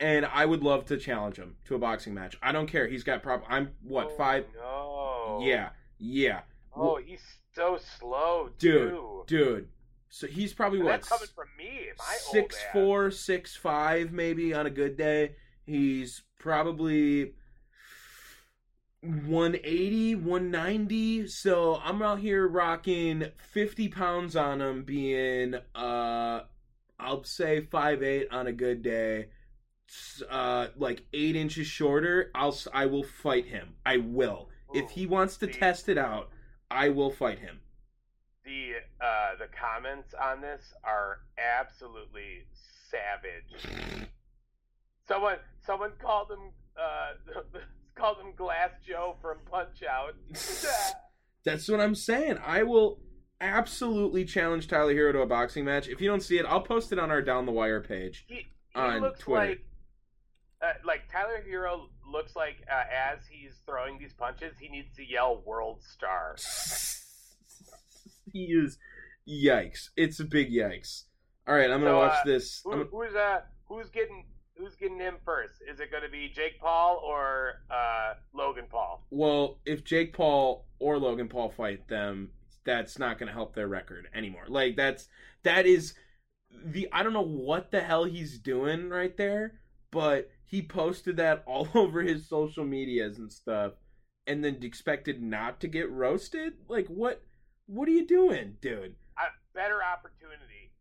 and 0.00 0.26
I 0.26 0.44
would 0.46 0.62
love 0.64 0.86
to 0.86 0.96
challenge 0.96 1.36
him 1.36 1.56
to 1.66 1.74
a 1.74 1.78
boxing 1.78 2.14
match. 2.14 2.36
I 2.42 2.50
don't 2.52 2.66
care. 2.66 2.88
He's 2.88 3.04
got 3.04 3.22
prob. 3.22 3.42
I'm 3.48 3.72
what 3.82 4.08
Oh, 4.12 4.16
five? 4.16 4.46
No. 4.56 5.40
Yeah, 5.42 5.70
yeah, 5.98 6.40
Oh, 6.74 6.96
he's 6.96 7.22
so 7.54 7.78
slow, 7.98 8.50
dude, 8.58 8.90
too. 8.90 9.24
dude. 9.26 9.68
So 10.08 10.26
he's 10.26 10.52
probably 10.54 10.78
And 10.80 10.86
what 10.86 10.92
that's 11.02 11.08
coming 11.08 11.28
from 11.34 11.48
me, 11.58 11.88
six 12.32 12.56
four, 12.72 13.10
six 13.10 13.54
five, 13.56 14.12
maybe 14.12 14.52
on 14.54 14.66
a 14.66 14.70
good 14.70 14.96
day. 14.96 15.36
He's 15.66 16.22
probably 16.38 17.32
180, 19.00 20.14
190. 20.14 21.28
So 21.28 21.80
I'm 21.82 22.02
out 22.02 22.20
here 22.20 22.46
rocking 22.46 23.26
50 23.36 23.88
pounds 23.88 24.36
on 24.36 24.60
him, 24.60 24.84
being 24.84 25.56
uh, 25.74 26.40
I'll 26.98 27.24
say 27.24 27.60
five 27.60 28.02
eight 28.02 28.28
on 28.30 28.46
a 28.46 28.52
good 28.52 28.82
day. 28.82 29.26
Uh, 30.28 30.68
like 30.76 31.02
eight 31.12 31.36
inches 31.36 31.66
shorter. 31.66 32.30
I'll 32.34 32.56
I 32.72 32.86
will 32.86 33.04
fight 33.04 33.46
him. 33.46 33.74
I 33.84 33.98
will. 33.98 34.48
if 34.74 34.90
he 34.90 35.06
wants 35.06 35.36
to 35.38 35.46
see. 35.46 35.52
test 35.52 35.88
it 35.88 35.98
out, 35.98 36.30
I 36.70 36.88
will 36.88 37.10
fight 37.10 37.38
him. 37.38 37.60
the 38.44 38.74
uh, 39.00 39.36
the 39.38 39.48
comments 39.48 40.14
on 40.20 40.40
this 40.40 40.74
are 40.82 41.20
absolutely 41.38 42.46
savage. 42.90 44.08
Someone 45.08 45.36
someone 45.64 45.92
called 46.00 46.30
him 46.30 46.50
uh, 46.76 47.40
called 47.94 48.18
him 48.18 48.32
Glass 48.36 48.70
Joe 48.86 49.16
from 49.20 49.38
Punch 49.50 49.82
Out. 49.88 50.14
That's 51.44 51.68
what 51.68 51.80
I'm 51.80 51.94
saying. 51.94 52.38
I 52.44 52.62
will 52.64 52.98
absolutely 53.40 54.24
challenge 54.24 54.66
Tyler 54.68 54.94
Herro 54.94 55.12
to 55.12 55.20
a 55.20 55.26
boxing 55.26 55.64
match. 55.64 55.88
If 55.88 56.00
you 56.00 56.08
don't 56.08 56.22
see 56.22 56.38
it, 56.38 56.46
I'll 56.46 56.62
post 56.62 56.92
it 56.92 56.98
on 56.98 57.10
our 57.10 57.22
Down 57.22 57.46
the 57.46 57.52
Wire 57.52 57.80
page. 57.80 58.24
he, 58.26 58.34
he 58.34 58.44
On 58.74 59.12
Twitter. 59.18 59.46
like 59.48 59.64
uh, 60.62 60.72
like 60.84 61.02
Tyler 61.12 61.44
Herro 61.48 61.88
looks 62.10 62.34
like 62.34 62.56
uh, 62.70 62.82
as 62.92 63.18
he's 63.30 63.52
throwing 63.66 63.98
these 63.98 64.12
punches, 64.14 64.54
he 64.58 64.68
needs 64.68 64.88
to 64.96 65.04
yell 65.04 65.42
"World 65.46 65.82
Star." 65.82 66.36
he 68.32 68.44
is 68.46 68.78
yikes. 69.28 69.90
It's 69.96 70.18
a 70.20 70.24
big 70.24 70.50
yikes. 70.50 71.04
All 71.46 71.54
right, 71.54 71.70
I'm 71.70 71.80
gonna 71.80 71.90
So, 71.92 71.98
watch 71.98 72.18
uh, 72.20 72.24
this. 72.24 72.60
Who, 72.64 72.84
who's 72.84 73.14
uh 73.14 73.40
who's 73.68 73.88
getting 73.90 74.24
who's 74.56 74.74
getting 74.76 74.98
him 74.98 75.16
first? 75.24 75.60
Is 75.70 75.80
it 75.80 75.90
going 75.90 76.02
to 76.02 76.08
be 76.08 76.28
Jake 76.34 76.58
Paul 76.60 77.00
or 77.04 77.60
uh, 77.70 78.14
Logan 78.34 78.64
Paul? 78.70 79.04
well, 79.10 79.58
if 79.66 79.84
Jake 79.84 80.12
Paul 80.12 80.66
or 80.78 80.98
Logan 80.98 81.28
Paul 81.28 81.50
fight 81.50 81.88
them, 81.88 82.30
that's 82.64 82.98
not 82.98 83.16
gonna 83.18 83.32
help 83.32 83.54
their 83.54 83.68
record 83.68 84.08
anymore. 84.12 84.42
Like 84.48 84.74
that's 84.76 85.06
that 85.44 85.66
is 85.66 85.94
the 86.64 86.88
I 86.92 87.04
don't 87.04 87.12
know 87.12 87.20
what 87.22 87.70
the 87.70 87.80
hell 87.80 88.04
he's 88.04 88.38
doing 88.40 88.88
right 88.88 89.16
there, 89.16 89.60
but 89.92 90.30
he 90.44 90.62
posted 90.62 91.16
that 91.18 91.44
all 91.46 91.68
over 91.74 92.02
his 92.02 92.28
social 92.28 92.64
medias 92.64 93.18
and 93.18 93.30
stuff, 93.32 93.74
and 94.26 94.42
then 94.44 94.58
expected 94.62 95.22
not 95.22 95.60
to 95.60 95.68
get 95.68 95.88
roasted. 95.90 96.54
Like 96.68 96.88
what? 96.88 97.22
What 97.66 97.88
are 97.88 97.92
you 97.92 98.06
doing, 98.06 98.56
dude? 98.60 98.96
uh, 99.16 99.30
better 99.54 99.78
opportunity. 99.82 100.72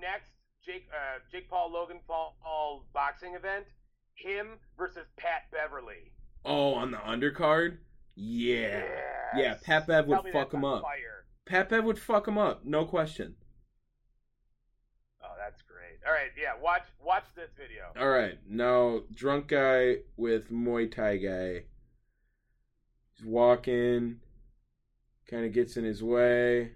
Next, 0.00 0.30
Jake 0.64 0.88
uh, 0.92 1.18
Jake 1.30 1.48
Paul 1.48 1.72
Logan 1.72 2.00
Paul, 2.06 2.84
boxing 2.92 3.34
event. 3.34 3.66
Him 4.14 4.58
versus 4.76 5.06
Pat 5.16 5.50
Beverley. 5.50 6.12
Oh, 6.44 6.74
on 6.74 6.90
the 6.90 6.98
undercard? 6.98 7.78
Yeah. 8.14 8.82
Yes. 9.34 9.36
Yeah, 9.36 9.54
Pat 9.64 9.86
Bev 9.86 10.06
would 10.06 10.32
fuck 10.32 10.52
him 10.52 10.64
up. 10.64 10.82
Fire. 10.82 11.24
Pat 11.46 11.70
Bev 11.70 11.84
would 11.84 11.98
fuck 11.98 12.28
him 12.28 12.38
up, 12.38 12.64
no 12.64 12.84
question. 12.84 13.34
Oh, 15.22 15.34
that's 15.38 15.62
great. 15.62 15.98
All 16.06 16.12
right, 16.12 16.30
yeah. 16.40 16.52
Watch 16.62 16.82
watch 17.02 17.24
this 17.34 17.50
video. 17.56 17.84
All 17.98 18.10
right, 18.10 18.38
now 18.48 19.00
drunk 19.14 19.48
guy 19.48 19.96
with 20.16 20.50
Muay 20.50 20.94
Thai 20.94 21.16
guy. 21.16 21.64
He's 23.14 23.26
walking, 23.26 24.20
kind 25.28 25.44
of 25.46 25.52
gets 25.52 25.76
in 25.76 25.84
his 25.84 26.02
way. 26.02 26.72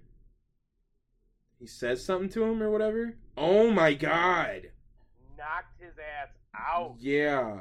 He 1.59 1.67
says 1.67 2.05
something 2.05 2.29
to 2.31 2.45
him 2.45 2.63
or 2.63 2.71
whatever. 2.71 3.17
Oh 3.37 3.71
my 3.71 3.93
god! 3.93 4.71
Knocked 5.37 5.81
his 5.81 5.93
ass 5.99 6.29
out. 6.57 6.95
Yeah. 6.99 7.57
Yeah, 7.57 7.61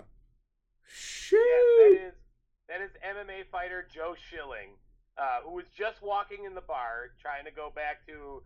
Shit. 0.88 1.40
that 2.00 2.08
is 2.08 2.14
that 2.70 2.82
is 2.82 2.92
MMA 3.04 3.46
fighter 3.52 3.86
Joe 3.94 4.16
Schilling, 4.16 4.78
uh, 5.18 5.42
who 5.44 5.52
was 5.52 5.66
just 5.76 6.02
walking 6.02 6.46
in 6.46 6.56
the 6.56 6.62
bar 6.62 7.12
trying 7.22 7.44
to 7.46 7.52
go 7.52 7.72
back 7.74 8.08
to 8.08 8.42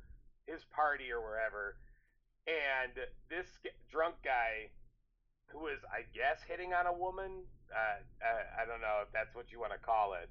his 0.48 0.66
party 0.74 1.12
or 1.12 1.22
wherever, 1.22 1.78
and 2.48 2.94
this 3.30 3.46
drunk 3.92 4.16
guy, 4.24 4.74
who 5.48 5.68
is 5.68 5.80
I 5.92 6.10
guess 6.16 6.42
hitting 6.48 6.74
on 6.74 6.88
a 6.88 6.94
woman, 6.94 7.46
uh, 7.70 8.02
uh, 8.26 8.62
I 8.62 8.66
don't 8.66 8.82
know 8.82 9.06
if 9.06 9.12
that's 9.14 9.36
what 9.36 9.52
you 9.52 9.60
want 9.60 9.74
to 9.74 9.80
call 9.80 10.14
it, 10.18 10.30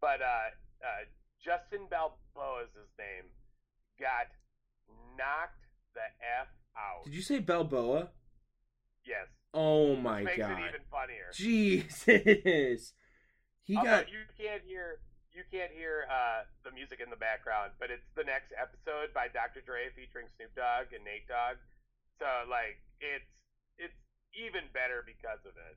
but 0.00 0.22
uh, 0.22 0.54
uh, 0.86 1.02
Justin 1.42 1.90
Balboa 1.90 2.62
is 2.62 2.70
his 2.78 2.92
name, 2.98 3.26
got 3.98 4.30
knocked 5.18 5.67
the 5.98 6.06
f 6.22 6.46
out. 6.78 7.04
Did 7.04 7.14
you 7.14 7.22
say 7.22 7.40
Balboa? 7.40 8.10
Yes, 9.04 9.26
Oh 9.54 9.96
my 9.96 10.22
makes 10.22 10.38
god. 10.38 10.52
it 10.52 10.68
even 10.68 10.84
funnier. 10.90 11.30
Jesus. 11.34 12.92
He 13.68 13.74
got 13.74 14.08
you 14.08 14.24
can't 14.40 14.62
hear 14.64 14.96
you 15.30 15.42
can't 15.52 15.70
hear 15.70 16.08
uh, 16.08 16.44
the 16.64 16.70
music 16.72 17.00
in 17.04 17.10
the 17.10 17.20
background, 17.20 17.72
but 17.78 17.90
it's 17.90 18.08
the 18.16 18.24
next 18.24 18.48
episode 18.56 19.12
by 19.12 19.28
Dr. 19.28 19.60
Dre 19.60 19.92
featuring 19.94 20.24
Snoop 20.36 20.54
Dogg 20.56 20.94
and 20.96 21.04
Nate 21.04 21.28
Dogg. 21.28 21.58
So 22.18 22.24
like 22.48 22.80
it's 23.00 23.28
it's 23.76 23.92
even 24.32 24.72
better 24.72 25.04
because 25.04 25.44
of 25.44 25.52
it. 25.68 25.76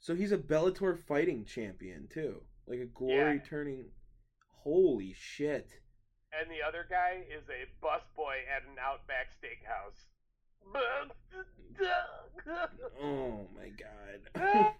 So 0.00 0.14
he's 0.14 0.32
a 0.32 0.38
Bellator 0.38 0.96
fighting 0.98 1.44
champion 1.44 2.08
too. 2.08 2.40
Like 2.66 2.80
a 2.80 2.86
glory 2.86 3.36
Yeah. 3.36 3.48
turning 3.50 3.84
Holy 4.64 5.12
shit. 5.12 5.68
And 6.40 6.50
the 6.50 6.66
other 6.66 6.86
guy 6.88 7.22
is 7.28 7.44
a 7.48 7.66
busboy 7.84 8.44
at 8.54 8.62
an 8.62 8.76
Outback 8.80 9.28
Steakhouse. 9.32 10.06
Oh 13.02 13.46
my 13.54 13.68
god. 13.68 14.74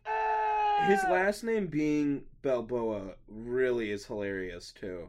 His 0.88 1.02
last 1.04 1.44
name 1.44 1.66
being 1.66 2.24
Balboa 2.42 3.14
really 3.28 3.90
is 3.90 4.06
hilarious 4.06 4.72
too. 4.72 5.08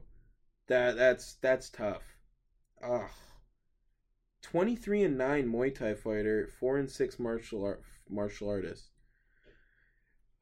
That 0.67 0.95
that's 0.97 1.35
that's 1.35 1.69
tough. 1.69 2.03
Ugh. 2.83 3.09
Twenty 4.41 4.75
three 4.75 5.03
and 5.03 5.17
nine 5.17 5.51
Muay 5.51 5.73
Thai 5.73 5.93
fighter, 5.95 6.49
four 6.59 6.77
and 6.77 6.89
six 6.89 7.19
martial 7.19 7.63
art 7.63 7.81
martial 8.09 8.49
artist. 8.49 8.89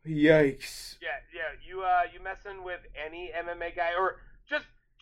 Yikes. 0.06 0.98
Yeah, 1.02 1.20
yeah. 1.34 1.56
You 1.66 1.82
uh, 1.82 2.02
you 2.14 2.22
messing 2.22 2.64
with 2.64 2.82
any 3.06 3.32
MMA 3.36 3.76
guy, 3.76 3.92
or 3.98 4.18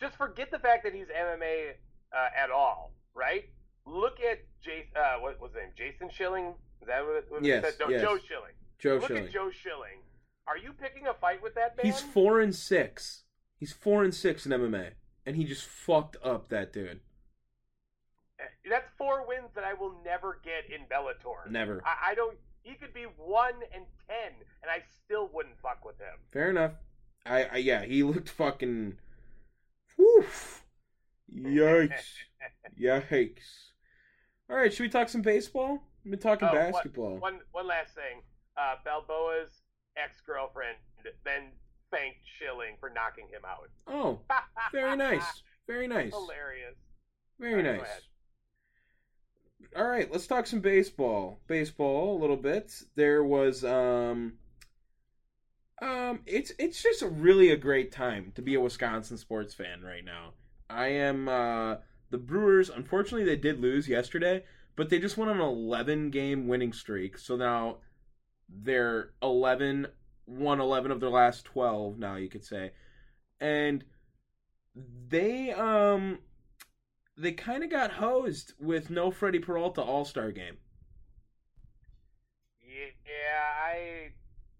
just 0.02 0.16
forget 0.16 0.50
the 0.50 0.58
fact 0.58 0.84
that 0.84 0.92
he's 0.92 1.06
MMA 1.06 1.70
uh, 2.12 2.28
at 2.36 2.50
all, 2.50 2.92
right? 3.14 3.44
Look 3.86 4.18
at 4.20 4.40
Jason. 4.60 4.90
Uh, 4.96 5.20
what 5.20 5.40
was 5.40 5.52
his 5.52 5.62
name? 5.62 5.70
Jason 5.76 6.10
Schilling. 6.10 6.54
Is 6.80 6.88
that 6.88 7.04
what, 7.06 7.24
what 7.30 7.44
Yes, 7.44 7.64
said? 7.64 7.74
No, 7.80 7.88
yes. 7.88 8.02
Joe 8.02 8.18
Schilling. 8.18 8.54
Joe 8.78 8.94
Look 8.96 9.06
Schilling. 9.06 9.24
at 9.24 9.32
Joe 9.32 9.50
Schilling. 9.50 10.02
Are 10.46 10.58
you 10.58 10.72
picking 10.72 11.06
a 11.06 11.14
fight 11.14 11.42
with 11.42 11.54
that 11.54 11.76
man? 11.76 11.86
He's 11.86 12.00
four 12.00 12.40
and 12.40 12.54
six. 12.54 13.22
He's 13.56 13.72
four 13.72 14.02
and 14.02 14.12
six 14.12 14.44
in 14.44 14.50
MMA, 14.50 14.90
and 15.24 15.36
he 15.36 15.44
just 15.44 15.64
fucked 15.64 16.16
up 16.24 16.48
that 16.48 16.72
dude. 16.72 17.00
That's 18.68 18.88
four 18.98 19.24
wins 19.26 19.50
that 19.54 19.62
I 19.62 19.74
will 19.74 19.94
never 20.04 20.40
get 20.44 20.64
in 20.68 20.84
Bellator. 20.86 21.48
Never. 21.48 21.80
I, 21.86 22.10
I 22.10 22.14
don't. 22.16 22.36
He 22.64 22.74
could 22.74 22.92
be 22.92 23.04
one 23.16 23.54
and 23.72 23.84
ten, 24.08 24.32
and 24.62 24.70
I 24.70 24.82
still 25.04 25.30
wouldn't 25.32 25.54
fuck 25.62 25.84
with 25.84 25.98
him. 25.98 26.18
Fair 26.32 26.50
enough. 26.50 26.72
I, 27.24 27.44
I 27.44 27.56
yeah, 27.58 27.84
he 27.84 28.02
looked 28.02 28.28
fucking. 28.28 28.94
Woof. 30.02 30.64
Yikes. 31.34 31.92
Yikes. 32.80 33.70
All 34.50 34.56
right, 34.56 34.72
should 34.72 34.82
we 34.82 34.88
talk 34.88 35.08
some 35.08 35.22
baseball? 35.22 35.82
We've 36.04 36.12
been 36.12 36.20
talking 36.20 36.48
Oh, 36.50 36.54
one- 36.54 36.72
basketball. 36.72 37.16
One 37.18 37.40
one 37.52 37.66
last 37.66 37.94
thing. 37.94 38.22
Uh, 38.56 38.74
Balboa's 38.84 39.62
ex 39.96 40.20
girlfriend 40.26 40.76
then 41.24 41.52
thanked 41.90 42.18
Schilling 42.38 42.76
for 42.80 42.90
knocking 42.90 43.26
him 43.28 43.42
out. 43.46 43.68
Oh, 43.86 44.20
very 44.72 44.96
nice. 44.96 45.42
Very 45.66 45.86
nice. 45.86 46.12
Hilarious. 46.12 46.74
Very 47.38 47.52
All 47.54 47.70
right, 47.72 47.76
go 47.78 47.82
nice. 47.82 48.00
All 49.76 49.86
right, 49.86 50.10
let's 50.12 50.26
talk 50.26 50.46
some 50.46 50.60
baseball. 50.60 51.40
Baseball 51.46 52.16
a 52.16 52.20
little 52.20 52.36
bit. 52.36 52.72
There 52.96 53.24
was 53.24 53.64
um 53.64 54.34
um 55.82 56.20
it's 56.26 56.52
it's 56.58 56.82
just 56.82 57.02
really 57.02 57.50
a 57.50 57.56
great 57.56 57.90
time 57.92 58.32
to 58.36 58.42
be 58.42 58.54
a 58.54 58.60
Wisconsin 58.60 59.18
sports 59.18 59.52
fan 59.52 59.82
right 59.82 60.04
now. 60.04 60.32
I 60.70 60.86
am 60.86 61.28
uh 61.28 61.76
the 62.10 62.18
Brewers 62.18 62.70
unfortunately 62.70 63.24
they 63.24 63.36
did 63.36 63.60
lose 63.60 63.88
yesterday, 63.88 64.44
but 64.76 64.88
they 64.88 64.98
just 64.98 65.16
went 65.16 65.30
on 65.30 65.38
an 65.38 65.42
11 65.42 66.10
game 66.10 66.46
winning 66.46 66.72
streak. 66.72 67.18
So 67.18 67.36
now 67.36 67.78
they're 68.48 69.10
11 69.22 69.88
won 70.26 70.60
11 70.60 70.90
of 70.90 71.00
their 71.00 71.10
last 71.10 71.44
12 71.44 71.98
now 71.98 72.16
you 72.16 72.28
could 72.28 72.44
say. 72.44 72.70
And 73.40 73.84
they 75.08 75.52
um 75.52 76.20
they 77.16 77.32
kind 77.32 77.62
of 77.62 77.70
got 77.70 77.92
hosed 77.92 78.54
with 78.58 78.88
no 78.88 79.10
Freddie 79.10 79.38
Peralta 79.38 79.82
All 79.82 80.04
Star 80.04 80.30
game. 80.30 80.56
Yeah, 82.64 83.42
I 83.62 84.12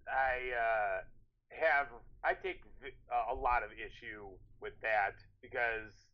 I 0.07 0.53
uh, 0.55 1.01
have 1.63 1.89
I 2.25 2.35
take 2.35 2.61
a 3.31 3.35
lot 3.35 3.63
of 3.63 3.71
issue 3.73 4.29
with 4.61 4.75
that 4.83 5.15
because 5.41 6.07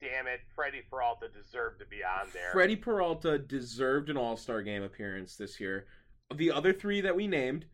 damn 0.00 0.26
it, 0.26 0.40
Freddie 0.54 0.82
Peralta 0.88 1.28
deserved 1.28 1.80
to 1.80 1.86
be 1.86 2.02
on 2.04 2.28
there. 2.32 2.50
Freddie 2.52 2.76
Peralta 2.76 3.38
deserved 3.38 4.10
an 4.10 4.16
All 4.16 4.36
Star 4.36 4.62
game 4.62 4.82
appearance 4.82 5.36
this 5.36 5.60
year. 5.60 5.86
The 6.34 6.52
other 6.52 6.72
three 6.72 7.00
that 7.00 7.16
we 7.16 7.26
named, 7.26 7.66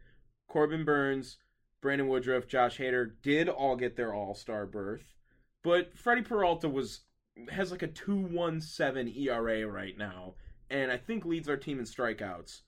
Corbin 0.48 0.84
Burnes, 0.84 1.38
Brandon 1.82 2.08
Woodruff, 2.08 2.46
Josh 2.46 2.78
Hader, 2.78 3.12
did 3.22 3.48
all 3.48 3.76
get 3.76 3.96
their 3.96 4.14
All 4.14 4.34
Star 4.34 4.66
berth, 4.66 5.14
but 5.62 5.96
Freddie 5.96 6.22
Peralta 6.22 6.68
was 6.68 7.00
has 7.50 7.70
like 7.70 7.82
a 7.82 7.88
two 7.88 8.16
one 8.16 8.60
seven 8.60 9.12
ERA 9.14 9.66
right 9.66 9.96
now, 9.96 10.34
and 10.70 10.90
I 10.90 10.96
think 10.96 11.24
leads 11.24 11.48
our 11.48 11.56
team 11.56 11.78
in 11.78 11.84
strikeouts, 11.84 12.62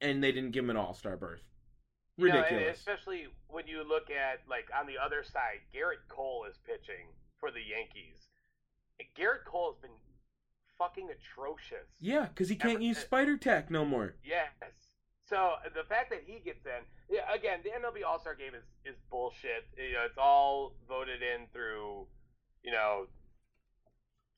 and 0.00 0.22
they 0.22 0.32
didn't 0.32 0.50
give 0.50 0.64
him 0.64 0.70
an 0.70 0.76
All 0.76 0.94
Star 0.94 1.16
berth. 1.16 1.42
Ridiculous. 2.18 2.78
especially 2.78 3.28
when 3.48 3.66
you 3.66 3.86
look 3.86 4.10
at 4.10 4.40
like 4.48 4.66
on 4.78 4.86
the 4.86 4.98
other 4.98 5.22
side, 5.22 5.60
Gerrit 5.74 6.02
Cole 6.08 6.44
is 6.50 6.56
pitching 6.66 7.06
for 7.38 7.50
the 7.50 7.60
Yankees. 7.62 8.26
And 8.98 9.06
Gerrit 9.16 9.44
Cole 9.46 9.72
has 9.72 9.80
been 9.80 9.96
fucking 10.78 11.08
atrocious. 11.10 11.86
yeah, 12.00 12.26
because 12.26 12.48
he 12.48 12.56
can't 12.56 12.74
Ever- 12.74 12.82
use 12.82 12.98
Spider 12.98 13.36
Tack 13.36 13.70
no 13.70 13.84
more. 13.84 14.14
Yes. 14.24 14.50
So 15.28 15.54
the 15.74 15.84
fact 15.84 16.10
that 16.10 16.22
he 16.24 16.40
gets 16.40 16.64
in, 16.64 16.82
yeah, 17.10 17.30
again, 17.32 17.60
the 17.62 17.70
MLB 17.70 18.02
All 18.06 18.18
Star 18.18 18.34
Game 18.34 18.54
is 18.54 18.64
is 18.84 18.96
bullshit. 19.10 19.68
You 19.76 19.92
know, 19.94 20.04
it's 20.06 20.18
all 20.18 20.74
voted 20.88 21.20
in 21.22 21.46
through, 21.52 22.06
you 22.64 22.72
know, 22.72 23.06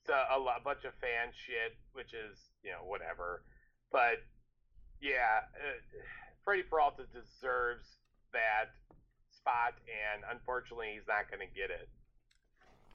a, 0.09 0.35
a 0.35 0.39
lot, 0.39 0.63
bunch 0.63 0.83
of 0.83 0.93
fan 0.99 1.31
shit, 1.33 1.77
which 1.93 2.13
is 2.13 2.37
you 2.63 2.71
know 2.71 2.83
whatever. 2.85 3.43
But 3.91 4.19
yeah, 5.01 5.47
uh, 5.55 5.79
Freddie 6.43 6.63
Peralta 6.63 7.03
deserves 7.13 7.97
that 8.33 8.71
spot, 9.29 9.73
and 9.87 10.23
unfortunately, 10.31 10.91
he's 10.93 11.07
not 11.07 11.29
going 11.29 11.47
to 11.47 11.55
get 11.55 11.69
it. 11.69 11.89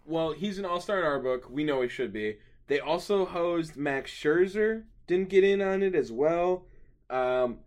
Well, 0.05 0.33
he's 0.33 0.59
an 0.59 0.65
all 0.65 0.81
star 0.81 1.01
in 1.01 1.05
our 1.05 1.19
book. 1.19 1.49
We 1.51 1.65
know 1.65 1.83
he 1.83 1.89
should 1.89 2.13
be. 2.13 2.39
They 2.69 2.81
also 2.81 3.25
hosed 3.25 3.77
Max 3.77 4.11
Scherzer. 4.11 4.85
Didn't 5.07 5.29
get 5.29 5.45
in 5.45 5.63
on 5.63 5.83
it 5.83 5.95
as 5.95 6.11
well. 6.11 6.67
Um, 7.11 7.59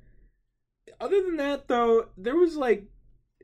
other 1.00 1.22
than 1.22 1.38
that, 1.38 1.68
though, 1.68 2.08
there 2.18 2.36
was 2.36 2.58
like, 2.58 2.86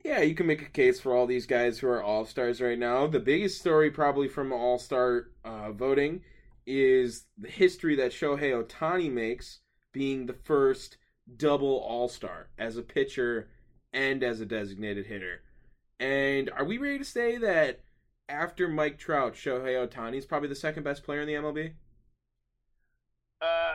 yeah, 0.04 0.22
you 0.22 0.36
can 0.36 0.48
make 0.48 0.62
a 0.62 0.70
case 0.70 1.00
for 1.00 1.16
all 1.16 1.26
these 1.26 1.46
guys 1.46 1.80
who 1.80 1.88
are 1.88 2.04
all 2.04 2.26
stars 2.26 2.62
right 2.62 2.78
now. 2.78 3.08
The 3.08 3.20
biggest 3.20 3.60
story, 3.60 3.90
probably 3.90 4.28
from 4.28 4.52
all 4.52 4.78
star 4.78 5.28
uh, 5.44 5.72
voting, 5.72 6.22
is 6.66 7.26
the 7.38 7.50
history 7.50 7.96
that 7.96 8.12
Shohei 8.12 8.52
Ohtani 8.52 9.12
makes 9.12 9.60
being 9.92 10.26
the 10.26 10.34
first 10.34 10.98
double 11.38 11.78
all 11.80 12.08
star 12.08 12.48
as 12.58 12.78
a 12.78 12.82
pitcher 12.82 13.50
and 13.94 14.24
as 14.24 14.40
a 14.42 14.46
designated 14.46 15.06
hitter. 15.08 15.42
And 16.00 16.50
are 16.52 16.66
we 16.66 16.78
ready 16.78 16.98
to 17.00 17.06
say 17.06 17.38
that 17.38 17.82
after 18.28 18.68
Mike 18.68 18.98
Trout, 18.98 19.34
Shohei 19.34 19.88
Ohtani 19.88 20.18
is 20.18 20.26
probably 20.26 20.50
the 20.50 20.56
second 20.56 20.84
best 20.84 21.04
player 21.04 21.22
in 21.22 21.28
the 21.28 21.34
MLB? 21.34 21.74
Uh, 23.42 23.74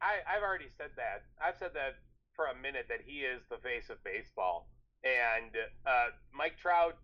I, 0.00 0.20
I've 0.36 0.42
already 0.42 0.68
said 0.78 0.90
that. 0.96 1.24
I've 1.42 1.56
said 1.58 1.70
that 1.74 1.96
for 2.34 2.46
a 2.46 2.54
minute 2.54 2.86
that 2.88 3.00
he 3.04 3.20
is 3.20 3.40
the 3.50 3.56
face 3.58 3.90
of 3.90 4.02
baseball, 4.04 4.68
and 5.04 5.52
uh, 5.86 6.06
Mike 6.32 6.56
Trout 6.60 6.96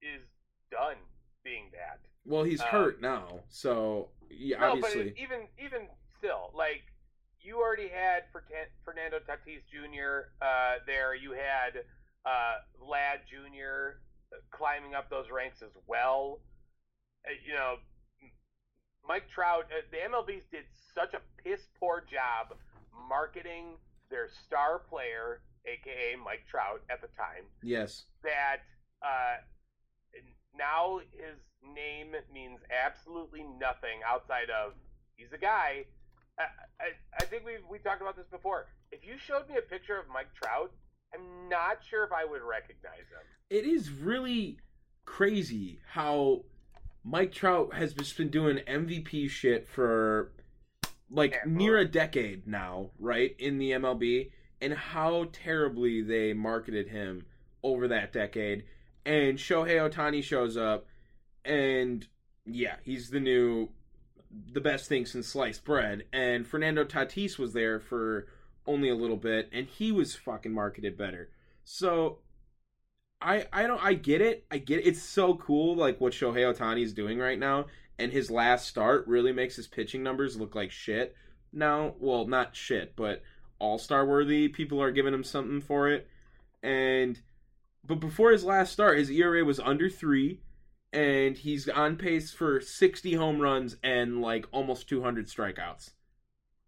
is 0.00 0.22
done 0.70 0.96
being 1.44 1.70
that. 1.72 2.00
Well, 2.24 2.44
he's 2.44 2.60
Um, 2.60 2.68
hurt 2.68 3.00
now, 3.00 3.40
so 3.48 4.08
yeah, 4.30 4.58
No, 4.60 4.72
obviously. 4.72 5.10
but 5.10 5.18
even 5.18 5.48
even 5.58 5.88
still, 6.18 6.50
like 6.54 6.82
you 7.42 7.58
already 7.58 7.88
had 7.88 8.24
Fernando 8.84 9.18
Tatis 9.18 9.62
Jr. 9.70 10.30
Uh, 10.40 10.82
there. 10.86 11.14
You 11.14 11.32
had 11.32 11.84
uh, 12.24 12.62
Vlad 12.80 13.26
Jr. 13.28 13.98
climbing 14.50 14.94
up 14.94 15.10
those 15.10 15.26
ranks 15.30 15.62
as 15.62 15.72
well. 15.86 16.40
Uh, 17.26 17.34
you 17.46 17.54
know, 17.54 17.76
Mike 19.06 19.28
Trout. 19.32 19.66
Uh, 19.70 19.82
the 19.90 19.98
MLB's 19.98 20.46
did 20.50 20.64
such 20.94 21.14
a 21.14 21.20
piss 21.42 21.60
poor 21.78 22.04
job 22.10 22.56
marketing 23.08 23.76
their 24.10 24.28
star 24.46 24.78
player, 24.78 25.40
aka 25.66 26.16
Mike 26.22 26.44
Trout, 26.50 26.82
at 26.90 27.00
the 27.00 27.08
time 27.16 27.44
yes. 27.62 28.04
that 28.22 28.58
uh, 29.02 29.40
now 30.56 31.00
his 31.12 31.38
name 31.74 32.14
means 32.32 32.60
absolutely 32.70 33.44
nothing 33.58 34.00
outside 34.06 34.50
of 34.50 34.72
he's 35.16 35.32
a 35.32 35.38
guy. 35.38 35.84
I, 36.38 36.42
I, 36.80 36.86
I 37.20 37.24
think 37.24 37.44
we 37.44 37.52
we 37.70 37.78
talked 37.78 38.02
about 38.02 38.16
this 38.16 38.26
before. 38.30 38.66
If 38.90 39.04
you 39.04 39.14
showed 39.18 39.48
me 39.48 39.56
a 39.58 39.62
picture 39.62 39.98
of 39.98 40.06
Mike 40.12 40.34
Trout, 40.34 40.72
I'm 41.14 41.48
not 41.48 41.78
sure 41.88 42.04
if 42.04 42.12
I 42.12 42.24
would 42.24 42.42
recognize 42.42 43.08
him. 43.10 43.26
It 43.50 43.64
is 43.64 43.90
really 43.90 44.58
crazy 45.04 45.80
how 45.90 46.44
Mike 47.04 47.32
Trout 47.32 47.74
has 47.74 47.94
just 47.94 48.16
been 48.16 48.28
doing 48.28 48.58
MVP 48.58 49.28
shit 49.28 49.68
for 49.68 50.32
like 51.10 51.32
Yeah, 51.32 51.40
near 51.46 51.78
a 51.78 51.84
decade 51.84 52.46
now, 52.46 52.90
right? 52.98 53.34
In 53.38 53.58
the 53.58 53.72
MLB, 53.72 54.30
and 54.60 54.72
how 54.72 55.28
terribly 55.32 56.02
they 56.02 56.32
marketed 56.32 56.88
him 56.88 57.26
over 57.62 57.88
that 57.88 58.12
decade. 58.12 58.64
And 59.04 59.36
Shohei 59.36 59.90
Ohtani 59.90 60.22
shows 60.22 60.56
up, 60.56 60.86
and 61.44 62.06
yeah, 62.46 62.76
he's 62.82 63.10
the 63.10 63.20
new, 63.20 63.70
the 64.52 64.60
best 64.60 64.88
thing 64.88 65.06
since 65.06 65.26
sliced 65.28 65.64
bread. 65.64 66.04
And 66.12 66.46
Fernando 66.46 66.84
Tatis 66.84 67.38
was 67.38 67.52
there 67.52 67.80
for 67.80 68.26
only 68.66 68.88
a 68.88 68.94
little 68.94 69.16
bit, 69.16 69.48
and 69.52 69.66
he 69.66 69.92
was 69.92 70.14
fucking 70.14 70.52
marketed 70.52 70.96
better. 70.96 71.30
So 71.64 72.18
I 73.20 73.46
I 73.52 73.66
don't 73.66 73.82
I 73.82 73.94
get 73.94 74.20
it. 74.20 74.44
I 74.50 74.58
get 74.58 74.80
it. 74.80 74.86
It's 74.86 75.02
so 75.02 75.34
cool 75.34 75.76
like 75.76 76.00
what 76.00 76.12
Shohei 76.12 76.52
Ohtani 76.52 76.82
is 76.82 76.92
doing 76.92 77.18
right 77.18 77.38
now. 77.38 77.66
and 77.98 78.12
his 78.12 78.30
last 78.30 78.66
start 78.66 79.06
really 79.06 79.32
makes 79.32 79.56
his 79.56 79.68
pitching 79.68 80.02
numbers 80.02 80.36
look 80.36 80.54
like 80.54 80.70
shit. 80.70 81.14
Now, 81.52 81.94
well, 82.00 82.26
not 82.26 82.56
shit, 82.56 82.96
but 82.96 83.22
all 83.58 83.78
star 83.78 84.06
worthy. 84.06 84.48
People 84.48 84.82
are 84.82 84.90
giving 84.90 85.14
him 85.14 85.24
something 85.24 85.60
for 85.60 85.88
it. 85.88 86.08
And 86.62 87.20
but 87.84 88.00
before 88.00 88.30
his 88.32 88.44
last 88.44 88.72
start, 88.72 88.98
his 88.98 89.10
ERA 89.10 89.44
was 89.44 89.60
under 89.60 89.90
three, 89.90 90.40
and 90.92 91.36
he's 91.36 91.68
on 91.68 91.96
pace 91.96 92.32
for 92.32 92.60
60 92.60 93.14
home 93.14 93.40
runs 93.40 93.76
and 93.82 94.20
like 94.20 94.46
almost 94.52 94.88
200 94.88 95.26
strikeouts. 95.26 95.90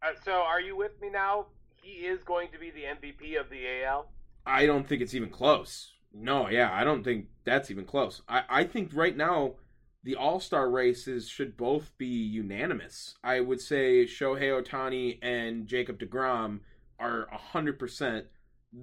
Uh, 0.03 0.12
so, 0.25 0.33
are 0.33 0.61
you 0.61 0.77
with 0.77 1.01
me 1.01 1.11
now? 1.11 1.47
He 1.83 2.07
is 2.07 2.20
going 2.25 2.49
to 2.53 2.59
be 2.59 2.70
the 2.70 2.83
MVP 2.83 3.39
of 3.39 3.51
the 3.51 3.85
AL. 3.85 4.11
I 4.47 4.66
don't 4.66 4.87
think 4.87 5.03
it's 5.03 5.14
even 5.14 5.31
close. 5.31 5.93
No, 6.12 6.49
yeah, 6.49 6.70
I 6.72 6.85
don't 6.85 7.03
think 7.03 7.27
that's 7.45 7.70
even 7.70 7.85
close. 7.85 8.22
I, 8.29 8.43
I 8.49 8.64
think 8.64 8.91
right 8.95 9.16
now 9.16 9.55
the 10.03 10.14
All 10.14 10.41
Star 10.41 10.70
races 10.70 11.29
should 11.29 11.57
both 11.57 11.97
be 11.99 12.07
unanimous. 12.07 13.16
I 13.25 13.41
would 13.41 13.61
say 13.61 14.05
Shohei 14.05 14.62
Ohtani 14.62 15.18
and 15.22 15.66
Jacob 15.66 15.99
DeGrom 15.99 16.61
are 16.99 17.27
100% 17.55 18.25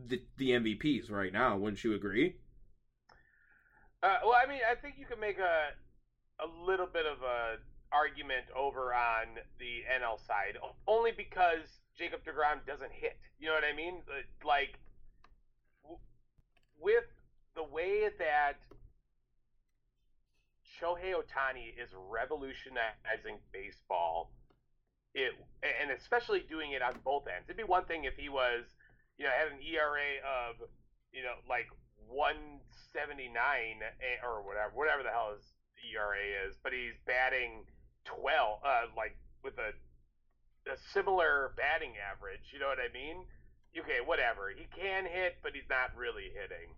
the, 0.07 0.21
the 0.37 0.49
MVPs 0.51 1.11
right 1.11 1.31
now. 1.31 1.57
Wouldn't 1.57 1.83
you 1.83 1.93
agree? 1.93 2.37
Uh, 4.03 4.17
well, 4.25 4.35
I 4.35 4.49
mean, 4.49 4.61
I 4.69 4.75
think 4.75 4.95
you 4.97 5.05
can 5.05 5.19
make 5.19 5.37
a 5.37 5.73
a 6.41 6.47
little 6.65 6.87
bit 6.87 7.05
of 7.05 7.21
a 7.21 7.57
argument 7.91 8.45
over 8.57 8.93
on 8.93 9.37
the 9.59 9.83
NL 9.85 10.17
side, 10.25 10.57
only 10.87 11.11
because 11.11 11.81
Jacob 11.97 12.21
Degrom 12.25 12.65
doesn't 12.65 12.91
hit. 12.91 13.17
You 13.39 13.47
know 13.47 13.53
what 13.53 13.63
I 13.63 13.75
mean? 13.75 14.01
Like 14.43 14.79
with 16.79 17.05
the 17.55 17.63
way 17.63 18.09
that 18.17 18.57
Shohei 20.65 21.13
Ohtani 21.13 21.69
is 21.77 21.89
revolutionizing 22.09 23.37
baseball, 23.51 24.31
it 25.13 25.33
and 25.61 25.91
especially 25.91 26.43
doing 26.49 26.71
it 26.71 26.81
on 26.81 26.95
both 27.03 27.27
ends. 27.27 27.45
It'd 27.47 27.57
be 27.57 27.63
one 27.63 27.85
thing 27.85 28.05
if 28.05 28.15
he 28.15 28.29
was, 28.29 28.65
you 29.17 29.25
know, 29.25 29.31
had 29.31 29.51
an 29.51 29.61
ERA 29.61 30.17
of, 30.25 30.55
you 31.13 31.21
know, 31.21 31.35
like 31.47 31.67
179 32.11 33.81
eh, 33.81 34.19
or 34.25 34.43
whatever, 34.43 34.71
whatever 34.75 35.03
the 35.03 35.09
hell 35.09 35.33
his 35.33 35.45
ERA 35.91 36.47
is, 36.47 36.55
but 36.63 36.71
he's 36.73 36.99
batting 37.07 37.65
12, 38.05 38.59
uh, 38.63 38.91
like 38.95 39.15
with 39.43 39.57
a 39.57 39.73
a 40.69 40.77
similar 40.93 41.53
batting 41.57 41.93
average. 41.97 42.53
You 42.53 42.59
know 42.59 42.67
what 42.67 42.77
I 42.77 42.93
mean? 42.93 43.25
Okay, 43.73 43.97
whatever. 44.05 44.53
He 44.53 44.67
can 44.69 45.05
hit, 45.05 45.37
but 45.41 45.53
he's 45.53 45.69
not 45.69 45.95
really 45.97 46.29
hitting. 46.29 46.75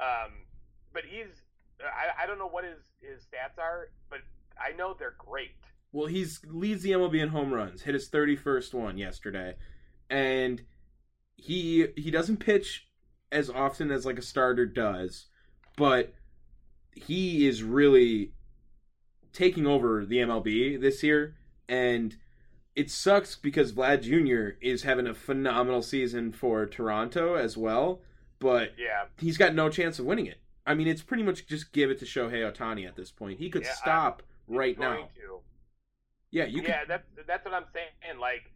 Um, 0.00 0.46
but 0.92 1.04
he's 1.04 1.30
I, 1.80 2.24
I 2.24 2.26
don't 2.26 2.38
know 2.38 2.48
what 2.48 2.64
his 2.64 2.78
his 3.00 3.22
stats 3.22 3.60
are, 3.60 3.88
but 4.08 4.20
I 4.58 4.76
know 4.76 4.94
they're 4.98 5.14
great. 5.18 5.54
Well, 5.92 6.06
he's 6.06 6.40
leads 6.46 6.82
the 6.82 6.92
MLB 6.92 7.20
in 7.22 7.28
home 7.28 7.52
runs. 7.52 7.82
Hit 7.82 7.94
his 7.94 8.08
thirty 8.08 8.36
first 8.36 8.74
one 8.74 8.98
yesterday, 8.98 9.54
and 10.08 10.62
he 11.36 11.88
he 11.96 12.10
doesn't 12.10 12.38
pitch 12.38 12.88
as 13.32 13.50
often 13.50 13.90
as 13.90 14.06
like 14.06 14.18
a 14.18 14.22
starter 14.22 14.66
does, 14.66 15.26
but 15.76 16.14
he 16.94 17.46
is 17.46 17.62
really 17.62 18.32
taking 19.32 19.66
over 19.66 20.04
the 20.04 20.16
MLB 20.16 20.80
this 20.80 21.02
year, 21.02 21.36
and 21.68 22.16
it 22.74 22.90
sucks 22.90 23.36
because 23.36 23.72
Vlad 23.72 24.02
Jr. 24.02 24.56
is 24.60 24.82
having 24.82 25.06
a 25.06 25.14
phenomenal 25.14 25.82
season 25.82 26.32
for 26.32 26.66
Toronto 26.66 27.34
as 27.34 27.56
well 27.56 28.00
but 28.40 28.72
yeah, 28.78 29.04
he's 29.18 29.36
got 29.36 29.54
no 29.54 29.68
chance 29.68 29.98
of 29.98 30.06
winning 30.06 30.26
it. 30.26 30.40
I 30.66 30.74
mean, 30.74 30.88
it's 30.88 31.02
pretty 31.02 31.22
much 31.22 31.46
just 31.46 31.72
give 31.72 31.90
it 31.90 31.98
to 32.00 32.04
Shohei 32.04 32.50
Ohtani 32.50 32.88
at 32.88 32.96
this 32.96 33.10
point. 33.10 33.38
He 33.38 33.50
could 33.50 33.62
yeah, 33.62 33.74
stop 33.74 34.22
I'm 34.48 34.56
right 34.56 34.78
now. 34.78 34.96
To. 34.96 35.40
Yeah, 36.30 36.46
you. 36.46 36.62
Yeah, 36.62 36.84
that's 36.88 37.06
that's 37.26 37.44
what 37.44 37.54
I'm 37.54 37.66
saying. 37.72 38.18
Like, 38.18 38.50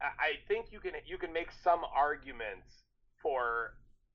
I 0.00 0.42
think 0.48 0.66
you 0.72 0.80
can 0.80 0.92
you 1.06 1.18
can 1.18 1.32
make 1.32 1.50
some 1.62 1.80
arguments 1.94 2.82
for 3.22 3.74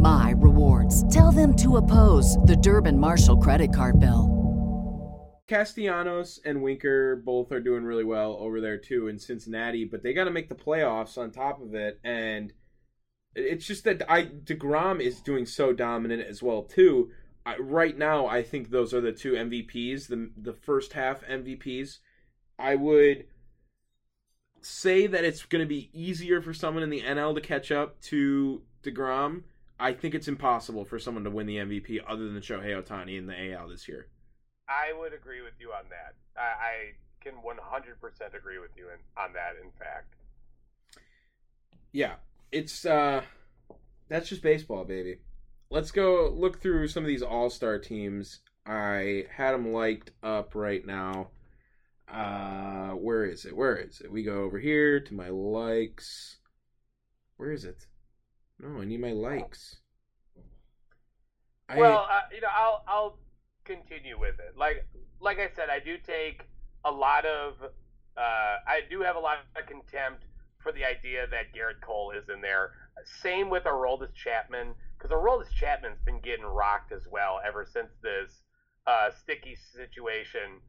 my 0.00 0.34
rewards. 0.36 1.06
Tell 1.12 1.30
them 1.30 1.54
to 1.56 1.76
oppose 1.76 2.36
the 2.38 2.56
Durbin 2.56 2.98
Marshall 2.98 3.36
credit 3.36 3.74
card 3.74 4.00
bill. 4.00 4.40
Castellanos 5.50 6.38
and 6.44 6.62
Winker 6.62 7.16
both 7.16 7.50
are 7.50 7.60
doing 7.60 7.82
really 7.82 8.04
well 8.04 8.36
over 8.38 8.60
there 8.60 8.78
too 8.78 9.08
in 9.08 9.18
Cincinnati, 9.18 9.84
but 9.84 10.02
they 10.02 10.12
got 10.12 10.24
to 10.24 10.30
make 10.30 10.48
the 10.48 10.54
playoffs 10.54 11.18
on 11.18 11.32
top 11.32 11.60
of 11.60 11.74
it, 11.74 11.98
and 12.04 12.52
it's 13.34 13.66
just 13.66 13.82
that 13.84 14.08
I 14.08 14.26
Degrom 14.26 15.00
is 15.00 15.20
doing 15.20 15.46
so 15.46 15.72
dominant 15.72 16.22
as 16.22 16.40
well 16.40 16.62
too. 16.62 17.10
I, 17.44 17.56
right 17.58 17.98
now, 17.98 18.26
I 18.26 18.44
think 18.44 18.70
those 18.70 18.94
are 18.94 19.00
the 19.00 19.10
two 19.10 19.32
MVPs, 19.32 20.06
the 20.06 20.30
the 20.36 20.52
first 20.52 20.92
half 20.92 21.24
MVPs. 21.24 21.98
I 22.56 22.76
would 22.76 23.24
say 24.62 25.08
that 25.08 25.24
it's 25.24 25.44
going 25.46 25.64
to 25.64 25.68
be 25.68 25.90
easier 25.92 26.40
for 26.40 26.54
someone 26.54 26.84
in 26.84 26.90
the 26.90 27.02
NL 27.02 27.34
to 27.34 27.40
catch 27.40 27.72
up 27.72 28.00
to 28.02 28.62
Degrom. 28.84 29.42
I 29.80 29.94
think 29.94 30.14
it's 30.14 30.28
impossible 30.28 30.84
for 30.84 30.98
someone 30.98 31.24
to 31.24 31.30
win 31.30 31.46
the 31.46 31.56
MVP 31.56 32.00
other 32.06 32.28
than 32.28 32.42
Shohei 32.42 32.80
Ohtani 32.80 33.16
in 33.16 33.26
the 33.26 33.52
AL 33.54 33.68
this 33.68 33.88
year. 33.88 34.08
I 34.68 34.92
would 34.96 35.14
agree 35.14 35.40
with 35.40 35.54
you 35.58 35.72
on 35.72 35.84
that. 35.88 36.14
I, 36.38 36.42
I 36.42 36.74
can 37.20 37.34
100% 37.34 38.34
agree 38.34 38.58
with 38.58 38.70
you 38.76 38.88
in, 38.88 38.98
on 39.16 39.32
that. 39.32 39.54
In 39.62 39.70
fact, 39.70 40.14
yeah, 41.92 42.16
it's 42.52 42.84
uh, 42.84 43.22
that's 44.08 44.28
just 44.28 44.42
baseball, 44.42 44.84
baby. 44.84 45.18
Let's 45.70 45.90
go 45.90 46.30
look 46.30 46.60
through 46.60 46.88
some 46.88 47.02
of 47.02 47.08
these 47.08 47.22
All 47.22 47.48
Star 47.48 47.78
teams. 47.78 48.40
I 48.66 49.24
had 49.34 49.52
them 49.52 49.72
liked 49.72 50.10
up 50.22 50.54
right 50.54 50.86
now. 50.86 51.28
Uh, 52.06 52.90
where 52.90 53.24
is 53.24 53.44
it? 53.46 53.56
Where 53.56 53.76
is 53.76 54.00
it? 54.00 54.12
We 54.12 54.24
go 54.24 54.42
over 54.42 54.58
here 54.58 55.00
to 55.00 55.14
my 55.14 55.30
likes. 55.30 56.36
Where 57.38 57.50
is 57.50 57.64
it? 57.64 57.86
No, 58.60 58.82
I 58.82 58.84
need 58.84 59.00
my 59.00 59.12
likes. 59.12 59.76
Well, 61.74 62.06
I, 62.10 62.18
uh, 62.18 62.20
you 62.34 62.40
know, 62.40 62.48
I'll 62.54 62.84
I'll 62.86 63.18
continue 63.64 64.18
with 64.18 64.34
it. 64.34 64.56
Like 64.56 64.86
like 65.20 65.38
I 65.38 65.48
said, 65.54 65.70
I 65.70 65.78
do 65.78 65.96
take 65.98 66.42
a 66.84 66.90
lot 66.90 67.24
of 67.24 67.54
uh, 67.62 68.56
I 68.66 68.80
do 68.90 69.00
have 69.00 69.16
a 69.16 69.20
lot 69.20 69.38
of 69.56 69.66
contempt 69.66 70.24
for 70.62 70.72
the 70.72 70.84
idea 70.84 71.26
that 71.30 71.54
Gerrit 71.54 71.80
Cole 71.80 72.10
is 72.10 72.28
in 72.28 72.40
there. 72.40 72.72
Same 73.22 73.48
with 73.48 73.64
Aroldis 73.64 74.12
Chapman 74.14 74.74
because 74.98 75.10
Aroldis 75.10 75.50
Chapman's 75.54 76.00
been 76.04 76.20
getting 76.20 76.44
rocked 76.44 76.92
as 76.92 77.06
well 77.10 77.40
ever 77.46 77.66
since 77.72 77.88
this 78.02 78.42
uh, 78.86 79.10
sticky 79.22 79.56
situation 79.74 80.60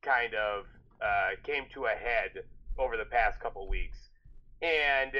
kind 0.00 0.34
of 0.34 0.64
uh, 1.02 1.30
came 1.44 1.64
to 1.74 1.84
a 1.84 1.90
head 1.90 2.44
over 2.78 2.96
the 2.96 3.04
past 3.04 3.40
couple 3.40 3.68
weeks, 3.68 3.98
and 4.62 5.12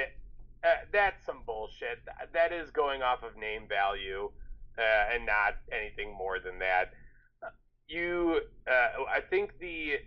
uh, 0.63 0.85
that's 0.91 1.25
some 1.25 1.43
bullshit. 1.45 1.99
That 2.33 2.51
is 2.51 2.69
going 2.71 3.01
off 3.01 3.23
of 3.23 3.37
name 3.37 3.63
value 3.67 4.29
uh, 4.77 5.13
and 5.13 5.25
not 5.25 5.55
anything 5.71 6.15
more 6.15 6.39
than 6.39 6.59
that 6.59 6.93
you, 7.91 8.41
uh, 8.67 9.03
I 9.09 9.19
think 9.29 9.59
the 9.59 9.99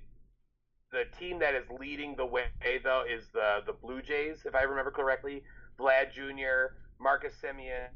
the 0.90 1.04
team 1.18 1.40
that 1.40 1.54
is 1.54 1.64
leading 1.80 2.14
the 2.14 2.24
way 2.24 2.46
though 2.82 3.04
is 3.08 3.24
the 3.32 3.62
the 3.66 3.72
Blue 3.72 4.00
Jays, 4.00 4.38
if 4.44 4.54
I 4.54 4.62
remember 4.62 4.90
correctly. 4.90 5.42
Vlad 5.78 6.12
Jr., 6.12 6.76
Marcus 7.00 7.34
Semien, 7.42 7.88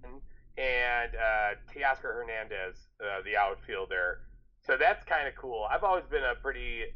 and 0.58 1.14
uh, 1.14 1.54
Teoscar 1.72 2.12
Hernandez, 2.12 2.74
uh, 3.00 3.22
the 3.24 3.36
outfielder. 3.36 4.22
So 4.66 4.76
that's 4.76 5.04
kind 5.04 5.28
of 5.28 5.36
cool. 5.36 5.66
I've 5.70 5.84
always 5.84 6.04
been 6.10 6.24
a 6.24 6.34
pretty 6.34 6.86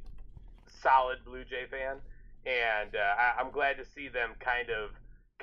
solid 0.83 1.19
Blue 1.25 1.45
Jay 1.45 1.67
fan, 1.71 1.99
and 2.45 2.97
uh, 2.97 3.15
I, 3.17 3.41
I'm 3.41 3.53
glad 3.53 3.77
to 3.77 3.85
see 3.85 4.09
them 4.09 4.31
kind 4.41 4.71
of 4.71 4.91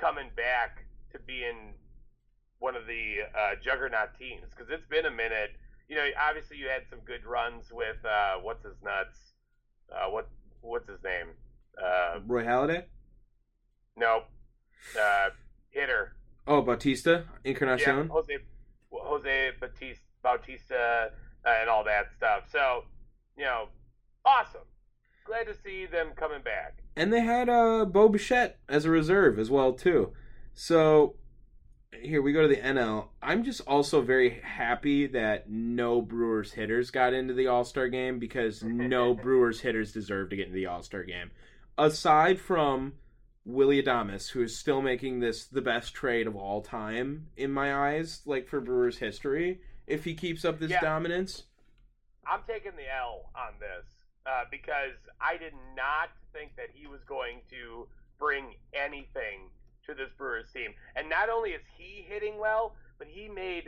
coming 0.00 0.30
back 0.36 0.84
to 1.12 1.18
being 1.26 1.74
one 2.58 2.76
of 2.76 2.86
the 2.86 3.26
uh, 3.36 3.54
juggernaut 3.62 4.10
teams 4.18 4.48
because 4.50 4.70
it's 4.70 4.86
been 4.88 5.06
a 5.06 5.10
minute 5.10 5.50
you 5.90 5.96
know, 5.96 6.06
obviously 6.18 6.56
you 6.56 6.68
had 6.68 6.82
some 6.88 7.00
good 7.04 7.26
runs 7.26 7.72
with 7.72 7.96
uh, 8.04 8.34
what's 8.40 8.64
his 8.64 8.76
nuts, 8.82 9.18
uh, 9.92 10.08
what 10.08 10.28
what's 10.62 10.88
his 10.88 11.02
name, 11.02 11.26
uh, 11.82 12.20
Roy 12.26 12.44
Halladay. 12.44 12.84
Nope, 13.96 14.26
uh, 14.98 15.30
hitter. 15.70 16.14
Oh, 16.46 16.62
Bautista, 16.62 17.24
Encarnacion. 17.44 17.96
Yeah, 17.96 18.04
Jose 18.08 18.38
Jose 18.92 19.50
Bautista, 19.60 20.04
Bautista, 20.22 21.10
uh, 21.44 21.48
and 21.60 21.68
all 21.68 21.82
that 21.84 22.06
stuff. 22.16 22.44
So, 22.52 22.84
you 23.36 23.44
know, 23.44 23.66
awesome. 24.24 24.62
Glad 25.24 25.48
to 25.48 25.54
see 25.54 25.86
them 25.86 26.12
coming 26.14 26.42
back. 26.42 26.79
And 26.96 27.12
they 27.12 27.20
had 27.20 27.48
uh, 27.48 27.84
Bo 27.84 28.08
Bichette 28.08 28.58
as 28.68 28.84
a 28.84 28.90
reserve 28.90 29.38
as 29.38 29.50
well 29.50 29.72
too. 29.72 30.12
So 30.54 31.14
here 32.02 32.22
we 32.22 32.32
go 32.32 32.42
to 32.42 32.48
the 32.48 32.60
NL. 32.60 33.08
I'm 33.22 33.44
just 33.44 33.60
also 33.66 34.00
very 34.00 34.40
happy 34.42 35.06
that 35.08 35.50
no 35.50 36.00
Brewers 36.02 36.52
hitters 36.52 36.90
got 36.90 37.12
into 37.12 37.34
the 37.34 37.46
All 37.46 37.64
Star 37.64 37.88
game 37.88 38.18
because 38.18 38.62
no 38.62 39.14
Brewers 39.22 39.60
hitters 39.60 39.92
deserve 39.92 40.30
to 40.30 40.36
get 40.36 40.46
into 40.46 40.56
the 40.56 40.66
All 40.66 40.82
Star 40.82 41.02
game. 41.04 41.30
Aside 41.78 42.40
from 42.40 42.94
Willie 43.44 43.82
Adames, 43.82 44.30
who 44.30 44.42
is 44.42 44.56
still 44.56 44.82
making 44.82 45.20
this 45.20 45.46
the 45.46 45.62
best 45.62 45.94
trade 45.94 46.26
of 46.26 46.36
all 46.36 46.60
time 46.60 47.28
in 47.36 47.50
my 47.50 47.74
eyes, 47.74 48.20
like 48.26 48.46
for 48.48 48.60
Brewers 48.60 48.98
history, 48.98 49.60
if 49.86 50.04
he 50.04 50.14
keeps 50.14 50.44
up 50.44 50.58
this 50.58 50.70
Yeah. 50.70 50.80
dominance. 50.80 51.44
I'm 52.26 52.40
taking 52.46 52.72
the 52.76 52.88
L 52.94 53.30
on 53.34 53.54
this 53.58 53.86
uh, 54.26 54.44
because 54.50 54.92
I 55.20 55.38
did 55.38 55.54
not 55.74 56.10
think 56.32 56.56
that 56.56 56.68
he 56.72 56.86
was 56.86 57.00
going 57.06 57.40
to 57.50 57.86
bring 58.18 58.54
anything 58.74 59.50
to 59.86 59.94
this 59.94 60.10
Brewers 60.16 60.46
team. 60.52 60.72
And 60.96 61.08
not 61.08 61.28
only 61.30 61.50
is 61.50 61.62
he 61.76 62.04
hitting 62.06 62.38
well, 62.38 62.74
but 62.98 63.08
he 63.08 63.28
made 63.28 63.64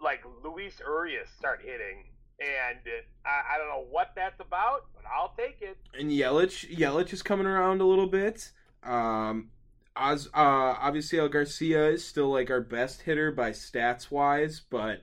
like 0.00 0.22
Luis 0.42 0.80
Urias 0.80 1.28
start 1.38 1.60
hitting. 1.62 2.04
And 2.40 2.78
I, 3.24 3.54
I 3.54 3.58
don't 3.58 3.68
know 3.68 3.86
what 3.90 4.12
that's 4.16 4.40
about, 4.40 4.86
but 4.94 5.04
I'll 5.14 5.34
take 5.38 5.58
it. 5.60 5.76
and 5.98 6.10
Yelich 6.10 6.68
Yelich 6.74 7.12
is 7.12 7.22
coming 7.22 7.46
around 7.46 7.80
a 7.80 7.86
little 7.86 8.08
bit. 8.08 8.50
Um, 8.82 9.50
Oz, 9.96 10.26
uh, 10.34 10.74
obviously 10.80 11.18
El 11.20 11.28
Garcia 11.28 11.90
is 11.90 12.04
still 12.04 12.28
like 12.28 12.50
our 12.50 12.60
best 12.60 13.02
hitter 13.02 13.30
by 13.30 13.50
stats 13.50 14.10
wise, 14.10 14.60
but 14.68 15.02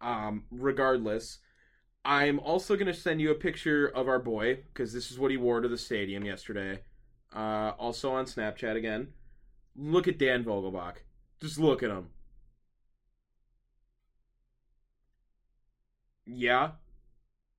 um, 0.00 0.44
regardless, 0.50 1.38
I'm 2.08 2.40
also 2.40 2.74
gonna 2.74 2.94
send 2.94 3.20
you 3.20 3.30
a 3.30 3.34
picture 3.34 3.86
of 3.86 4.08
our 4.08 4.18
boy 4.18 4.60
because 4.72 4.94
this 4.94 5.10
is 5.10 5.18
what 5.18 5.30
he 5.30 5.36
wore 5.36 5.60
to 5.60 5.68
the 5.68 5.76
stadium 5.76 6.24
yesterday. 6.24 6.80
Uh, 7.36 7.72
also 7.78 8.10
on 8.12 8.24
Snapchat 8.24 8.76
again. 8.76 9.08
Look 9.76 10.08
at 10.08 10.16
Dan 10.18 10.42
Vogelbach. 10.42 10.94
Just 11.38 11.58
look 11.58 11.82
at 11.82 11.90
him. 11.90 12.08
Yeah, 16.26 16.72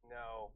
No. 0.10 0.50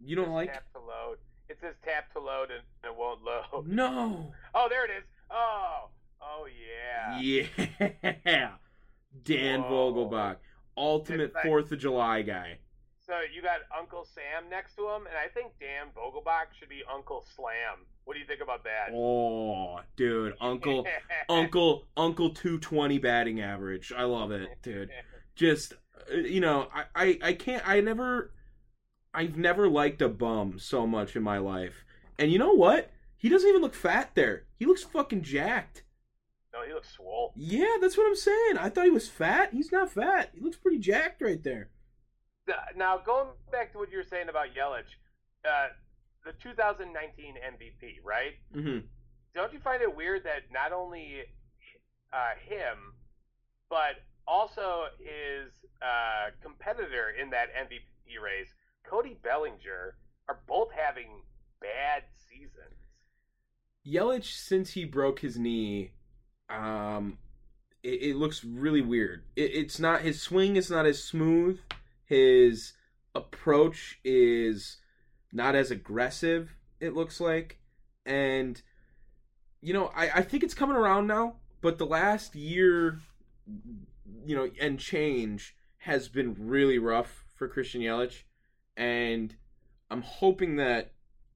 you 0.00 0.14
don't 0.16 0.26
It's 0.26 0.32
like? 0.32 0.52
tap 0.52 0.72
to 0.74 0.78
load. 0.80 1.18
It 1.48 1.58
says 1.60 1.74
tap 1.84 2.12
to 2.14 2.18
load 2.20 2.50
and 2.50 2.62
it 2.84 2.94
won't 2.96 3.22
load. 3.22 3.66
No. 3.66 4.32
Oh, 4.54 4.66
there 4.70 4.84
it 4.84 4.90
is. 4.90 5.04
Oh, 5.30 5.88
oh 6.20 6.46
yeah. 6.46 7.20
Yeah. 7.20 8.50
Dan 9.24 9.62
Whoa. 9.62 9.92
Vogelbach. 9.92 10.36
Ultimate 10.76 11.34
like- 11.34 11.44
4th 11.44 11.72
of 11.72 11.78
July 11.78 12.22
guy. 12.22 12.58
So 13.08 13.14
you 13.34 13.40
got 13.40 13.60
Uncle 13.76 14.04
Sam 14.14 14.50
next 14.50 14.76
to 14.76 14.82
him, 14.82 15.06
and 15.06 15.16
I 15.16 15.28
think 15.32 15.52
Dan 15.58 15.86
Vogelbach 15.96 16.52
should 16.60 16.68
be 16.68 16.82
Uncle 16.92 17.24
Slam. 17.34 17.86
What 18.04 18.12
do 18.12 18.20
you 18.20 18.26
think 18.26 18.42
about 18.42 18.64
that? 18.64 18.92
Oh, 18.94 19.80
dude. 19.96 20.34
Uncle 20.42 20.86
Uncle 21.30 21.84
Uncle 21.96 22.28
220 22.34 22.98
batting 22.98 23.40
average. 23.40 23.94
I 23.96 24.02
love 24.02 24.30
it, 24.30 24.50
dude. 24.62 24.90
Just 25.34 25.72
uh, 26.12 26.16
you 26.16 26.40
know, 26.40 26.68
I, 26.74 26.84
I 26.94 27.18
I 27.22 27.32
can't 27.32 27.66
I 27.66 27.80
never 27.80 28.30
I've 29.14 29.38
never 29.38 29.70
liked 29.70 30.02
a 30.02 30.10
bum 30.10 30.58
so 30.58 30.86
much 30.86 31.16
in 31.16 31.22
my 31.22 31.38
life. 31.38 31.86
And 32.18 32.30
you 32.30 32.38
know 32.38 32.52
what? 32.52 32.90
He 33.16 33.30
doesn't 33.30 33.48
even 33.48 33.62
look 33.62 33.74
fat 33.74 34.10
there. 34.16 34.44
He 34.58 34.66
looks 34.66 34.84
fucking 34.84 35.22
jacked. 35.22 35.82
no, 36.52 36.62
he 36.66 36.74
looks 36.74 36.92
swole. 36.92 37.32
Yeah, 37.36 37.76
that's 37.80 37.96
what 37.96 38.06
I'm 38.06 38.16
saying. 38.16 38.58
I 38.58 38.68
thought 38.68 38.84
he 38.84 38.90
was 38.90 39.08
fat. 39.08 39.54
He's 39.54 39.72
not 39.72 39.90
fat. 39.92 40.30
He 40.34 40.40
looks 40.42 40.58
pretty 40.58 40.78
jacked 40.78 41.22
right 41.22 41.42
there. 41.42 41.70
Now 42.76 42.98
going 42.98 43.28
back 43.50 43.72
to 43.72 43.78
what 43.78 43.90
you 43.90 43.98
were 43.98 44.04
saying 44.04 44.28
about 44.28 44.48
Yelich, 44.54 44.94
uh, 45.44 45.68
the 46.24 46.32
2019 46.32 47.34
MVP, 47.36 48.00
right? 48.04 48.34
Mhm. 48.54 48.84
Don't 49.34 49.52
you 49.52 49.60
find 49.60 49.82
it 49.82 49.94
weird 49.94 50.24
that 50.24 50.50
not 50.50 50.72
only 50.72 51.24
uh, 52.12 52.30
him, 52.46 52.94
but 53.68 54.02
also 54.26 54.86
his 54.98 55.52
uh, 55.82 56.30
competitor 56.42 57.10
in 57.10 57.30
that 57.30 57.48
MVP 57.54 58.18
race, 58.22 58.54
Cody 58.82 59.18
Bellinger, 59.22 59.96
are 60.28 60.40
both 60.46 60.70
having 60.72 61.22
bad 61.60 62.04
seasons? 62.28 62.74
Yelich, 63.86 64.34
since 64.36 64.72
he 64.72 64.84
broke 64.84 65.20
his 65.20 65.38
knee, 65.38 65.92
um, 66.50 67.18
it, 67.82 68.02
it 68.02 68.16
looks 68.16 68.44
really 68.44 68.82
weird. 68.82 69.24
It, 69.36 69.54
it's 69.54 69.78
not 69.78 70.02
his 70.02 70.20
swing 70.20 70.56
is 70.56 70.70
not 70.70 70.86
as 70.86 71.02
smooth. 71.02 71.60
His 72.08 72.72
approach 73.14 74.00
is 74.04 74.78
not 75.32 75.54
as 75.54 75.70
aggressive. 75.70 76.56
It 76.80 76.94
looks 76.94 77.20
like, 77.20 77.58
and 78.06 78.60
you 79.60 79.74
know, 79.74 79.90
I, 79.94 80.10
I 80.16 80.22
think 80.22 80.42
it's 80.42 80.54
coming 80.54 80.76
around 80.76 81.06
now. 81.06 81.36
But 81.60 81.78
the 81.78 81.86
last 81.86 82.34
year, 82.34 83.00
you 84.24 84.36
know, 84.36 84.48
and 84.60 84.78
change 84.78 85.56
has 85.78 86.08
been 86.08 86.36
really 86.38 86.78
rough 86.78 87.24
for 87.36 87.48
Christian 87.48 87.82
Yelich, 87.82 88.22
and 88.76 89.34
I'm 89.90 90.02
hoping 90.02 90.56
that 90.56 90.92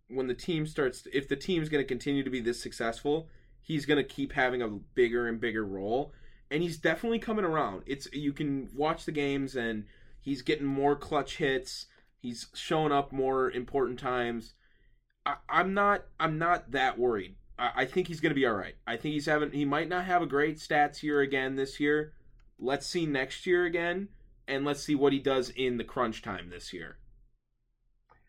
when 0.08 0.26
the 0.26 0.34
team 0.34 0.66
starts 0.66 1.06
if 1.12 1.28
the 1.28 1.36
team's 1.36 1.68
going 1.68 1.82
to 1.82 1.88
continue 1.88 2.22
to 2.22 2.30
be 2.30 2.40
this 2.40 2.62
successful 2.62 3.28
he's 3.60 3.86
going 3.86 3.96
to 3.96 4.04
keep 4.04 4.32
having 4.32 4.62
a 4.62 4.68
bigger 4.68 5.26
and 5.26 5.40
bigger 5.40 5.64
role 5.64 6.12
and 6.50 6.62
he's 6.62 6.76
definitely 6.76 7.18
coming 7.18 7.44
around 7.44 7.82
it's 7.86 8.08
you 8.12 8.32
can 8.32 8.68
watch 8.74 9.04
the 9.04 9.12
games 9.12 9.56
and 9.56 9.84
he's 10.22 10.40
getting 10.40 10.66
more 10.66 10.96
clutch 10.96 11.36
hits. 11.36 11.86
He's 12.16 12.46
showing 12.54 12.92
up 12.92 13.12
more 13.12 13.50
important 13.50 13.98
times. 13.98 14.54
I, 15.24 15.36
i'm 15.48 15.74
not 15.74 16.04
i'm 16.18 16.38
not 16.38 16.70
that 16.70 16.98
worried. 16.98 17.36
I, 17.58 17.70
I 17.76 17.84
think 17.84 18.08
he's 18.08 18.20
going 18.20 18.30
to 18.30 18.40
be 18.40 18.46
all 18.46 18.54
right. 18.54 18.76
I 18.86 18.96
think 18.96 19.12
he's 19.12 19.26
having 19.26 19.52
he 19.52 19.64
might 19.64 19.88
not 19.88 20.06
have 20.06 20.22
a 20.22 20.26
great 20.26 20.56
stats 20.56 21.02
year 21.02 21.20
again 21.20 21.56
this 21.56 21.78
year. 21.78 22.14
Let's 22.58 22.86
see 22.86 23.04
next 23.04 23.46
year 23.46 23.66
again 23.66 24.08
and 24.48 24.64
let's 24.64 24.82
see 24.82 24.94
what 24.94 25.12
he 25.12 25.18
does 25.18 25.50
in 25.50 25.76
the 25.76 25.84
crunch 25.84 26.22
time 26.22 26.50
this 26.50 26.72
year. 26.72 26.98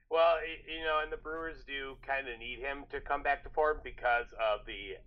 Well, 0.09 0.35
you 0.67 0.83
know, 0.85 0.99
and 1.01 1.11
the 1.11 1.17
Brewers 1.17 1.63
do 1.65 1.95
kind 2.05 2.27
of 2.27 2.37
need 2.39 2.59
him 2.59 2.85
to 2.91 3.01
come 3.01 3.23
back 3.23 3.43
to 3.43 3.49
form 3.49 3.77
because 3.83 4.27
of 4.33 4.65
the 4.67 4.97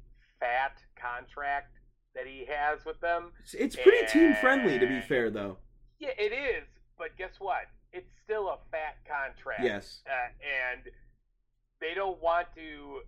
fat 0.41 0.82
contract 1.01 1.78
that 2.14 2.26
he 2.26 2.47
has 2.49 2.84
with 2.84 3.01
them. 3.01 3.30
it's, 3.43 3.55
it's 3.55 3.76
pretty 3.76 4.07
team 4.07 4.34
friendly 4.41 4.78
to 4.78 4.87
be 4.87 5.01
fair 5.01 5.30
though. 5.30 5.59
Yeah, 5.99 6.11
it 6.18 6.32
is, 6.32 6.64
but 6.99 7.17
guess 7.17 7.33
what? 7.39 7.69
It's 7.93 8.11
still 8.25 8.49
a 8.49 8.59
fat 8.71 8.97
contract. 9.07 9.65
yes 9.65 10.03
Uh, 10.07 10.33
and 10.43 10.83
they 11.81 11.95
don't 11.95 12.21
want 12.23 12.49
to, 12.55 13.01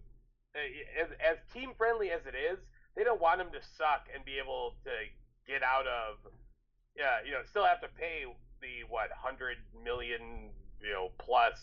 uh, 0.55 1.03
as, 1.03 1.09
as 1.21 1.37
team 1.53 1.73
friendly 1.77 2.11
as 2.11 2.21
it 2.27 2.35
is, 2.37 2.59
they 2.97 3.05
don't 3.05 3.21
want 3.21 3.41
him 3.41 3.49
to 3.53 3.61
suck 3.77 4.09
and 4.15 4.25
be 4.25 4.39
able 4.43 4.75
to 4.85 4.91
get 5.47 5.63
out 5.63 5.87
of, 5.87 6.17
yeah, 6.97 7.19
you 7.25 7.33
know, 7.33 7.41
still 7.49 7.65
have 7.65 7.81
to 7.81 7.89
pay 7.99 8.25
the 8.61 8.85
what 8.89 9.11
hundred 9.13 9.57
million, 9.85 10.51
you 10.83 10.93
know, 10.93 11.11
plus, 11.19 11.59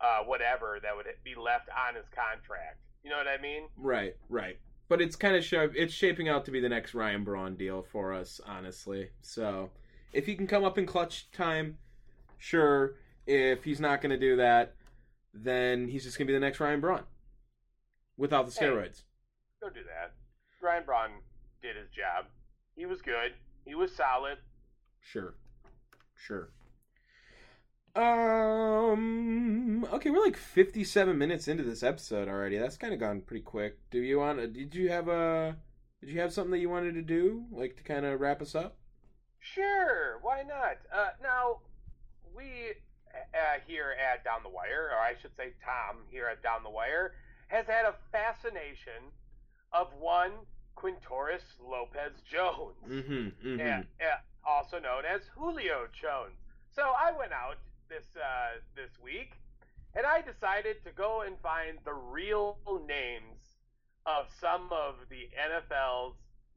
uh, 0.00 0.20
whatever 0.24 0.78
that 0.82 0.94
would 0.96 1.06
be 1.24 1.34
left 1.34 1.68
on 1.70 1.94
his 1.94 2.04
contract. 2.14 2.78
You 3.02 3.10
know 3.10 3.16
what 3.16 3.28
I 3.28 3.40
mean? 3.40 3.68
Right, 3.76 4.14
right. 4.28 4.58
But 4.88 5.00
it's 5.00 5.16
kind 5.16 5.36
of 5.36 5.44
sh- 5.44 5.54
it's 5.74 5.94
shaping 5.94 6.28
out 6.28 6.44
to 6.46 6.50
be 6.50 6.60
the 6.60 6.68
next 6.68 6.94
Ryan 6.94 7.24
Braun 7.24 7.56
deal 7.56 7.82
for 7.82 8.12
us, 8.12 8.40
honestly. 8.46 9.10
So 9.22 9.70
if 10.12 10.26
he 10.26 10.34
can 10.34 10.46
come 10.46 10.64
up 10.64 10.78
in 10.78 10.86
clutch 10.86 11.30
time, 11.32 11.78
sure. 12.38 12.96
If 13.26 13.64
he's 13.64 13.80
not 13.80 14.00
going 14.00 14.10
to 14.10 14.18
do 14.18 14.36
that, 14.36 14.74
then 15.32 15.88
he's 15.88 16.04
just 16.04 16.18
going 16.18 16.26
to 16.26 16.32
be 16.32 16.36
the 16.36 16.40
next 16.44 16.58
Ryan 16.58 16.80
Braun 16.80 17.04
without 18.16 18.46
the 18.46 18.52
Hey. 18.58 18.66
steroids. 18.66 19.02
Don't 19.60 19.74
do 19.74 19.84
that. 19.84 20.12
Ryan 20.60 20.84
Braun 20.84 21.10
did 21.62 21.76
his 21.76 21.88
job. 21.90 22.26
He 22.76 22.86
was 22.86 23.00
good. 23.02 23.32
He 23.64 23.74
was 23.74 23.94
solid. 23.94 24.38
Sure, 25.00 25.34
sure. 26.16 26.50
Um. 28.50 29.84
Okay, 29.92 30.10
we're 30.10 30.24
like 30.24 30.36
fifty-seven 30.36 31.16
minutes 31.18 31.48
into 31.48 31.62
this 31.62 31.82
episode 31.82 32.28
already. 32.28 32.56
That's 32.58 32.76
kind 32.76 32.94
of 32.94 33.00
gone 33.00 33.20
pretty 33.20 33.42
quick. 33.42 33.78
Do 33.90 33.98
you 34.00 34.18
want? 34.18 34.38
Did 34.52 34.74
you 34.74 34.90
have 34.90 35.08
a? 35.08 35.56
Did 36.00 36.10
you 36.10 36.20
have 36.20 36.32
something 36.32 36.52
that 36.52 36.58
you 36.58 36.70
wanted 36.70 36.94
to 36.94 37.02
do, 37.02 37.44
like 37.50 37.76
to 37.76 37.82
kind 37.82 38.06
of 38.06 38.20
wrap 38.20 38.40
us 38.40 38.54
up? 38.54 38.76
Sure, 39.40 40.18
why 40.22 40.42
not? 40.42 40.76
Uh, 40.92 41.10
now, 41.22 41.58
we 42.36 42.76
uh, 43.34 43.58
here 43.66 43.96
at 43.98 44.22
Down 44.24 44.40
the 44.42 44.48
Wire, 44.48 44.90
or 44.92 44.98
I 44.98 45.14
should 45.20 45.34
say 45.36 45.52
Tom 45.64 46.02
here 46.10 46.26
at 46.28 46.42
Down 46.42 46.62
the 46.62 46.70
Wire, 46.70 47.12
has 47.48 47.66
had 47.66 47.84
a 47.84 47.94
fascination 48.12 49.10
of 49.72 49.88
one 49.98 50.32
Quintorris 50.76 51.42
Lopez 51.60 52.12
Jones, 52.30 52.76
Mm-hmm. 52.86 53.12
mm-hmm. 53.12 53.58
yeah, 53.58 53.82
yeah, 54.00 54.18
also 54.46 54.78
known 54.78 55.04
as 55.04 55.22
Julio 55.36 55.86
Jones. 55.92 56.36
So 56.74 56.82
I 56.82 57.12
went 57.16 57.32
out 57.32 57.58
this 57.88 58.04
uh, 58.16 58.60
this 58.76 58.90
week, 59.02 59.32
and 59.96 60.06
I 60.06 60.20
decided 60.22 60.84
to 60.84 60.92
go 60.92 61.22
and 61.26 61.36
find 61.42 61.78
the 61.84 61.92
real 61.92 62.58
names 62.86 63.40
of 64.06 64.26
some 64.40 64.70
of 64.72 64.94
the 65.10 65.28
NFL's 65.36 66.16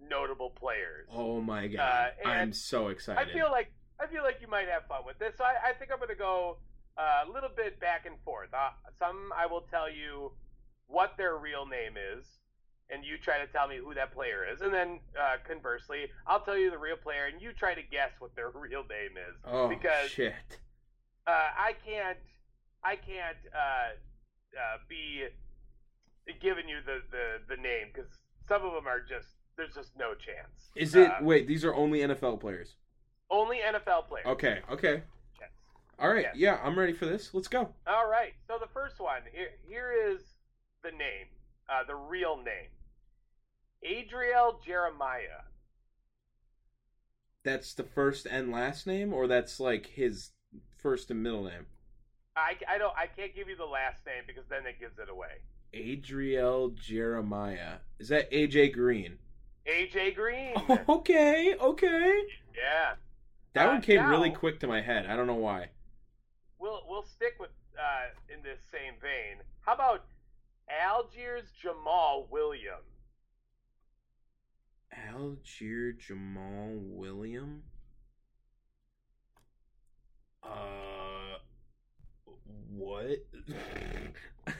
notable 0.10 0.49
players. 0.49 1.08
Oh 1.12 1.41
my 1.41 1.68
god! 1.68 2.12
Uh, 2.24 2.28
I'm 2.28 2.54
so 2.54 2.88
excited. 2.88 3.20
I 3.20 3.34
feel 3.34 3.49
like 3.51 3.72
I 3.99 4.08
feel 4.08 4.24
like 4.24 4.38
you 4.41 4.47
might 4.47 4.68
have 4.68 4.86
fun 4.88 5.01
with 5.06 5.20
this. 5.20 5.34
So 5.38 5.43
I, 5.43 5.70
I 5.70 5.74
think 5.74 5.91
I'm 5.91 5.97
going 5.97 6.10
to 6.10 6.16
go 6.16 6.58
uh, 6.97 7.24
a 7.28 7.32
little 7.32 7.49
bit 7.56 7.80
back 7.80 8.06
and 8.06 8.16
forth. 8.24 8.49
Uh, 8.54 8.70
some 8.97 9.32
I 9.38 9.45
will 9.45 9.66
tell 9.70 9.91
you 9.91 10.32
what 10.88 11.14
their 11.18 11.38
real 11.38 11.66
name 11.66 11.93
is, 11.95 12.26
and 12.89 13.04
you 13.06 13.18
try 13.18 13.39
to 13.39 13.47
tell 13.51 13.68
me 13.68 13.78
who 13.78 13.93
that 13.93 14.14
player 14.14 14.45
is, 14.51 14.62
and 14.62 14.74
then 14.74 14.99
uh, 15.20 15.38
conversely, 15.47 16.06
I'll 16.28 16.41
tell 16.41 16.58
you 16.58 16.70
the 16.70 16.78
real 16.78 16.97
player, 16.97 17.26
and 17.32 17.41
you 17.41 17.51
try 17.54 17.74
to 17.74 17.82
guess 17.82 18.12
what 18.20 18.36
their 18.36 18.49
real 18.54 18.84
name 18.84 19.18
is. 19.18 19.36
Oh 19.45 19.68
because 19.68 20.10
shit. 20.10 20.34
uh, 21.28 21.49
I 21.58 21.74
can't, 21.86 22.18
I 22.84 22.95
can't 22.95 23.38
uh, 23.54 23.95
uh, 24.58 24.78
be 24.88 25.24
giving 26.41 26.68
you 26.68 26.78
the 26.86 27.01
the, 27.12 27.56
the 27.56 27.62
name 27.62 27.88
because 27.93 28.10
some 28.47 28.66
of 28.66 28.74
them 28.74 28.88
are 28.88 28.99
just 28.99 29.28
there's 29.58 29.74
just 29.74 29.91
no 29.97 30.14
chance. 30.14 30.72
Is 30.76 30.95
it 30.95 31.10
Uh, 31.10 31.18
wait, 31.22 31.47
these 31.47 31.64
are 31.64 31.74
only 31.74 31.99
NFL 31.99 32.39
players. 32.39 32.76
only 33.30 33.58
NFL 33.58 34.08
players? 34.08 34.26
Okay, 34.28 34.62
okay. 34.70 35.04
Yes. 35.39 35.49
All 35.99 36.10
right. 36.10 36.24
Yes. 36.24 36.36
Yeah, 36.36 36.60
I'm 36.64 36.78
ready 36.78 36.93
for 36.93 37.06
this. 37.06 37.34
Let's 37.34 37.47
go. 37.47 37.74
All 37.88 38.08
right. 38.08 38.34
So 38.47 38.58
the 38.60 38.68
first 38.74 38.99
one 38.99 39.22
here 39.32 39.51
here 39.68 39.91
is 39.91 40.22
the 40.84 40.91
name, 40.91 41.28
uh, 41.70 41.84
the 41.88 41.95
real 41.95 42.38
name, 42.38 42.70
Adriel 43.84 44.60
Jeremiah. 44.66 45.43
That's 47.43 47.74
the 47.74 47.84
first 47.84 48.26
and 48.26 48.51
last 48.51 48.88
name 48.88 49.14
or 49.14 49.28
that's 49.28 49.60
like 49.60 49.88
his 49.88 50.32
first 50.78 51.10
and 51.12 51.22
middle 51.24 51.43
name? 51.43 51.66
I, 52.36 52.56
I 52.68 52.78
don't 52.78 52.95
I 52.97 53.08
can't 53.08 53.36
give 53.36 53.47
you 53.47 53.56
the 53.56 53.66
last 53.66 54.06
name 54.06 54.24
because 54.28 54.45
then 54.49 54.66
it 54.66 54.80
gives 54.80 54.97
it 54.99 55.10
away. 55.10 55.41
Adriel 55.74 56.70
Jeremiah. 56.70 57.78
Is 57.99 58.10
that 58.10 58.32
AJ 58.32 58.74
Green? 58.74 59.18
AJ 59.68 60.16
Green. 60.16 60.53
okay, 60.89 61.55
okay. 61.59 62.22
yeah. 62.55 62.95
That 63.53 63.68
Uh, 63.68 63.72
one 63.74 63.82
came 63.82 64.05
really 64.07 64.32
quick 64.32 64.59
to 64.61 64.68
my 64.68 64.82
head. 64.82 65.05
I 65.05 65.16
don't 65.16 65.28
know 65.28 65.36
why. 65.36 65.70
We'll 66.59 66.82
we'll 66.88 67.03
stick 67.03 67.36
with 67.39 67.51
uh, 67.78 68.34
in 68.34 68.41
this 68.43 68.59
same 68.72 68.95
vein. 69.01 69.43
How 69.61 69.74
about 69.74 70.05
Algiers 70.70 71.51
Jamal 71.61 72.28
William? 72.30 72.82
Algier 75.09 75.91
Jamal 75.93 76.70
William. 76.76 77.64
Uh, 80.43 81.38
what? 82.70 83.26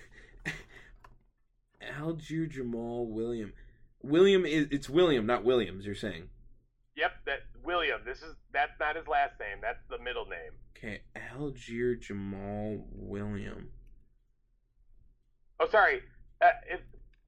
Algier 1.99 2.45
Jamal 2.47 3.06
William. 3.08 3.54
William 4.04 4.45
is 4.45 4.68
it's 4.70 4.89
William, 4.89 5.26
not 5.26 5.43
Williams. 5.43 5.86
You're 5.86 5.95
saying? 5.95 6.30
Yep, 6.95 7.12
that 7.26 7.39
William. 7.64 8.01
This 8.06 8.20
is 8.20 8.36
that's 8.51 8.80
not 8.80 8.95
his 8.95 9.08
last 9.08 9.39
name. 9.39 9.60
That's 9.62 9.84
the 9.89 9.97
middle 9.97 10.26
name. 10.26 10.51
Okay, 10.78 11.01
Algier 11.16 11.95
Jamal 11.95 12.86
William. 12.91 13.70
Oh, 15.60 15.68
sorry. 15.70 16.01
Uh, 16.41 16.49
if 16.70 16.82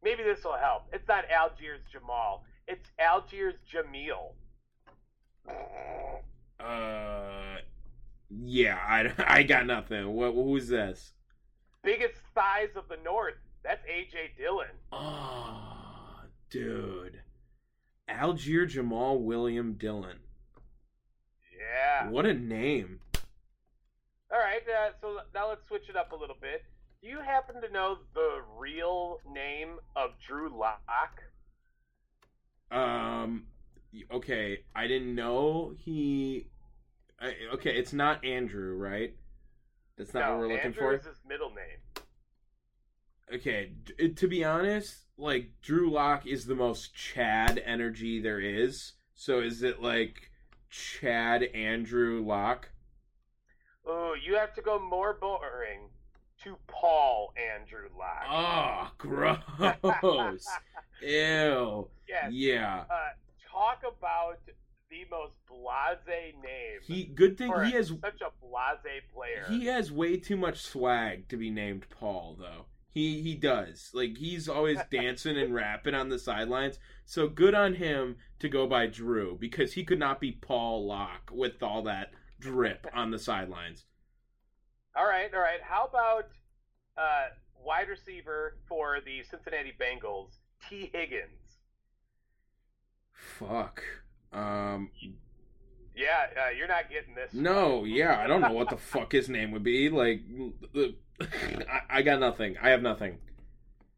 maybe 0.04 0.24
this 0.24 0.44
will 0.44 0.58
help. 0.58 0.84
It's 0.92 1.08
not 1.08 1.24
Algiers 1.32 1.82
Jamal. 1.92 2.44
It's 2.68 2.90
Algiers 3.00 3.56
Jamil. 3.72 4.34
Uh, 6.60 7.58
yeah, 8.30 8.78
I, 8.88 9.12
I 9.40 9.44
got 9.44 9.66
nothing. 9.66 10.14
What 10.14 10.34
who's 10.34 10.68
this? 10.68 11.14
Biggest 11.84 12.16
thighs 12.34 12.70
of 12.76 12.88
the 12.90 12.98
north. 13.04 13.36
That's 13.64 13.84
AJ 13.86 14.38
Dillon. 14.38 14.68
Oh, 14.92 15.75
dude. 16.50 17.22
Algier 18.08 18.66
Jamal 18.66 19.20
William 19.20 19.74
Dillon. 19.74 20.20
Yeah. 21.58 22.10
What 22.10 22.26
a 22.26 22.34
name. 22.34 23.00
All 24.32 24.40
right. 24.40 24.62
Uh, 24.62 24.92
so 25.02 25.18
now 25.34 25.50
let's 25.50 25.68
switch 25.68 25.90
it 25.90 25.96
up 25.96 26.12
a 26.12 26.16
little 26.16 26.38
bit. 26.40 26.64
Do 27.02 27.08
you 27.08 27.20
happen 27.20 27.62
to 27.62 27.72
know 27.72 28.00
the 28.14 28.42
real 28.58 29.20
name 29.32 29.78
of 29.96 30.12
Drew 30.26 30.50
Lock? 30.50 31.22
Um, 32.72 33.46
okay, 34.12 34.64
I 34.76 34.88
didn't 34.88 35.14
know 35.14 35.74
he. 35.78 36.48
I, 37.20 37.34
okay, 37.54 37.76
it's 37.76 37.94
not 37.94 38.26
Andrew, 38.26 38.76
right? 38.76 39.16
That's 39.98 40.14
not 40.14 40.22
no, 40.22 40.32
what 40.32 40.40
we're 40.40 40.48
looking 40.48 40.66
Andrew 40.66 40.82
for. 40.82 40.94
is 40.96 41.06
his 41.06 41.22
middle 41.28 41.50
name. 41.50 41.78
Okay, 43.34 43.72
d- 43.98 44.10
to 44.10 44.28
be 44.28 44.44
honest, 44.44 45.06
like 45.18 45.50
Drew 45.62 45.90
Lock 45.90 46.28
is 46.28 46.46
the 46.46 46.56
most 46.56 46.94
Chad 46.94 47.62
energy 47.66 48.22
there 48.22 48.40
is. 48.40 48.94
So 49.16 49.40
is 49.40 49.64
it 49.64 49.82
like 49.82 50.30
Chad 50.70 51.44
Andrew 51.44 52.24
Lock? 52.24 52.70
Oh, 53.88 54.16
you 54.24 54.36
have 54.36 54.54
to 54.56 54.62
go 54.62 54.80
more 54.80 55.14
boring 55.14 55.90
to 56.44 56.58
Paul 56.68 57.34
Andrew 57.38 57.90
Lock. 57.98 58.26
Oh, 58.30 58.92
gross. 60.02 60.46
Ew. 61.02 61.88
yes. 62.08 62.32
Yeah. 62.32 62.84
Uh, 62.90 62.96
talk 63.52 63.82
about 63.88 64.40
the 64.90 65.06
most 65.10 65.34
blase 65.48 66.34
name. 66.44 66.80
He 66.84 67.06
good 67.06 67.38
thing 67.38 67.54
he 67.66 67.72
has 67.72 67.88
such 67.88 68.22
a 68.22 68.32
blase 68.42 69.04
player. 69.14 69.46
he 69.48 69.66
has 69.66 69.92
way 69.92 70.18
too 70.18 70.38
much 70.38 70.62
swag 70.62 71.28
to 71.30 71.38
be 71.38 71.50
named 71.50 71.86
Paul 71.90 72.38
though. 72.40 72.66
He 72.96 73.22
he 73.22 73.36
does. 73.36 73.92
Like 73.94 74.18
he's 74.18 74.48
always 74.50 74.80
dancing 74.92 75.38
and 75.38 75.54
rapping 75.54 75.94
on 75.94 76.10
the 76.10 76.18
sidelines. 76.18 76.80
So 77.06 77.28
good 77.28 77.54
on 77.54 77.76
him 77.76 78.16
to 78.40 78.50
go 78.50 78.68
by 78.68 78.88
Drew 78.88 79.38
because 79.40 79.74
he 79.74 79.84
could 79.84 80.00
not 80.00 80.22
be 80.22 80.32
Paul 80.32 80.88
Locke 80.88 81.30
with 81.32 81.62
all 81.62 81.84
that 81.84 82.14
drip 82.40 82.88
on 82.94 83.12
the 83.12 83.20
sidelines. 83.20 83.84
all 84.96 85.06
right, 85.06 85.30
all 85.34 85.42
right. 85.42 85.62
How 85.62 85.86
about 85.86 86.30
uh, 86.98 87.28
wide 87.64 87.90
receiver 87.90 88.58
for 88.68 89.00
the 89.06 89.24
Cincinnati 89.30 89.74
Bengals, 89.80 90.30
Tee 90.70 90.90
Higgins? 90.94 91.60
Fuck. 93.12 93.84
Um 94.32 94.92
Yeah, 95.96 96.26
uh, 96.38 96.50
you're 96.50 96.68
not 96.68 96.90
getting 96.90 97.16
this. 97.16 97.34
no, 97.34 97.86
yeah, 97.86 98.20
I 98.20 98.28
don't 98.28 98.42
know 98.42 98.52
what 98.52 98.70
the 98.70 98.78
fuck 98.78 99.12
his 99.14 99.30
name 99.30 99.52
would 99.52 99.64
be. 99.64 99.90
Like 99.90 100.22
I, 101.22 101.82
I 101.90 102.02
got 102.02 102.20
nothing. 102.20 102.58
I 102.62 102.70
have 102.70 102.82
nothing. 102.82 103.20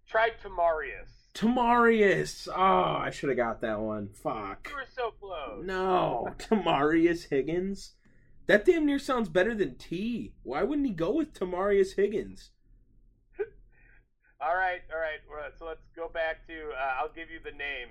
Try 0.07 0.29
Tamarius. 0.43 1.09
Tamarius. 1.33 2.47
Oh, 2.47 3.01
I 3.01 3.09
should 3.09 3.29
have 3.29 3.37
got 3.37 3.61
that 3.61 3.79
one. 3.79 4.09
Fuck. 4.13 4.67
You 4.69 4.75
were 4.75 4.85
so 4.95 5.11
close. 5.19 5.65
No, 5.65 6.27
Tamarius 6.37 7.29
Higgins. 7.29 7.93
That 8.47 8.63
damn 8.63 8.85
near 8.85 8.99
sounds 8.99 9.27
better 9.27 9.53
than 9.53 9.75
T. 9.75 10.33
Why 10.43 10.63
wouldn't 10.63 10.87
he 10.87 10.93
go 10.93 11.11
with 11.11 11.33
Tamarius 11.33 11.95
Higgins? 11.95 12.51
All 14.39 14.55
right, 14.55 14.81
all 14.93 14.99
right. 14.99 15.19
So 15.57 15.65
let's 15.65 15.81
go 15.95 16.09
back 16.13 16.45
to. 16.47 16.53
Uh, 16.53 17.01
I'll 17.01 17.11
give 17.13 17.29
you 17.31 17.39
the 17.43 17.57
name. 17.57 17.89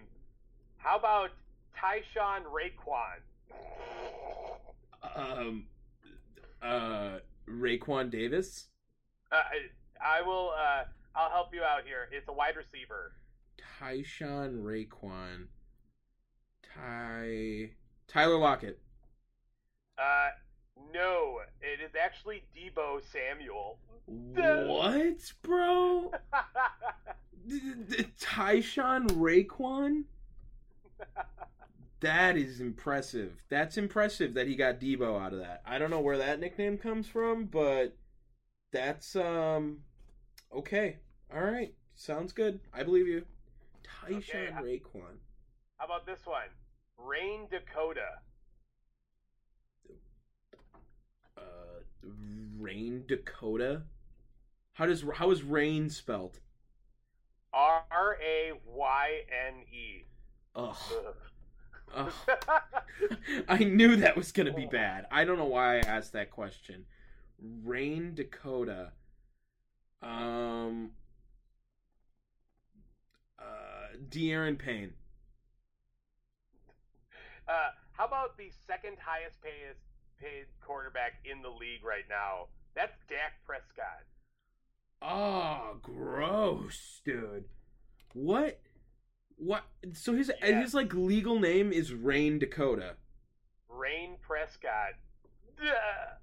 How 0.77 0.97
about 0.97 1.31
Tyshawn 1.77 2.45
Raekwon? 2.45 3.19
Um, 5.15 5.67
uh, 6.63 7.19
Raquan 7.49 8.11
Davis, 8.11 8.69
Uh, 9.33 9.37
I, 9.37 10.19
I 10.19 10.23
will. 10.23 10.51
Uh, 10.57 10.85
I'll 11.15 11.31
help 11.31 11.55
you 11.55 11.63
out 11.63 11.85
here. 11.87 12.09
It's 12.13 12.29
a 12.29 12.33
wide 12.33 12.57
receiver. 12.57 13.13
Tyshawn 13.81 14.63
Raquan, 14.63 15.47
Ty, 16.75 17.71
Tyler 18.09 18.39
Lockett. 18.39 18.79
Uh, 19.99 20.29
no, 20.93 21.39
it 21.63 21.81
is 21.83 21.93
actually 22.01 22.43
Deebo 22.55 23.01
Samuel. 23.11 23.79
What, 24.07 25.33
bro? 25.43 26.13
D- 27.49 27.61
d- 27.89 28.07
Tyshawn 28.21 29.09
Raquan? 29.13 30.05
That 32.01 32.37
is 32.37 32.61
impressive. 32.61 33.43
That's 33.49 33.79
impressive 33.79 34.35
that 34.35 34.47
he 34.47 34.55
got 34.55 34.81
Deebo 34.81 35.21
out 35.21 35.33
of 35.33 35.39
that. 35.39 35.63
I 35.65 35.79
don't 35.79 35.91
know 35.91 36.01
where 36.01 36.19
that 36.19 36.41
nickname 36.41 36.77
comes 36.77 37.07
from, 37.07 37.47
but 37.47 37.97
that's 38.71 39.17
um 39.17 39.79
okay. 40.55 40.99
All 41.35 41.43
right. 41.43 41.75
Sounds 41.95 42.33
good. 42.33 42.61
I 42.75 42.83
believe 42.83 43.07
you. 43.07 43.25
Tyshawn 43.85 44.17
Okay, 44.17 44.49
Raquan. 44.63 45.17
How 45.79 45.87
about 45.87 46.07
this 46.07 46.21
one? 46.27 46.49
Rayne 46.99 47.47
Dakota. 47.51 48.21
Uh 51.39 51.81
Rayne 52.59 53.05
Dakota. 53.09 53.83
How 54.75 54.85
does 54.85 55.03
how 55.15 55.31
is 55.31 55.43
rain 55.43 55.89
spelled? 55.89 56.41
R 57.55 58.19
A 58.23 58.53
Y 58.67 59.09
N 59.49 59.63
E. 59.73 60.05
Ugh. 60.55 60.77
I 63.49 63.59
knew 63.59 63.97
that 63.97 64.17
was 64.17 64.33
gonna 64.33 64.53
be 64.53 64.67
bad. 64.67 65.07
I 65.11 65.25
don't 65.25 65.39
know 65.39 65.47
why 65.47 65.77
I 65.77 65.81
asked 65.81 66.13
that 66.13 66.31
question. 66.31 66.85
Rayne 67.65 68.15
Dakota. 68.15 68.93
Um. 70.03 70.91
Uh, 73.39 73.97
Da'Ron 74.11 74.59
Payne. 74.59 74.93
Uh, 77.49 77.71
how 77.93 78.07
about 78.07 78.37
the 78.37 78.51
second 78.67 78.97
highest 79.01 79.41
paid, 79.41 79.77
paid 80.21 80.47
quarterback 80.61 81.15
in 81.25 81.43
the 81.43 81.49
league 81.49 81.85
right 81.85 82.05
now? 82.09 82.47
That's 82.75 82.97
Dak 83.09 83.35
Prescott. 83.47 84.05
Oh, 85.01 85.79
gross, 85.83 87.01
dude. 87.05 87.45
What? 88.13 88.61
What? 89.37 89.65
So 89.93 90.15
his 90.15 90.31
Yeah. 90.43 90.61
his 90.61 90.75
like 90.75 90.95
legal 90.95 91.39
name 91.39 91.73
is 91.73 91.93
Rayne 91.93 92.39
Dakota. 92.39 92.97
Rayne 93.69 94.17
Prescott. 94.21 94.95
Duh. 95.59 96.15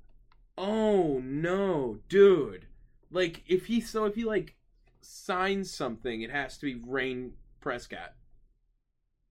Oh 0.57 1.19
no, 1.19 1.99
dude. 2.09 2.67
Like 3.11 3.43
if 3.47 3.67
he 3.67 3.81
so 3.81 4.05
if 4.05 4.15
he 4.15 4.23
like 4.23 4.55
signs 5.01 5.71
something, 5.71 6.21
it 6.21 6.31
has 6.31 6.57
to 6.59 6.65
be 6.65 6.81
Rayne 6.85 7.33
Prescott. 7.61 8.13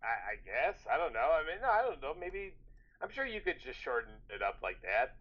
I, 0.03 0.07
I 0.33 0.35
guess. 0.45 0.81
I 0.93 0.97
don't 0.97 1.13
know. 1.13 1.21
I 1.33 1.41
mean, 1.47 1.61
no, 1.63 1.69
I 1.69 1.83
don't 1.83 2.01
know. 2.03 2.15
Maybe. 2.19 2.55
I'm 3.01 3.11
sure 3.11 3.27
you 3.27 3.41
could 3.41 3.61
just 3.61 3.81
shorten 3.81 4.13
it 4.31 4.43
up 4.43 4.59
like 4.63 4.81
that. 4.83 5.17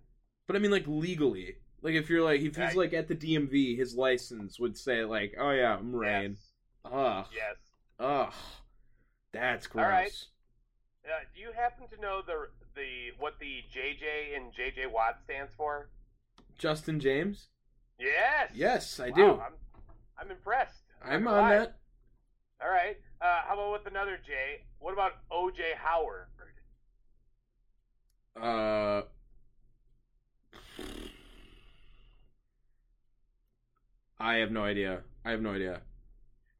But 0.48 0.56
I 0.56 0.60
mean 0.60 0.72
like 0.72 0.86
legally. 0.88 1.56
Like 1.82 1.96
if 1.96 2.10
you're 2.10 2.24
like 2.24 2.42
if 2.42 2.56
he's 2.56 2.58
Right. 2.58 2.76
like 2.76 2.94
at 2.94 3.08
the 3.08 3.16
DMV, 3.16 3.76
his 3.76 3.96
license 3.96 4.60
would 4.60 4.78
say 4.78 5.04
like, 5.04 5.34
"Oh 5.40 5.50
yeah, 5.52 5.76
I'm 5.78 5.96
Rayne." 5.96 6.32
Yes. 6.32 6.52
Ugh. 6.86 7.26
Yes. 7.34 7.56
Ugh. 8.02 8.34
That's 9.32 9.68
gross. 9.68 9.84
All 9.86 9.90
right. 9.92 10.26
Uh, 11.06 11.24
do 11.34 11.42
you 11.42 11.52
happen 11.56 11.86
to 11.96 12.02
know 12.02 12.22
the 12.26 12.48
the 12.76 13.12
what 13.20 13.40
the 13.40 13.62
JJ 13.74 14.36
and 14.36 14.52
JJ 14.52 14.92
Watt 14.92 15.20
stands 15.24 15.54
for? 15.56 15.90
Justin 16.58 17.00
James? 17.00 17.48
Yes. 18.00 18.52
Yes, 18.54 19.00
I 19.00 19.10
Wow, 19.10 19.16
do. 19.16 19.24
I'm, 19.32 19.54
I'm 20.20 20.32
impressed. 20.32 20.84
I'm 21.04 21.28
on 21.28 21.50
that. 21.50 21.78
All 22.62 22.70
right. 22.70 22.98
Uh, 23.22 23.42
how 23.48 23.54
about 23.54 23.72
with 23.72 23.88
another 23.88 24.18
J? 24.26 24.64
What 24.80 24.94
about 24.94 25.14
OJ 25.32 25.76
Howard? 25.78 26.28
Uh 28.40 29.02
I 34.20 34.36
have 34.36 34.52
no 34.52 34.64
idea. 34.64 35.02
I 35.26 35.32
have 35.32 35.42
no 35.42 35.52
idea. 35.52 35.82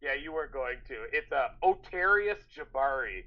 Yeah, 0.02 0.16
you 0.16 0.34
weren't 0.34 0.52
going 0.52 0.78
to. 0.88 0.96
It's 1.14 1.32
uh, 1.32 1.50
Otarius 1.64 2.40
Jabari. 2.56 3.24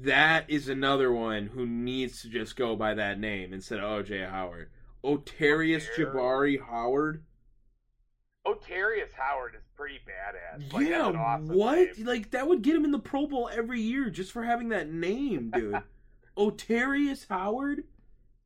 That 0.00 0.48
is 0.48 0.68
another 0.68 1.12
one 1.12 1.46
who 1.46 1.66
needs 1.66 2.22
to 2.22 2.28
just 2.28 2.56
go 2.56 2.76
by 2.76 2.94
that 2.94 3.18
name 3.18 3.52
instead 3.52 3.80
of 3.80 4.04
OJ 4.04 4.30
Howard. 4.30 4.70
Otarius 5.04 5.86
Otari- 5.96 6.12
Jabari 6.12 6.66
Howard? 6.66 7.24
Otarius 8.46 9.12
Howard 9.16 9.54
is 9.56 9.62
pretty 9.76 9.98
badass. 10.06 10.72
Like, 10.72 10.88
yeah, 10.88 11.02
awesome 11.08 11.48
what? 11.48 11.96
name. 11.98 12.06
Like 12.06 12.30
that 12.30 12.46
would 12.46 12.62
get 12.62 12.76
him 12.76 12.84
in 12.84 12.92
the 12.92 12.98
Pro 12.98 13.26
Bowl 13.26 13.50
every 13.52 13.80
year 13.80 14.08
just 14.08 14.32
for 14.32 14.44
having 14.44 14.68
that 14.70 14.90
name, 14.90 15.50
dude. 15.54 15.82
Otarius 16.36 17.26
Howard? 17.28 17.84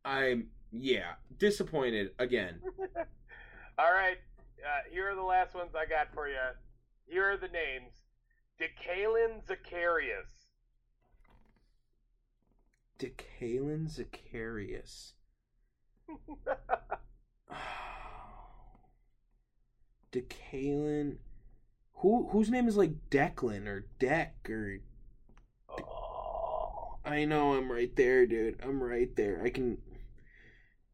I'm 0.04 0.48
yeah, 0.72 1.12
disappointed 1.38 2.12
again. 2.18 2.60
All 3.78 3.92
right. 3.92 4.16
Uh, 4.58 4.90
here 4.90 5.10
are 5.10 5.14
the 5.14 5.22
last 5.22 5.54
ones 5.54 5.70
I 5.74 5.86
got 5.86 6.12
for 6.14 6.28
you. 6.28 6.36
Here 7.06 7.30
are 7.30 7.36
the 7.36 7.48
names: 7.48 8.02
DeKaylin 8.60 9.44
Zecharius, 9.46 10.48
DeKaylin 12.98 13.88
Zecharius. 13.88 15.12
DeKaylin 20.12 21.16
who 22.02 22.28
whose 22.30 22.50
name 22.50 22.68
is 22.68 22.76
like 22.76 23.10
Declan 23.10 23.66
or 23.66 23.86
Deck 23.98 24.48
or 24.50 24.78
oh, 25.70 26.98
I 27.04 27.24
know 27.24 27.54
I'm 27.54 27.70
right 27.70 27.94
there, 27.96 28.26
dude. 28.26 28.60
I'm 28.62 28.82
right 28.82 29.14
there. 29.16 29.40
I 29.42 29.50
can 29.50 29.78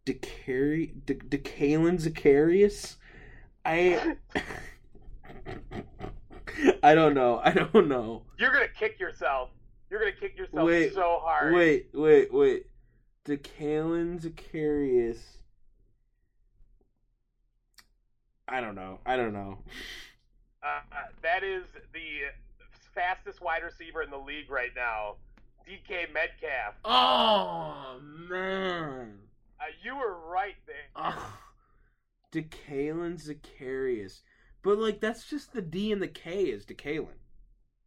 Decari 0.07 0.93
De- 1.05 1.15
DeKaylin 1.15 2.01
Zecharius. 2.01 2.97
I 3.65 4.17
I 6.83 6.95
don't 6.95 7.15
know. 7.15 7.41
I 7.43 7.53
don't 7.53 7.89
know. 7.89 8.23
you're 8.39 8.53
gonna 8.53 8.67
kick 8.69 8.99
yourself. 8.99 9.51
You're 9.91 10.01
gonna 10.01 10.13
kick 10.13 10.37
yourself 10.37 10.67
Wait, 10.67 10.95
so 10.95 11.19
hard. 11.23 11.55
Wait, 11.55 11.89
wait, 11.95 12.33
wait. 12.33 12.67
DeKaylin 13.25 14.21
Zecharius. 14.21 15.19
I 18.47 18.61
don't 18.61 18.75
know. 18.75 18.99
I 19.05 19.17
don't 19.17 19.33
know. 19.33 19.59
Uh, 20.63 20.81
uh, 20.93 20.97
that 21.23 21.45
is 21.45 21.65
the 21.93 22.31
fastest 22.95 23.43
wide 23.43 23.63
receiver 23.63 24.03
in 24.03 24.11
the 24.11 24.19
league 24.19 24.51
right 24.51 24.71
now, 24.75 25.17
DK 25.69 26.13
Metcalf. 26.13 26.75
Oh 26.85 28.01
man. 28.29 29.19
Uh, 29.61 29.65
you 29.83 29.97
were 29.97 30.17
right 30.31 30.55
there. 30.67 30.77
Oh, 30.97 31.39
DeKaylin 32.33 33.23
Zecharius. 33.23 34.23
But 34.63 34.79
like 34.79 35.01
that's 35.01 35.29
just 35.29 35.53
the 35.53 35.63
D 35.63 35.93
and 35.93 36.03
the 36.03 36.09
K 36.09 36.45
is 36.45 36.65
DeKaylin. 36.65 37.19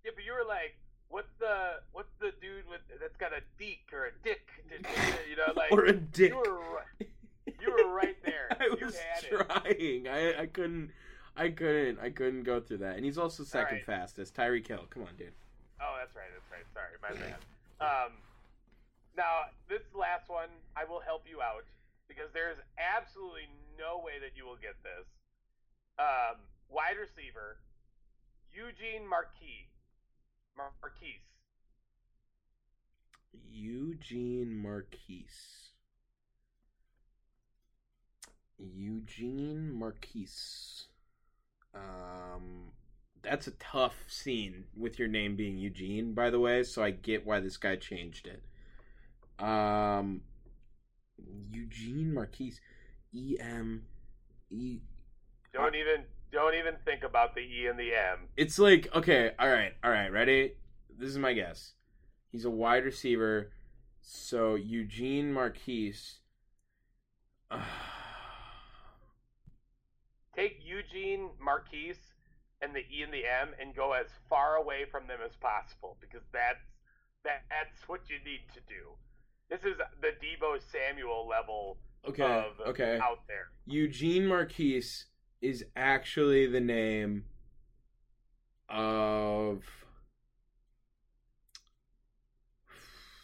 Yeah, 0.03 0.11
but 0.15 0.23
you 0.23 0.33
were 0.33 0.47
like, 0.47 0.75
what's 1.09 1.31
the 1.39 1.81
what's 1.91 2.13
the 2.19 2.31
dude 2.41 2.67
with 2.69 2.81
that's 2.99 3.17
got 3.17 3.33
a 3.33 3.41
deek 3.59 3.89
or 3.93 4.05
a 4.05 4.11
dick? 4.23 4.47
You 5.29 5.35
know, 5.37 5.53
like 5.55 5.71
or 5.71 5.85
a 5.85 5.93
dick. 5.93 6.31
you 6.31 6.37
were 6.37 6.59
right. 6.59 7.09
You 7.59 7.71
were 7.71 7.93
right 7.93 8.15
there. 8.25 8.47
I 8.59 8.65
you 8.65 8.85
was 8.85 8.97
had 8.97 9.23
it. 9.23 9.29
trying. 9.29 10.07
I 10.07 10.41
I 10.43 10.45
couldn't 10.47 10.91
I 11.35 11.49
couldn't 11.49 11.99
I 11.99 12.09
couldn't 12.09 12.43
go 12.43 12.59
through 12.59 12.79
that. 12.79 12.95
And 12.95 13.05
he's 13.05 13.17
also 13.17 13.43
second 13.43 13.77
right. 13.77 13.85
fastest. 13.85 14.35
Tyreek 14.35 14.67
Hill. 14.67 14.85
Come 14.89 15.03
on, 15.03 15.15
dude. 15.17 15.31
Oh, 15.81 15.95
that's 15.99 16.15
right. 16.15 16.29
That's 16.33 16.49
right. 16.51 16.65
Sorry, 16.73 16.95
my 17.01 17.19
bad. 17.19 17.37
Um, 17.81 18.13
now 19.17 19.49
this 19.67 19.81
last 19.97 20.29
one, 20.29 20.53
I 20.77 20.85
will 20.85 21.01
help 21.01 21.25
you 21.25 21.41
out 21.41 21.65
because 22.07 22.29
there's 22.29 22.61
absolutely 22.77 23.49
no 23.73 23.97
way 23.97 24.21
that 24.21 24.37
you 24.37 24.45
will 24.45 24.61
get 24.61 24.77
this. 24.85 25.09
Um, 25.97 26.37
wide 26.71 26.97
receiver, 26.99 27.57
Eugene 28.53 29.07
Marquis. 29.07 29.67
Mar- 30.57 30.71
Marquise. 30.81 31.27
Eugene 33.49 34.61
Marquise. 34.61 35.69
Eugene 38.57 39.71
Marquise. 39.73 40.85
Um, 41.73 42.71
that's 43.21 43.47
a 43.47 43.51
tough 43.51 43.95
scene 44.07 44.65
with 44.75 44.99
your 44.99 45.07
name 45.07 45.35
being 45.35 45.57
Eugene, 45.57 46.13
by 46.13 46.29
the 46.29 46.39
way. 46.39 46.63
So 46.63 46.83
I 46.83 46.91
get 46.91 47.25
why 47.25 47.39
this 47.39 47.57
guy 47.57 47.75
changed 47.75 48.27
it. 48.27 48.43
Um, 49.43 50.21
Eugene 51.51 52.13
Marquise. 52.13 52.59
E 53.13 53.37
M 53.39 53.83
E. 54.49 54.79
Don't 55.53 55.75
even 55.75 56.05
don't 56.31 56.55
even 56.55 56.75
think 56.85 57.03
about 57.03 57.35
the 57.35 57.41
E 57.41 57.67
and 57.67 57.77
the 57.77 57.93
M. 57.93 58.29
It's 58.37 58.57
like 58.57 58.87
okay, 58.95 59.31
all 59.37 59.49
right, 59.49 59.73
all 59.83 59.91
right, 59.91 60.11
ready? 60.11 60.53
This 60.97 61.09
is 61.09 61.17
my 61.17 61.33
guess. 61.33 61.73
He's 62.31 62.45
a 62.45 62.49
wide 62.49 62.85
receiver, 62.85 63.51
so 64.01 64.55
Eugene 64.55 65.33
Marquise. 65.33 66.19
Take 70.35 70.59
Eugene 70.63 71.29
Marquise 71.43 71.99
and 72.61 72.73
the 72.73 72.79
E 72.79 73.03
and 73.03 73.11
the 73.11 73.25
M 73.25 73.49
and 73.59 73.75
go 73.75 73.91
as 73.93 74.07
far 74.29 74.55
away 74.55 74.85
from 74.89 75.07
them 75.07 75.19
as 75.25 75.35
possible 75.35 75.97
because 75.99 76.23
that's 76.31 76.63
that, 77.23 77.43
that's 77.49 77.87
what 77.87 78.01
you 78.09 78.17
need 78.25 78.41
to 78.53 78.61
do. 78.67 78.95
This 79.49 79.59
is 79.61 79.77
the 80.01 80.13
Deebo 80.23 80.59
Samuel 80.71 81.27
level 81.27 81.77
okay, 82.07 82.23
of 82.23 82.67
okay. 82.69 82.99
out 83.01 83.27
there. 83.27 83.49
Eugene 83.65 84.25
Marquise 84.25 85.07
is 85.41 85.65
actually 85.75 86.47
the 86.47 86.59
name 86.59 87.25
of. 88.69 89.63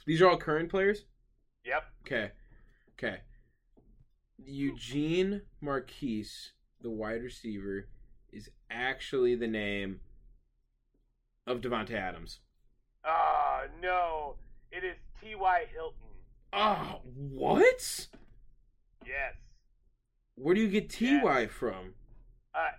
These 0.06 0.22
are 0.22 0.30
all 0.30 0.38
current 0.38 0.70
players. 0.70 1.06
Yep. 1.66 1.84
Okay. 2.06 2.32
Okay. 2.94 3.18
Eugene 4.44 5.42
Marquise, 5.60 6.54
the 6.82 6.90
wide 6.90 7.22
receiver, 7.22 7.90
is 8.32 8.50
actually 8.72 9.36
the 9.36 9.48
name 9.48 10.00
of 11.46 11.60
Davante 11.60 11.92
Adams. 11.92 12.40
Ah, 13.06 13.64
no. 13.82 14.36
It 14.72 14.84
is 14.84 14.96
T.Y. 15.22 15.66
Hilton. 15.74 15.98
Oh, 16.54 17.02
what? 17.04 18.08
Yes. 19.06 19.36
Where 20.36 20.56
do 20.56 20.62
you 20.62 20.70
get 20.70 20.90
TY 20.90 21.48
from? 21.48 21.94
Uh, 22.58 22.74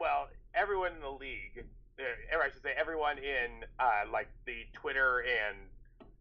well, 0.00 0.28
everyone 0.54 0.92
in 0.94 1.00
the 1.00 1.10
league, 1.10 1.64
uh, 2.00 2.36
or 2.36 2.42
I 2.42 2.50
should 2.50 2.62
say, 2.62 2.72
everyone 2.78 3.18
in 3.18 3.68
uh, 3.78 4.10
like 4.10 4.28
the 4.46 4.64
Twitter 4.72 5.20
and 5.20 5.56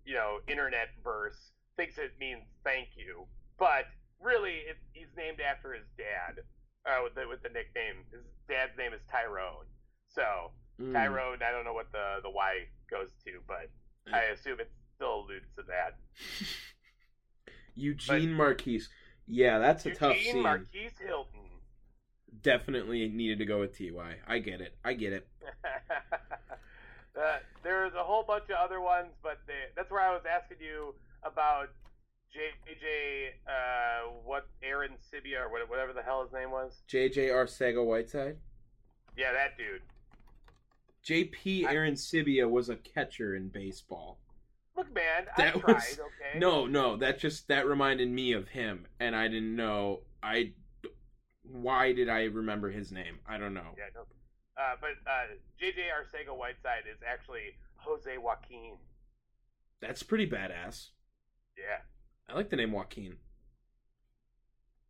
you 0.06 0.14
know 0.14 0.40
internet 0.48 0.90
verse 1.04 1.52
thinks 1.78 1.98
it 1.98 2.12
means 2.20 2.44
thank 2.64 2.90
you, 2.98 3.26
but 3.58 3.86
really, 4.22 4.68
it, 4.68 4.78
he's 4.92 5.08
named 5.16 5.40
after 5.40 5.74
his 5.74 5.86
dad. 5.98 6.44
Uh, 6.86 7.00
with 7.04 7.16
the 7.16 7.28
with 7.28 7.42
the 7.42 7.50
nickname, 7.50 8.04
his 8.12 8.22
dad's 8.48 8.78
name 8.78 8.94
is 8.94 9.02
Tyrone. 9.10 9.66
So 10.14 10.52
Mm. 10.82 10.92
Tyrone, 10.94 11.40
I 11.42 11.52
don't 11.52 11.64
know 11.64 11.74
what 11.74 11.92
the 11.92 12.20
the 12.22 12.30
Y 12.30 12.68
goes 12.90 13.10
to, 13.24 13.32
but 13.48 13.70
I 14.14 14.24
assume 14.34 14.60
it 14.60 14.70
still 14.96 15.22
alludes 15.22 15.48
to 15.56 15.64
that. 15.64 15.96
Eugene 17.76 18.34
Marquise. 18.34 18.90
Yeah, 19.28 19.60
that's 19.60 19.86
a 19.86 19.92
tough 19.92 20.18
scene. 20.18 20.28
Eugene. 20.28 20.44
Marquise 20.44 20.92
Hilton. 21.00 21.45
Definitely 22.42 23.08
needed 23.10 23.40
to 23.40 23.46
go 23.46 23.60
with 23.60 23.78
Ty. 23.78 24.16
I 24.28 24.40
get 24.40 24.62
it. 24.62 24.76
I 24.84 24.94
get 24.94 25.14
it. 25.14 25.28
uh, 27.20 27.38
there's 27.64 27.94
a 27.94 28.04
whole 28.04 28.24
bunch 28.24 28.46
of 28.50 28.56
other 28.64 28.82
ones, 28.82 29.10
but 29.24 29.40
they, 29.48 29.54
that's 29.76 29.92
where 29.92 30.02
I 30.02 30.12
was 30.14 30.24
asking 30.30 30.58
you 30.60 30.94
about 31.24 31.70
JJ, 32.36 33.30
uh, 33.48 34.10
what 34.26 34.48
Aaron 34.64 34.92
Sibia 35.12 35.42
or 35.46 35.50
whatever 35.68 35.94
the 35.94 36.02
hell 36.02 36.24
his 36.24 36.34
name 36.34 36.52
was. 36.52 36.82
JJ 36.90 37.30
Arcega 37.32 37.84
Whiteside. 37.86 38.38
Yeah, 39.18 39.32
that 39.32 39.58
dude. 39.58 39.82
JP 41.06 41.66
Arencibia 41.66 42.50
was 42.50 42.70
a 42.70 42.76
catcher 42.76 43.36
in 43.36 43.48
baseball. 43.50 44.18
Look, 44.76 44.94
man, 44.94 45.28
That 45.38 45.56
I 45.56 45.60
tried. 45.60 45.74
was- 45.76 46.00
Okay. 46.00 46.40
No, 46.40 46.66
no, 46.66 46.98
that 46.98 47.20
just 47.20 47.48
that 47.48 47.66
reminded 47.66 48.10
me 48.10 48.34
of 48.34 48.50
him, 48.50 48.88
and 49.00 49.16
I 49.16 49.30
didn't 49.30 49.56
know. 49.56 50.02
I 50.22 50.52
why 51.64 51.94
did 51.94 52.10
I 52.10 52.24
remember 52.24 52.70
his 52.70 52.92
name? 52.92 53.20
I 53.28 53.38
don't 53.38 53.54
know. 53.54 53.76
Yeah, 53.78 53.86
no. 53.94 54.02
Uh, 54.58 54.76
but 54.80 54.92
uh, 55.10 55.36
JJ 55.62 55.92
Arcega 55.92 56.36
Whiteside 56.36 56.84
is 56.90 57.00
actually 57.06 57.58
Jose 57.78 58.18
Joaquin. 58.18 58.78
That's 59.82 60.04
pretty 60.04 60.30
badass. 60.30 60.90
Yeah. 61.58 61.84
I 62.30 62.34
like 62.36 62.50
the 62.50 62.56
name 62.56 62.72
Joaquin. 62.72 63.18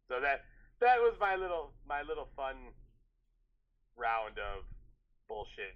So 0.08 0.22
that 0.22 0.46
that 0.80 1.00
was 1.00 1.16
my 1.20 1.36
little 1.36 1.72
my 1.88 2.02
little 2.04 2.30
fun 2.36 2.56
round 3.98 4.38
of 4.38 4.64
bullshit. 5.28 5.76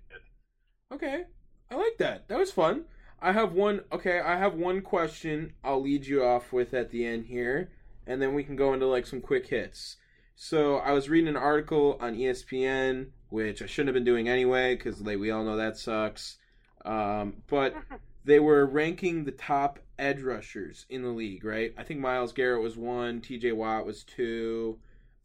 Okay, 0.91 1.23
I 1.71 1.75
like 1.75 1.97
that. 1.97 2.27
That 2.27 2.37
was 2.37 2.51
fun. 2.51 2.85
I 3.21 3.31
have 3.31 3.53
one. 3.53 3.81
Okay, 3.91 4.19
I 4.19 4.37
have 4.37 4.53
one 4.53 4.81
question. 4.81 5.53
I'll 5.63 5.81
lead 5.81 6.05
you 6.05 6.23
off 6.23 6.53
with 6.53 6.73
at 6.73 6.91
the 6.91 7.05
end 7.05 7.25
here, 7.25 7.71
and 8.07 8.21
then 8.21 8.33
we 8.33 8.43
can 8.43 8.55
go 8.55 8.73
into 8.73 8.85
like 8.85 9.07
some 9.07 9.21
quick 9.21 9.47
hits. 9.47 9.97
So 10.41 10.77
I 10.77 10.93
was 10.93 11.09
reading 11.09 11.27
an 11.27 11.35
article 11.35 11.97
on 11.99 12.15
ESPN, 12.15 13.07
which 13.27 13.61
I 13.61 13.65
shouldn't 13.65 13.89
have 13.89 13.93
been 13.93 14.05
doing 14.05 14.29
anyway, 14.29 14.73
because 14.73 15.01
like 15.01 15.19
we 15.19 15.31
all 15.31 15.43
know 15.43 15.57
that 15.57 15.77
sucks. 15.77 16.37
Um, 16.85 17.43
but 17.47 17.75
they 18.23 18.39
were 18.39 18.65
ranking 18.65 19.25
the 19.25 19.33
top 19.33 19.79
edge 19.97 20.21
rushers 20.21 20.85
in 20.89 21.03
the 21.03 21.09
league, 21.09 21.43
right? 21.43 21.73
I 21.77 21.83
think 21.83 21.99
Myles 21.99 22.31
Garrett 22.31 22.63
was 22.63 22.77
one, 22.77 23.19
T.J. 23.19 23.51
Watt 23.51 23.85
was 23.85 24.05
two. 24.05 24.79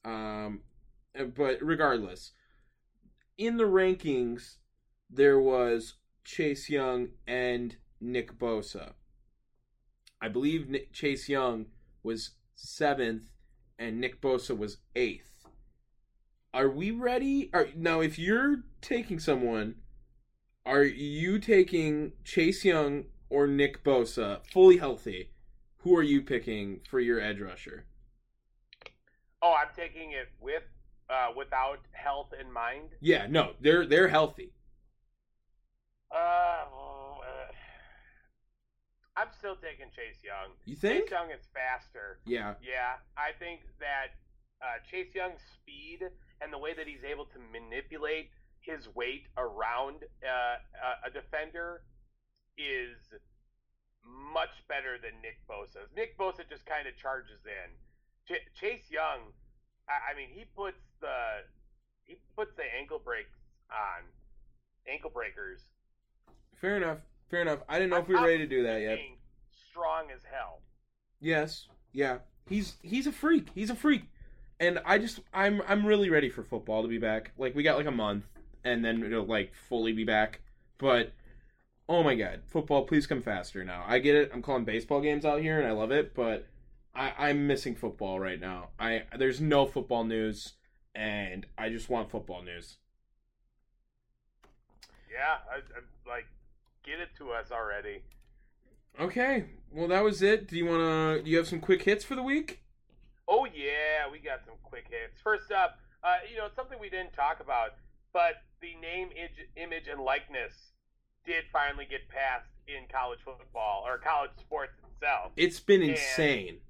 Um, 0.04 0.62
but 1.36 1.58
regardless, 1.62 2.32
in 3.38 3.56
the 3.56 3.68
rankings, 3.68 4.56
there 5.08 5.38
was 5.38 5.94
Chase 6.24 6.68
Young 6.68 7.10
and 7.24 7.76
Nick 8.00 8.36
Bosa. 8.36 8.94
I 10.20 10.26
believe 10.26 10.68
Nick, 10.68 10.92
Chase 10.92 11.28
Young 11.28 11.66
was 12.02 12.32
seventh 12.56 13.28
and 13.78 14.00
Nick 14.00 14.20
Bosa 14.20 14.56
was 14.56 14.78
eighth. 14.94 15.46
Are 16.52 16.68
we 16.68 16.90
ready? 16.90 17.50
Are, 17.52 17.68
now, 17.74 18.00
if 18.00 18.18
you're 18.18 18.64
taking 18.80 19.18
someone, 19.18 19.76
are 20.64 20.84
you 20.84 21.38
taking 21.38 22.12
Chase 22.22 22.64
Young 22.64 23.06
or 23.28 23.46
Nick 23.46 23.82
Bosa 23.82 24.40
fully 24.52 24.76
healthy? 24.76 25.30
Who 25.78 25.96
are 25.96 26.02
you 26.02 26.22
picking 26.22 26.80
for 26.88 27.00
your 27.00 27.20
edge 27.20 27.40
rusher? 27.40 27.86
Oh, 29.42 29.54
I'm 29.60 29.74
taking 29.76 30.12
it 30.12 30.28
with 30.40 30.62
uh, 31.10 31.28
without 31.36 31.80
health 31.92 32.32
in 32.40 32.50
mind. 32.50 32.90
Yeah, 33.00 33.26
no, 33.28 33.52
they're 33.60 33.84
they're 33.84 34.08
healthy. 34.08 34.52
Uh, 36.10 36.64
I'm 39.16 39.28
still 39.38 39.54
taking 39.56 39.86
Chase 39.94 40.18
Young. 40.24 40.50
You 40.64 40.74
think? 40.76 41.04
Chase 41.04 41.10
Young 41.12 41.30
is 41.30 41.46
faster. 41.54 42.18
Yeah. 42.26 42.54
Yeah, 42.62 42.98
I 43.16 43.30
think 43.38 43.60
that 43.78 44.18
uh, 44.60 44.82
Chase 44.90 45.14
Young's 45.14 45.40
speed 45.54 46.02
and 46.40 46.52
the 46.52 46.58
way 46.58 46.74
that 46.74 46.86
he's 46.86 47.04
able 47.06 47.24
to 47.26 47.38
manipulate 47.52 48.30
his 48.60 48.88
weight 48.94 49.26
around 49.36 50.02
uh, 50.24 51.06
a- 51.06 51.10
defender 51.10 51.82
is 52.58 52.96
much 54.32 54.50
better 54.68 54.98
than 54.98 55.14
Nick 55.22 55.38
Bosa's. 55.48 55.90
Nick 55.94 56.18
Bosa 56.18 56.42
just 56.48 56.66
kind 56.66 56.86
of 56.88 56.96
charges 56.96 57.40
in. 57.46 57.70
Ch- 58.26 58.42
Chase 58.58 58.90
Young, 58.90 59.30
I-, 59.88 60.12
I 60.12 60.16
mean, 60.16 60.28
he 60.32 60.44
puts 60.56 60.80
the 61.00 61.44
he 62.04 62.16
puts 62.36 62.54
the 62.56 62.64
ankle 62.78 62.98
breaks 63.02 63.38
on, 63.70 64.04
ankle 64.90 65.10
breakers. 65.10 65.60
Fair 66.60 66.76
enough. 66.76 66.98
Fair 67.30 67.42
enough. 67.42 67.60
I 67.68 67.78
didn't 67.78 67.90
know 67.90 67.98
if 67.98 68.08
we 68.08 68.14
were 68.14 68.22
ready 68.22 68.38
to 68.38 68.46
do 68.46 68.62
that 68.64 68.80
yet. 68.80 68.98
Strong 69.70 70.10
as 70.14 70.22
hell. 70.30 70.60
Yes. 71.20 71.68
Yeah. 71.92 72.18
He's 72.48 72.76
he's 72.82 73.06
a 73.06 73.12
freak. 73.12 73.48
He's 73.54 73.70
a 73.70 73.74
freak. 73.74 74.04
And 74.60 74.80
I 74.84 74.98
just 74.98 75.20
I'm 75.32 75.62
I'm 75.66 75.86
really 75.86 76.10
ready 76.10 76.28
for 76.30 76.42
football 76.42 76.82
to 76.82 76.88
be 76.88 76.98
back. 76.98 77.32
Like 77.38 77.54
we 77.54 77.62
got 77.62 77.76
like 77.76 77.86
a 77.86 77.90
month 77.92 78.24
and 78.64 78.84
then 78.84 79.02
it'll 79.02 79.26
like 79.26 79.52
fully 79.68 79.92
be 79.92 80.04
back. 80.04 80.40
But 80.78 81.12
oh 81.88 82.02
my 82.02 82.14
god, 82.14 82.42
football 82.46 82.84
please 82.84 83.06
come 83.06 83.22
faster 83.22 83.64
now. 83.64 83.84
I 83.86 83.98
get 83.98 84.14
it. 84.14 84.30
I'm 84.32 84.42
calling 84.42 84.64
baseball 84.64 85.00
games 85.00 85.24
out 85.24 85.40
here 85.40 85.58
and 85.58 85.66
I 85.66 85.72
love 85.72 85.90
it, 85.90 86.14
but 86.14 86.46
I 86.94 87.12
I'm 87.18 87.46
missing 87.46 87.74
football 87.74 88.20
right 88.20 88.40
now. 88.40 88.68
I 88.78 89.04
there's 89.18 89.40
no 89.40 89.66
football 89.66 90.04
news 90.04 90.54
and 90.94 91.46
I 91.58 91.68
just 91.68 91.88
want 91.88 92.10
football 92.10 92.42
news. 92.42 92.76
Yeah, 95.12 95.38
I, 95.50 95.56
I, 95.56 96.10
like 96.10 96.26
get 96.84 97.00
it 97.00 97.08
to 97.18 97.30
us 97.30 97.50
already. 97.50 98.02
Okay. 99.00 99.44
Well, 99.72 99.88
that 99.88 100.04
was 100.04 100.22
it. 100.22 100.48
Do 100.48 100.56
you 100.56 100.66
want 100.66 100.80
to 101.18 101.22
do 101.24 101.30
you 101.30 101.36
have 101.38 101.48
some 101.48 101.60
quick 101.60 101.82
hits 101.82 102.04
for 102.04 102.14
the 102.14 102.22
week? 102.22 102.60
Oh 103.26 103.46
yeah, 103.46 104.10
we 104.10 104.18
got 104.18 104.40
some 104.44 104.54
quick 104.62 104.84
hits. 104.88 105.20
First 105.22 105.50
up, 105.50 105.78
uh, 106.04 106.16
you 106.30 106.36
know 106.36 106.48
something 106.54 106.78
we 106.80 106.90
didn't 106.90 107.12
talk 107.14 107.40
about, 107.40 107.70
but 108.12 108.34
the 108.60 108.74
name, 108.80 109.08
image, 109.16 109.48
image, 109.56 109.88
and 109.90 110.00
likeness 110.00 110.52
did 111.26 111.44
finally 111.52 111.86
get 111.88 112.08
passed 112.08 112.46
in 112.68 112.84
college 112.92 113.18
football 113.24 113.82
or 113.86 113.98
college 113.98 114.30
sports 114.38 114.72
itself. 114.92 115.32
It's 115.36 115.58
been 115.60 115.80
And- 115.82 115.90
insane. 115.92 116.60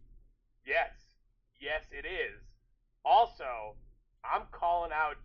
Yes, 0.67 0.91
yes, 1.61 1.83
it 1.91 2.07
is. 2.07 2.41
Also, 3.05 3.75
I'm 4.25 4.43
calling 4.51 4.93
out 4.93 5.17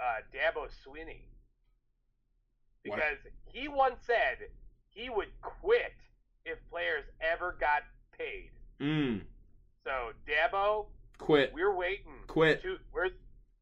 uh, 0.00 0.22
Dabo 0.32 0.68
Swinney 2.88 2.90
What? 2.90 2.96
because 2.98 3.32
he 3.52 3.68
once 3.68 3.96
said 4.06 4.48
he 4.90 5.10
would 5.10 5.28
quit 5.42 5.92
if 6.44 6.58
players 6.70 7.04
ever 7.20 7.56
got 7.60 7.82
paid. 8.16 8.50
Mm. 8.80 9.22
So 9.84 9.90
Dabo, 10.26 10.86
Quit. 11.18 11.52
we're 11.54 11.74
waiting. 11.74 12.12
Quit. 12.26 12.62
Two, 12.62 12.76
we're, 12.92 13.08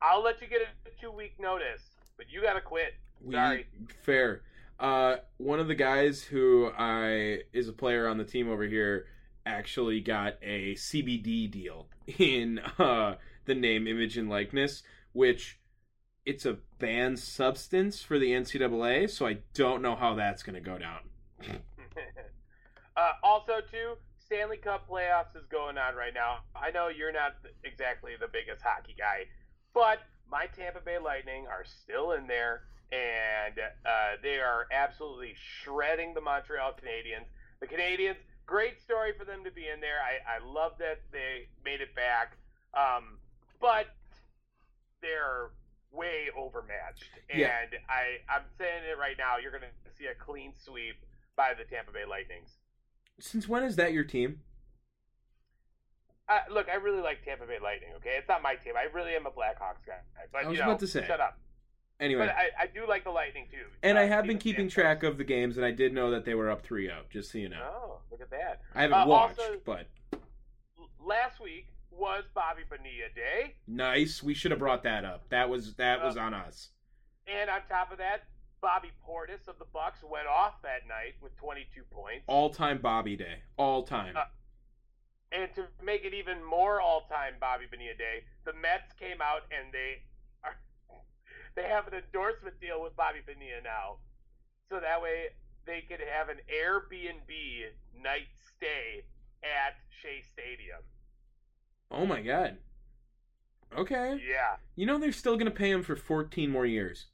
I'll 0.03 0.23
let 0.23 0.41
you 0.41 0.47
get 0.47 0.61
a 0.63 1.01
two 1.01 1.11
week 1.11 1.35
notice, 1.39 1.83
but 2.17 2.27
you 2.31 2.43
got 2.43 2.55
to 2.55 2.61
quit. 2.61 2.95
We, 3.23 3.35
Sorry. 3.35 3.67
Fair. 4.03 4.43
Uh, 4.79 5.17
one 5.39 5.59
of 5.59 5.69
the 5.69 5.75
guys 5.75 6.23
who 6.23 6.71
I 6.77 7.41
is 7.53 7.69
a 7.69 7.73
player 7.73 8.07
on 8.09 8.19
the 8.19 8.25
team 8.25 8.51
over 8.51 8.65
here 8.65 9.07
actually 9.47 10.01
got 10.01 10.35
a 10.43 10.75
CBD 10.75 11.51
deal 11.51 11.87
in 12.19 12.59
uh, 12.79 13.15
the 13.47 13.55
name, 13.55 13.87
image, 13.87 14.19
and 14.19 14.29
likeness, 14.29 14.83
which 15.13 15.59
it's 16.27 16.45
a 16.45 16.59
banned 16.79 17.19
substance 17.19 18.03
for 18.03 18.19
the 18.19 18.33
NCAA. 18.33 19.11
So 19.11 19.27
I 19.27 19.39
don't 19.55 19.83
know 19.83 19.97
how 19.97 20.15
that's 20.15 20.43
going 20.43 20.55
to 20.55 20.61
go 20.61 20.79
down. 20.79 21.01
uh, 22.97 23.13
also, 23.23 23.55
too, 23.71 23.95
Stanley 24.19 24.57
Cup 24.57 24.89
playoffs 24.89 25.37
is 25.37 25.47
going 25.47 25.79
on 25.79 25.95
right 25.95 26.15
now. 26.15 26.39
I 26.55 26.71
know 26.71 26.89
you're 26.89 27.13
not 27.13 27.37
exactly 27.65 28.13
the 28.21 28.29
biggest 28.29 28.63
hockey 28.63 28.95
guy, 28.99 29.27
but 29.73 30.01
my 30.31 30.47
Tampa 30.47 30.81
Bay 30.81 30.99
Lightning 30.99 31.47
are 31.47 31.65
still 31.65 32.13
in 32.13 32.27
there, 32.27 32.63
and 32.91 33.55
uh, 33.59 34.17
they 34.23 34.39
are 34.41 34.67
absolutely 34.73 35.35
shredding 35.37 36.13
the 36.15 36.21
Montreal 36.21 36.73
Canadiens. 36.73 37.27
The 37.61 37.69
Canadiens, 37.69 38.17
great 38.47 38.81
story 38.81 39.13
for 39.17 39.25
them 39.25 39.45
to 39.45 39.51
be 39.51 39.69
in 39.73 39.81
there. 39.81 39.99
I, 40.03 40.39
I 40.39 40.45
love 40.45 40.73
that 40.79 41.03
they 41.13 41.49
made 41.65 41.81
it 41.81 41.95
back, 41.95 42.37
um, 42.75 43.19
but 43.61 43.87
they're 45.01 45.51
way 45.97 46.27
overmatched. 46.37 47.05
And 47.31 47.41
Yeah. 47.41 47.59
I, 47.89 48.19
I'm 48.35 48.43
saying 48.59 48.85
it 48.91 48.99
right 48.99 49.17
now. 49.19 49.37
You're 49.39 49.51
going 49.51 49.63
to 49.63 49.91
see 49.99 50.07
a 50.07 50.15
clean 50.15 50.53
sweep 50.57 50.97
by 51.37 51.53
the 51.57 51.65
Tampa 51.65 51.93
Bay 51.93 52.05
Lightnings. 52.09 52.51
Since 53.19 53.49
when 53.49 53.63
is 53.65 53.77
that 53.77 53.93
your 53.93 54.05
team? 54.05 54.41
Uh, 56.29 56.41
look, 56.51 56.69
I 56.69 56.75
really 56.75 57.01
like 57.03 57.25
Tampa 57.25 57.47
Bay 57.47 57.59
Lightning. 57.63 57.91
Okay, 57.97 58.17
it's 58.19 58.29
not 58.29 58.43
my 58.43 58.57
team. 58.57 58.75
I 58.77 58.93
really 58.95 59.15
am 59.15 59.27
a 59.27 59.31
Blackhawks 59.31 59.87
guy. 59.87 60.01
But 60.33 60.45
I 60.45 60.49
was 60.49 60.55
you 60.59 60.65
know, 60.65 60.71
about 60.71 60.81
to 60.81 60.87
say. 60.87 61.05
shut 61.07 61.21
up. 61.21 61.39
Anyway, 61.99 62.27
But 62.27 62.35
I, 62.37 62.65
I 62.65 62.67
do 62.67 62.87
like 62.87 63.05
the 63.05 63.11
Lightning 63.11 63.47
too. 63.51 63.65
and 63.83 63.97
Uh, 63.97 64.03
I 64.03 64.05
have 64.05 64.27
been 64.27 64.37
keeping 64.39 64.69
track 64.69 65.03
of 65.03 65.17
the 65.17 65.25
games, 65.25 65.57
and 65.57 65.65
I 65.65 65.71
did 65.71 65.95
know 65.95 66.11
that 66.11 66.25
they 66.27 66.35
were 66.35 66.51
up 66.51 66.63
3 66.63 66.87
0, 66.89 67.03
just 67.11 67.31
so 67.33 67.39
you 67.39 67.49
know. 67.49 67.63
Oh, 67.63 67.99
look 68.11 68.21
at 68.21 68.29
that! 68.31 68.61
I 68.75 68.83
haven't 68.83 68.99
Uh, 68.99 69.07
watched, 69.07 69.39
also- 69.39 69.61
but 69.65 69.87
Last 71.01 71.41
week 71.41 71.69
was 71.99 72.25
Bobby 72.35 72.63
Bonilla 72.69 73.09
Day, 73.15 73.55
nice. 73.67 74.23
We 74.23 74.35
should 74.35 74.51
have 74.51 74.61
brought 74.61 74.83
that 74.85 75.05
up. 75.05 75.29
That 75.31 75.49
was 75.49 75.75
that 75.77 76.03
was 76.03 76.17
Uh, 76.17 76.21
on 76.21 76.35
us. 76.35 76.71
and 77.27 77.51
on 77.51 77.61
top 77.69 77.91
of 77.93 77.99
that, 77.99 78.25
Bobby 78.61 78.91
Portis 79.07 79.49
of 79.49 79.59
the 79.59 79.65
Bucks 79.67 80.03
went 80.03 80.27
off 80.27 80.61
that 80.63 80.87
night 80.87 81.15
with 81.21 81.37
22 81.37 81.85
points. 81.91 82.25
All 82.27 82.51
time 82.51 82.79
Bobby 82.79 83.17
Day. 83.17 83.43
All 83.57 83.83
time. 83.83 84.17
Uh, 84.17 84.25
And 85.33 85.53
to 85.55 85.67
make 85.83 86.05
it 86.05 86.15
even 86.15 86.43
more 86.45 86.81
all-time 86.81 87.35
Bobby 87.41 87.67
Bonilla 87.67 87.95
Day, 87.99 88.25
the 88.45 88.53
Mets 88.53 88.93
came 88.93 89.21
out 89.21 89.43
and 89.51 89.73
they 89.73 90.03
are 90.45 90.57
they 91.57 91.65
have 91.65 91.89
an 91.89 91.95
endorsement 91.95 92.59
deal 92.61 92.81
with 92.81 92.95
Bobby 92.97 93.21
Bonilla 93.27 93.61
now, 93.63 93.99
so 94.71 94.79
that 94.81 95.03
way 95.03 95.31
they 95.65 95.81
could 95.83 96.01
have 96.01 96.29
an 96.29 96.39
Airbnb 96.49 97.73
night 98.01 98.29
stay 98.57 99.05
at 99.43 99.75
Shea 100.01 100.23
Stadium. 100.23 100.81
Oh 101.91 102.07
my 102.07 102.21
god. 102.21 102.59
Okay. 103.77 104.21
Yeah, 104.27 104.57
You 104.75 104.87
know 104.87 104.99
they're 104.99 105.13
still 105.13 105.37
gonna 105.37 105.51
pay 105.51 105.71
him 105.71 105.83
for 105.83 105.97
14 105.97 106.51
more 106.51 106.65
years. 106.67 107.07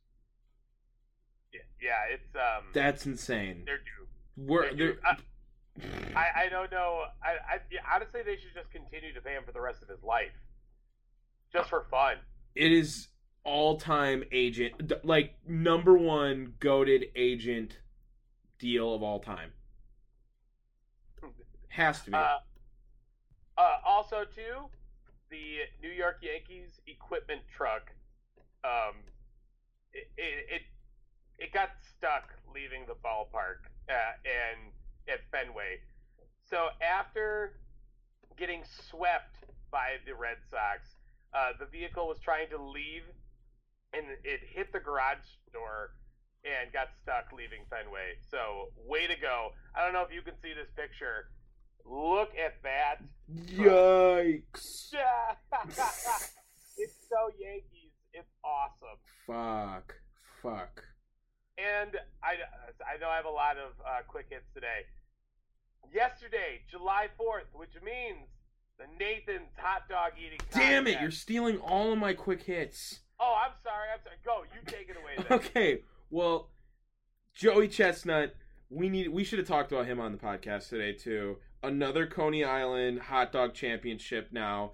yeah, 1.52 1.60
yeah 1.80 2.14
it's 2.14 2.34
um, 2.36 2.64
That's 2.72 3.06
insane. 3.06 3.62
they're 3.66 3.78
due. 3.78 4.06
We're, 4.36 4.74
they're 4.74 4.76
they're. 4.76 4.96
I, 5.04 5.16
I, 6.14 6.44
I 6.44 6.48
don't 6.48 6.70
know. 6.70 7.04
I, 7.22 7.30
I 7.54 7.58
yeah, 7.70 7.80
honestly, 7.94 8.20
they 8.24 8.36
should 8.36 8.54
just 8.54 8.70
continue 8.70 9.12
to 9.14 9.20
pay 9.20 9.32
him 9.32 9.42
for 9.44 9.52
the 9.52 9.60
rest 9.60 9.82
of 9.82 9.88
his 9.88 10.02
life, 10.02 10.32
just 11.52 11.70
for 11.70 11.86
fun. 11.90 12.16
it 12.54 12.70
is 12.72 13.08
all 13.44 13.76
time 13.78 14.22
agent, 14.32 14.92
like 15.04 15.34
number 15.48 15.96
one 15.96 16.52
goaded 16.60 17.06
agent 17.16 17.78
deal 18.58 18.94
of 18.94 19.02
all 19.02 19.18
time. 19.18 19.50
Has 21.68 22.02
to 22.02 22.10
be. 22.10 22.16
Uh, 22.16 22.36
uh, 23.62 23.78
also, 23.86 24.24
too, 24.34 24.66
the 25.30 25.62
New 25.80 25.94
York 25.94 26.18
Yankees 26.20 26.80
equipment 26.86 27.42
truck, 27.56 27.94
um, 28.64 28.98
it, 29.92 30.08
it 30.18 30.62
it, 31.38 31.52
got 31.52 31.70
stuck 31.96 32.34
leaving 32.54 32.82
the 32.86 32.94
ballpark 32.94 33.62
uh, 33.88 34.14
and 34.26 34.72
at 35.08 35.20
Fenway. 35.30 35.78
So 36.50 36.68
after 36.82 37.54
getting 38.36 38.62
swept 38.90 39.36
by 39.70 40.02
the 40.06 40.14
Red 40.14 40.38
Sox, 40.50 40.82
uh, 41.32 41.52
the 41.58 41.66
vehicle 41.66 42.08
was 42.08 42.18
trying 42.18 42.48
to 42.50 42.58
leave, 42.58 43.02
and 43.94 44.04
it 44.24 44.40
hit 44.52 44.72
the 44.72 44.80
garage 44.80 45.24
door 45.52 45.94
and 46.44 46.72
got 46.72 46.88
stuck 47.02 47.32
leaving 47.32 47.62
Fenway. 47.70 48.18
So 48.30 48.74
way 48.86 49.06
to 49.06 49.14
go! 49.14 49.50
I 49.74 49.84
don't 49.84 49.92
know 49.92 50.02
if 50.02 50.12
you 50.12 50.22
can 50.22 50.34
see 50.42 50.52
this 50.52 50.68
picture. 50.74 51.30
Look 51.84 52.30
at 52.38 52.62
that. 52.62 52.96
Yikes! 53.30 54.94
It's 56.78 56.94
so 57.08 57.30
Yankees. 57.38 57.92
It's 58.14 58.30
awesome. 58.42 58.98
Fuck. 59.26 59.94
Fuck. 60.42 60.82
And 61.58 61.90
I, 62.24 62.32
I 62.82 62.98
know 62.98 63.08
I 63.08 63.16
have 63.16 63.26
a 63.26 63.30
lot 63.30 63.56
of 63.58 63.72
uh, 63.86 64.00
quick 64.08 64.26
hits 64.30 64.46
today. 64.54 64.86
Yesterday, 65.94 66.62
July 66.70 67.08
4th, 67.20 67.52
which 67.52 67.74
means 67.84 68.26
the 68.78 68.86
Nathan's 68.98 69.52
hot 69.56 69.88
dog 69.88 70.12
eating 70.18 70.38
Damn 70.52 70.86
it! 70.86 71.00
You're 71.00 71.10
stealing 71.10 71.58
all 71.58 71.92
of 71.92 71.98
my 71.98 72.14
quick 72.14 72.42
hits. 72.42 73.00
Oh, 73.20 73.36
I'm 73.44 73.52
sorry. 73.62 73.88
I'm 73.92 74.00
sorry. 74.02 74.16
Go. 74.24 74.44
You 74.54 74.60
take 74.66 74.88
it 74.88 74.96
away 74.96 75.16
then. 75.16 75.38
Okay, 75.38 75.82
well, 76.10 76.48
Joey 77.34 77.68
Chestnut, 77.68 78.34
we 78.72 78.88
need 78.88 79.08
we 79.08 79.24
should 79.24 79.38
have 79.38 79.48
talked 79.48 79.70
about 79.70 79.86
him 79.86 80.00
on 80.00 80.12
the 80.12 80.18
podcast 80.18 80.68
today 80.68 80.92
too. 80.92 81.36
Another 81.62 82.06
Coney 82.06 82.44
Island 82.44 83.00
hot 83.00 83.32
dog 83.32 83.54
championship 83.54 84.28
now, 84.32 84.72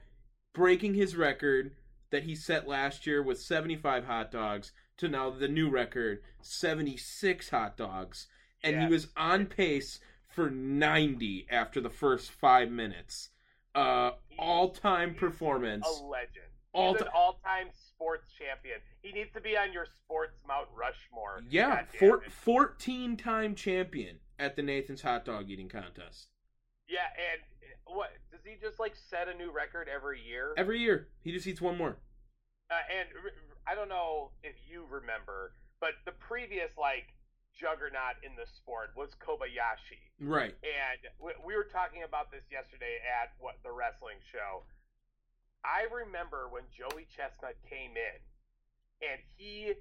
breaking 0.55 0.95
his 0.95 1.17
record 1.17 1.73
that 2.11 2.23
he 2.23 2.35
set 2.35 2.67
last 2.69 3.07
year 3.07 3.23
with 3.23 3.41
75 3.41 4.05
hot 4.05 4.31
dogs 4.31 4.73
to 4.97 5.09
now 5.09 5.31
the 5.31 5.49
new 5.49 5.69
record 5.69 6.23
76 6.41 7.51
hot 7.51 7.77
dogs, 7.77 8.29
and 8.63 8.81
he 8.81 8.87
was 8.87 9.09
on 9.17 9.47
pace 9.47 10.01
for 10.29 10.49
90 10.49 11.47
after 11.51 11.81
the 11.81 11.91
first 11.91 12.31
5 12.31 12.71
minutes. 12.71 13.31
Uh 13.75 14.13
all-time 14.39 15.15
performance. 15.15 15.85
A 15.87 16.05
legend. 16.05 16.47
All 16.75 16.93
He's 16.93 17.03
an 17.03 17.09
all-time 17.15 17.69
sports 17.73 18.25
champion. 18.39 18.79
He 19.03 19.13
needs 19.13 19.33
to 19.33 19.41
be 19.41 19.57
on 19.57 19.73
your 19.73 19.87
sports 19.87 20.37
Mount 20.47 20.69
Rushmore. 20.77 21.43
Yeah, 21.49 21.85
four, 21.99 22.23
14 22.29 23.17
time 23.17 23.55
champion 23.55 24.19
at 24.39 24.55
the 24.57 24.63
Nathan's 24.63 25.03
hot 25.03 25.25
dog 25.25 25.49
eating 25.49 25.69
contest. 25.69 26.29
Yeah, 26.89 27.09
and 27.17 27.41
uh, 27.87 27.97
what 27.97 28.11
does 28.31 28.41
he 28.45 28.57
just 28.61 28.79
like 28.79 28.95
set 28.97 29.29
a 29.29 29.35
new 29.35 29.51
record 29.51 29.89
every 29.93 30.21
year? 30.21 30.53
Every 30.57 30.79
year, 30.79 31.09
he 31.23 31.33
just 31.33 31.47
eats 31.47 31.61
one 31.61 31.77
more. 31.77 31.97
Uh, 32.71 32.75
and 32.93 33.09
I 33.67 33.75
don't 33.75 33.89
know 33.89 34.31
if 34.43 34.55
you 34.71 34.85
remember, 34.91 35.53
but 35.81 35.93
the 36.05 36.13
previous 36.13 36.69
like 36.77 37.17
juggernaut 37.57 38.21
in 38.23 38.37
the 38.37 38.47
sport 38.47 38.93
was 38.95 39.17
Kobayashi, 39.19 39.99
Right. 40.21 40.55
and 40.63 41.01
we, 41.19 41.33
we 41.45 41.57
were 41.57 41.67
talking 41.67 42.05
about 42.07 42.31
this 42.31 42.45
yesterday 42.53 43.01
at 43.03 43.33
what 43.41 43.57
the 43.65 43.73
wrestling 43.73 44.21
show. 44.31 44.63
I 45.65 45.87
remember 45.91 46.49
when 46.51 46.65
Joey 46.71 47.07
Chestnut 47.11 47.57
came 47.69 47.95
in, 47.99 48.19
and 49.03 49.19
he 49.37 49.75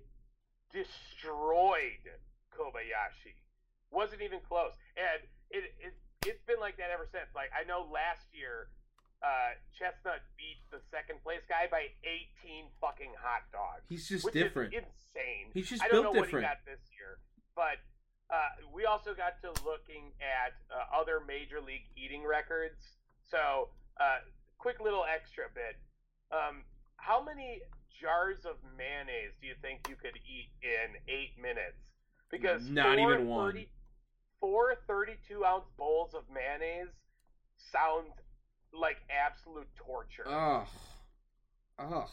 destroyed 0.73 2.05
Kobayashi. 2.53 3.37
Wasn't 3.91 4.21
even 4.21 4.39
close, 4.43 4.73
and 4.97 5.23
it, 5.49 5.71
it 5.79 5.93
it's 6.25 6.43
been 6.43 6.59
like 6.59 6.75
that 6.77 6.91
ever 6.91 7.07
since. 7.07 7.31
Like 7.33 7.49
I 7.55 7.63
know 7.63 7.87
last 7.87 8.27
year, 8.35 8.67
uh, 9.23 9.55
Chestnut 9.71 10.21
beat 10.35 10.59
the 10.69 10.83
second 10.91 11.23
place 11.23 11.41
guy 11.47 11.71
by 11.71 11.87
18 12.03 12.67
fucking 12.81 13.15
hot 13.15 13.47
dogs. 13.55 13.87
He's 13.87 14.07
just 14.07 14.27
different. 14.33 14.73
Insane. 14.73 15.53
He's 15.53 15.69
just 15.69 15.81
I 15.81 15.87
don't 15.87 16.03
built 16.03 16.15
know 16.15 16.23
different. 16.27 16.43
what 16.43 16.51
he 16.51 16.67
got 16.67 16.67
this 16.67 16.83
year, 16.91 17.23
but 17.55 17.79
uh, 18.29 18.67
we 18.75 18.85
also 18.85 19.15
got 19.15 19.39
to 19.41 19.55
looking 19.63 20.11
at 20.19 20.51
uh, 20.67 20.83
other 20.91 21.23
major 21.23 21.61
league 21.63 21.87
eating 21.95 22.27
records. 22.27 22.99
So, 23.31 23.69
uh, 23.99 24.19
quick 24.57 24.79
little 24.79 25.03
extra 25.03 25.45
bit. 25.53 25.77
Um, 26.31 26.63
how 26.97 27.23
many 27.23 27.61
jars 28.01 28.45
of 28.45 28.57
mayonnaise 28.77 29.33
do 29.41 29.47
you 29.47 29.55
think 29.61 29.87
you 29.89 29.95
could 29.95 30.17
eat 30.17 30.49
in 30.61 30.97
eight 31.07 31.39
minutes? 31.41 31.77
Because 32.29 32.69
Not 32.69 32.99
even 32.99 33.27
one. 33.27 33.53
30 33.53 33.69
Four 34.39 34.75
32 34.87 35.43
ounce 35.43 35.65
bowls 35.77 36.13
of 36.13 36.21
mayonnaise 36.31 36.93
sounds 37.71 38.13
like 38.71 38.97
absolute 39.09 39.67
torture. 39.75 40.27
Ugh. 40.27 40.67
Ugh. 41.79 42.09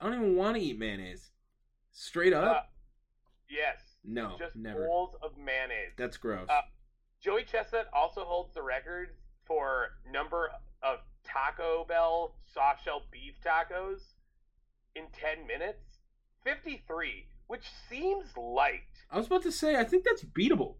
I 0.00 0.04
don't 0.04 0.14
even 0.14 0.36
want 0.36 0.56
to 0.56 0.62
eat 0.62 0.78
mayonnaise. 0.78 1.30
Straight 1.92 2.32
up? 2.32 2.56
Uh, 2.56 2.60
yes, 3.50 3.80
no, 4.04 4.36
just 4.38 4.54
never. 4.56 4.86
bowls 4.86 5.14
of 5.22 5.32
mayonnaise. 5.36 5.94
That's 5.96 6.16
gross. 6.16 6.48
Uh, 6.48 6.60
Joey 7.20 7.44
Chestnut 7.44 7.88
also 7.92 8.24
holds 8.24 8.54
the 8.54 8.62
record 8.62 9.08
for 9.44 9.88
number 10.12 10.50
of 10.82 10.98
Taco 11.32 11.84
Bell 11.86 12.34
soft 12.52 12.84
shell 12.84 13.02
beef 13.10 13.34
tacos 13.44 14.00
in 14.94 15.04
10 15.12 15.46
minutes. 15.46 16.00
53, 16.44 17.26
which 17.46 17.64
seems 17.88 18.36
light. 18.36 18.80
I 19.10 19.18
was 19.18 19.26
about 19.26 19.42
to 19.42 19.52
say, 19.52 19.76
I 19.76 19.84
think 19.84 20.04
that's 20.04 20.24
beatable. 20.24 20.76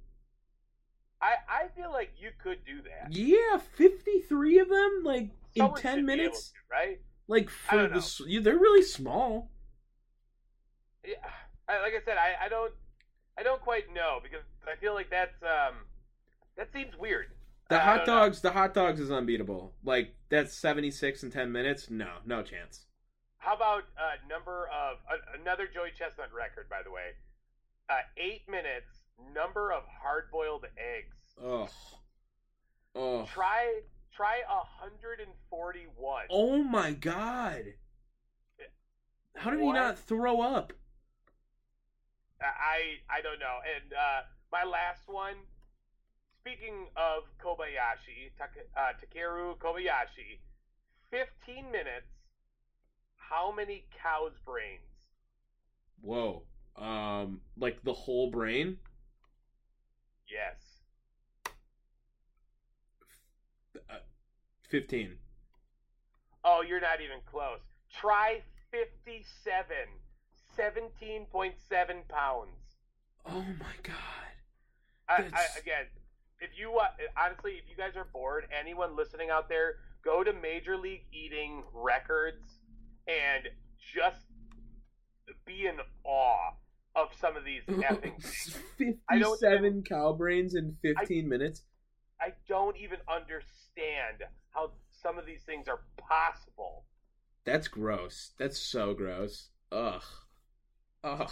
I, 1.20 1.34
I 1.48 1.68
feel 1.76 1.90
like 1.90 2.12
you 2.18 2.30
could 2.42 2.58
do 2.64 2.80
that. 2.82 3.12
Yeah, 3.12 3.58
53 3.76 4.58
of 4.60 4.68
them? 4.68 5.00
Like, 5.02 5.30
in 5.54 5.74
10 5.74 5.76
should 5.76 5.82
be 5.82 5.88
able 5.88 6.02
minutes? 6.04 6.48
to, 6.50 6.54
right? 6.70 7.00
Like, 7.26 7.50
for 7.50 7.88
the. 7.88 8.24
yeah, 8.26 8.40
They're 8.40 8.56
really 8.56 8.82
small. 8.82 9.50
Yeah, 11.04 11.16
like 11.68 11.92
I 11.92 12.04
said, 12.04 12.16
I, 12.16 12.46
I 12.46 12.48
don't 12.48 12.72
I 13.38 13.42
don't 13.42 13.60
quite 13.60 13.92
know 13.94 14.18
because 14.22 14.44
I 14.66 14.76
feel 14.80 14.94
like 14.94 15.10
that's 15.10 15.42
um 15.42 15.76
that 16.56 16.72
seems 16.72 16.96
weird. 16.98 17.26
The 17.68 17.78
hot 17.78 18.06
don't 18.06 18.06
know. 18.06 18.20
dogs, 18.20 18.40
the 18.40 18.50
hot 18.50 18.74
dogs 18.74 18.98
is 19.00 19.10
unbeatable. 19.10 19.74
Like, 19.84 20.14
that's 20.30 20.54
76 20.54 21.22
in 21.22 21.30
10 21.30 21.52
minutes? 21.52 21.90
No, 21.90 22.08
no 22.24 22.42
chance. 22.42 22.86
How 23.36 23.54
about 23.54 23.84
uh, 23.96 24.16
number 24.28 24.68
of 24.68 24.96
uh, 25.10 25.38
another 25.40 25.66
Joey 25.72 25.90
Chestnut 25.96 26.32
record, 26.32 26.68
by 26.70 26.82
the 26.82 26.90
way? 26.90 27.10
Uh, 27.88 28.00
eight 28.16 28.42
minutes. 28.48 29.04
Number 29.34 29.72
of 29.72 29.82
hard-boiled 30.02 30.64
eggs. 30.76 31.16
Ugh. 31.44 31.68
Ugh. 32.96 33.28
Try 33.28 33.80
try 34.14 34.40
hundred 34.48 35.20
and 35.20 35.30
forty-one. 35.50 36.24
Oh 36.30 36.62
my 36.62 36.92
god. 36.92 37.74
How 39.36 39.50
did 39.50 39.60
he 39.60 39.72
not 39.72 39.98
throw 39.98 40.40
up? 40.40 40.72
I 42.40 42.98
I 43.10 43.20
don't 43.22 43.38
know. 43.38 43.58
And 43.76 43.92
uh, 43.92 44.20
my 44.52 44.64
last 44.64 45.08
one. 45.08 45.34
Speaking 46.40 46.86
of 46.96 47.24
Kobayashi, 47.42 48.30
uh, 48.76 48.92
Takeru 49.00 49.56
Kobayashi, 49.58 50.38
fifteen 51.10 51.70
minutes. 51.70 52.06
How 53.16 53.52
many 53.54 53.84
cow's 54.02 54.32
brains? 54.44 54.80
Whoa. 56.00 56.44
Um, 56.76 57.40
like 57.58 57.82
the 57.84 57.92
whole 57.92 58.30
brain? 58.30 58.78
Yes. 60.30 60.56
Uh, 63.90 63.96
15. 64.70 65.16
Oh, 66.44 66.62
you're 66.66 66.80
not 66.80 67.00
even 67.00 67.18
close. 67.26 67.60
Try 68.00 68.42
57. 68.70 69.66
17.7 70.58 72.08
pounds. 72.08 72.50
Oh 73.26 73.44
my 73.60 73.74
god. 73.82 73.94
I, 75.08 75.14
I, 75.32 75.46
again, 75.58 75.86
if 76.40 76.50
you 76.58 76.72
uh, 76.78 76.86
honestly, 77.16 77.52
if 77.52 77.68
you 77.68 77.76
guys 77.76 77.96
are 77.96 78.06
bored, 78.12 78.46
anyone 78.58 78.96
listening 78.96 79.30
out 79.30 79.48
there, 79.48 79.76
go 80.04 80.22
to 80.22 80.32
Major 80.32 80.76
League 80.76 81.04
Eating 81.12 81.64
Records 81.72 82.60
and 83.06 83.48
just 83.94 84.26
be 85.46 85.66
in 85.66 85.76
awe 86.04 86.52
of 86.94 87.08
some 87.20 87.36
of 87.36 87.44
these 87.44 87.62
effing 87.68 88.22
things. 88.22 88.58
I 89.08 89.18
Fifty-seven 89.18 89.84
cow 89.84 90.12
brains 90.12 90.54
in 90.54 90.76
fifteen 90.82 91.28
minutes. 91.28 91.62
I 92.20 92.32
don't 92.48 92.76
even 92.76 92.98
understand 93.08 94.24
how 94.50 94.72
some 95.02 95.18
of 95.18 95.26
these 95.26 95.42
things 95.42 95.68
are 95.68 95.80
possible. 95.96 96.84
That's 97.44 97.68
gross. 97.68 98.32
That's 98.38 98.58
so 98.58 98.94
gross. 98.94 99.50
Ugh. 99.70 100.02
Ugh. 101.04 101.30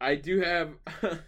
I 0.00 0.16
do 0.16 0.40
have 0.40 0.74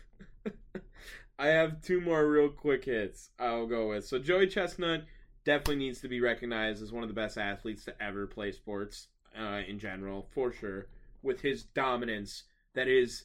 I 1.38 1.48
have 1.48 1.82
two 1.82 2.00
more 2.00 2.28
real 2.28 2.48
quick 2.48 2.84
hits 2.84 3.30
I'll 3.38 3.66
go 3.66 3.90
with. 3.90 4.06
So 4.06 4.18
Joey 4.18 4.48
Chestnut 4.48 5.04
definitely 5.44 5.76
needs 5.76 6.00
to 6.00 6.08
be 6.08 6.20
recognized 6.20 6.82
as 6.82 6.92
one 6.92 7.02
of 7.04 7.08
the 7.08 7.14
best 7.14 7.38
athletes 7.38 7.84
to 7.84 8.02
ever 8.02 8.26
play 8.26 8.52
sports 8.52 9.08
uh, 9.38 9.60
in 9.66 9.78
general, 9.78 10.26
for 10.34 10.52
sure. 10.52 10.88
With 11.22 11.40
his 11.40 11.64
dominance, 11.64 12.44
that 12.74 12.88
is 12.88 13.24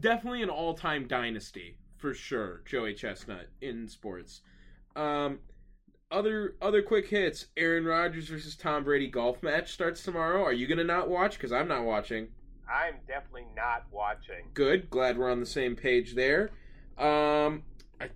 definitely 0.00 0.42
an 0.42 0.50
all-time 0.50 1.06
dynasty 1.06 1.76
for 1.96 2.14
sure. 2.14 2.62
Joey 2.66 2.94
Chestnut 2.94 3.48
in 3.60 3.88
sports. 3.88 4.40
Um, 4.96 5.40
other 6.10 6.56
other 6.60 6.82
quick 6.82 7.08
hits. 7.08 7.46
Aaron 7.56 7.84
Rodgers 7.84 8.28
versus 8.28 8.56
Tom 8.56 8.84
Brady 8.84 9.06
golf 9.06 9.42
match 9.42 9.72
starts 9.72 10.02
tomorrow. 10.02 10.42
Are 10.42 10.52
you 10.52 10.66
gonna 10.66 10.84
not 10.84 11.08
watch? 11.08 11.34
Because 11.34 11.52
I'm 11.52 11.68
not 11.68 11.84
watching. 11.84 12.28
I'm 12.68 12.96
definitely 13.06 13.46
not 13.54 13.84
watching. 13.90 14.48
Good. 14.54 14.90
Glad 14.90 15.18
we're 15.18 15.30
on 15.30 15.40
the 15.40 15.46
same 15.46 15.76
page 15.76 16.14
there. 16.14 16.50
Um, 17.00 17.62
I 18.00 18.08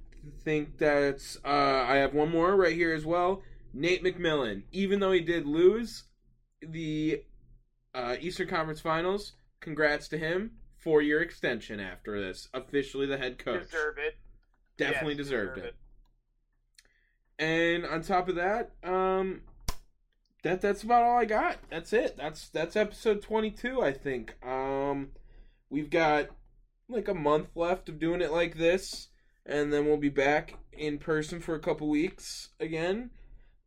think 0.44 0.78
that's. 0.78 1.38
Uh, 1.44 1.48
I 1.88 1.96
have 1.96 2.14
one 2.14 2.30
more 2.30 2.54
right 2.54 2.74
here 2.74 2.94
as 2.94 3.04
well. 3.04 3.42
Nate 3.72 4.04
McMillan. 4.04 4.62
Even 4.72 5.00
though 5.00 5.12
he 5.12 5.20
did 5.20 5.46
lose 5.46 6.04
the 6.60 7.22
uh, 7.94 8.16
Eastern 8.20 8.48
Conference 8.48 8.80
Finals, 8.80 9.32
congrats 9.60 10.08
to 10.08 10.18
him. 10.18 10.52
Four 10.78 11.00
year 11.00 11.22
extension 11.22 11.80
after 11.80 12.20
this. 12.20 12.48
Officially 12.52 13.06
the 13.06 13.16
head 13.16 13.38
coach. 13.38 13.70
Deserve 13.70 13.96
it. 13.98 14.16
Definitely 14.76 15.14
Yes, 15.14 15.24
deserved 15.24 15.54
deserve 15.54 15.68
it. 15.68 15.74
And 17.38 17.86
on 17.86 18.02
top 18.02 18.28
of 18.28 18.36
that, 18.36 18.72
um, 18.84 19.40
that 20.42 20.60
that's 20.60 20.82
about 20.82 21.02
all 21.02 21.18
I 21.18 21.24
got. 21.24 21.56
That's 21.70 21.92
it. 21.92 22.16
That's 22.16 22.48
that's 22.50 22.76
episode 22.76 23.22
twenty 23.22 23.50
two. 23.50 23.82
I 23.82 23.92
think. 23.92 24.34
Um, 24.46 25.10
we've 25.70 25.90
got 25.90 26.28
like 26.88 27.08
a 27.08 27.14
month 27.14 27.48
left 27.54 27.88
of 27.88 27.98
doing 27.98 28.20
it 28.20 28.32
like 28.32 28.56
this, 28.56 29.08
and 29.46 29.72
then 29.72 29.86
we'll 29.86 29.96
be 29.96 30.08
back 30.08 30.56
in 30.72 30.98
person 30.98 31.40
for 31.40 31.54
a 31.54 31.60
couple 31.60 31.88
weeks 31.88 32.50
again. 32.60 33.10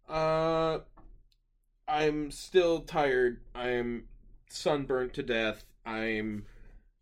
Uh, 0.07 0.79
I'm 1.87 2.31
still 2.31 2.81
tired. 2.81 3.41
I'm 3.55 4.05
sunburnt 4.49 5.13
to 5.15 5.23
death. 5.23 5.65
I'm 5.85 6.45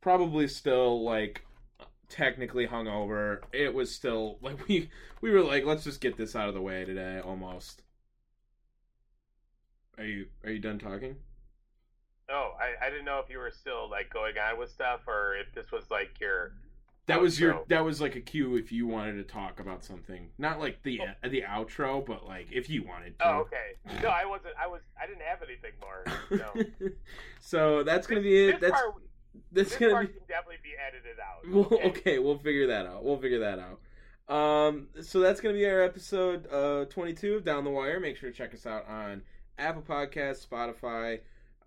probably 0.02 0.48
still 0.48 1.04
like 1.04 1.46
technically 2.10 2.68
hungover. 2.68 3.40
It 3.52 3.74
was 3.74 3.94
still 3.94 4.38
like 4.42 4.68
we 4.68 4.90
we 5.22 5.32
were 5.32 5.44
like, 5.44 5.66
let's 5.66 5.84
just 5.84 6.02
get 6.02 6.18
this 6.18 6.36
out 6.36 6.50
of 6.50 6.54
the 6.56 6.62
way 6.62 6.86
today. 6.86 7.20
Almost. 7.24 7.82
Are 9.98 10.06
you 10.06 10.28
are 10.44 10.52
you 10.52 10.60
done 10.60 10.80
talking? 10.80 11.16
Oh, 12.30 12.54
I, 12.60 12.86
I 12.86 12.90
didn't 12.90 13.06
know 13.06 13.20
if 13.24 13.30
you 13.30 13.38
were 13.38 13.52
still 13.52 13.90
like 13.90 14.12
going 14.12 14.36
on 14.38 14.58
with 14.58 14.72
stuff 14.72 15.02
or 15.08 15.36
if 15.36 15.54
this 15.54 15.72
was 15.72 15.92
like 15.92 16.20
your 16.20 16.54
That 17.06 17.22
was 17.22 17.40
your 17.40 17.64
that 17.68 17.86
was 17.86 18.02
like 18.02 18.16
a 18.16 18.22
cue 18.22 18.56
if 18.56 18.72
you 18.72 18.88
wanted 18.88 19.14
to 19.14 19.24
talk 19.24 19.60
about 19.60 19.84
something. 19.84 20.30
Not 20.38 20.60
like 20.60 20.82
the 20.84 21.02
the 21.24 21.44
outro, 21.48 22.04
but 22.06 22.26
like 22.26 22.48
if 22.52 22.70
you 22.70 22.84
wanted 22.84 23.20
to. 23.20 23.28
Oh, 23.28 23.40
okay. 23.42 24.02
No, 24.02 24.10
I 24.10 24.26
wasn't 24.26 24.56
I 24.60 24.68
was 24.68 24.82
I 25.02 25.06
didn't 25.06 25.22
have 25.22 25.40
anything 25.44 25.72
more. 25.82 26.04
No. 26.82 26.90
so 27.40 27.84
that's 27.84 28.08
gonna 28.08 28.22
be 28.22 28.48
it. 28.50 28.60
This 28.60 28.72
That's 28.72 28.82
part, 28.82 28.94
that's 29.52 29.70
this 29.70 29.80
gonna 29.80 29.92
part 29.92 30.08
be 30.08 30.14
can 30.14 30.22
definitely 30.28 30.58
be 30.64 30.74
edited 30.88 31.20
out. 31.20 31.70
Well, 31.72 31.80
okay, 31.90 32.18
we'll 32.18 32.40
figure 32.40 32.68
that 32.68 32.88
out. 32.88 33.04
We'll 33.04 33.18
figure 33.18 33.40
that 33.40 33.60
out. 33.60 33.80
Um, 34.28 34.88
so 35.02 35.20
that's 35.20 35.40
gonna 35.42 35.54
be 35.54 35.68
our 35.68 35.84
episode 35.84 36.48
uh 36.52 36.86
22 36.86 37.36
of 37.36 37.44
Down 37.46 37.64
the 37.64 37.70
Wire. 37.70 38.00
Make 38.00 38.18
sure 38.18 38.32
to 38.32 38.36
check 38.36 38.56
us 38.56 38.66
out 38.66 38.88
on 38.90 39.22
Apple 39.60 39.84
Podcasts, 39.84 40.48
Spotify. 40.48 41.20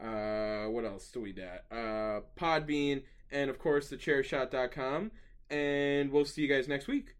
Uh, 0.02 0.66
what 0.70 0.84
else 0.84 1.08
do 1.10 1.20
we 1.20 1.32
got? 1.32 1.64
Uh, 1.70 2.20
Podbean, 2.38 3.02
and 3.30 3.50
of 3.50 3.58
course 3.58 3.90
thechairshot.com. 3.90 5.10
And 5.50 6.12
we'll 6.12 6.24
see 6.24 6.42
you 6.42 6.48
guys 6.48 6.68
next 6.68 6.86
week. 6.88 7.14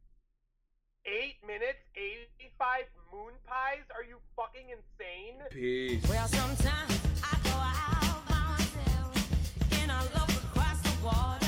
Eight 1.07 1.37
minutes, 1.47 1.79
eighty-five 1.97 2.85
moon 3.13 3.33
pies? 3.47 3.85
Are 3.97 4.05
you 4.05 4.19
fucking 4.37 4.67
insane? 4.69 5.41
Peace. 5.51 6.07
Well, 6.09 6.29
sometimes 6.29 7.01
I 7.25 7.39
go 7.45 7.51
out 7.57 8.29
by 8.29 8.35
myself 8.59 9.81
and 9.81 9.91
I 9.91 10.03
look 10.03 10.29
across 10.45 10.81
the 10.83 11.05
water. 11.05 11.48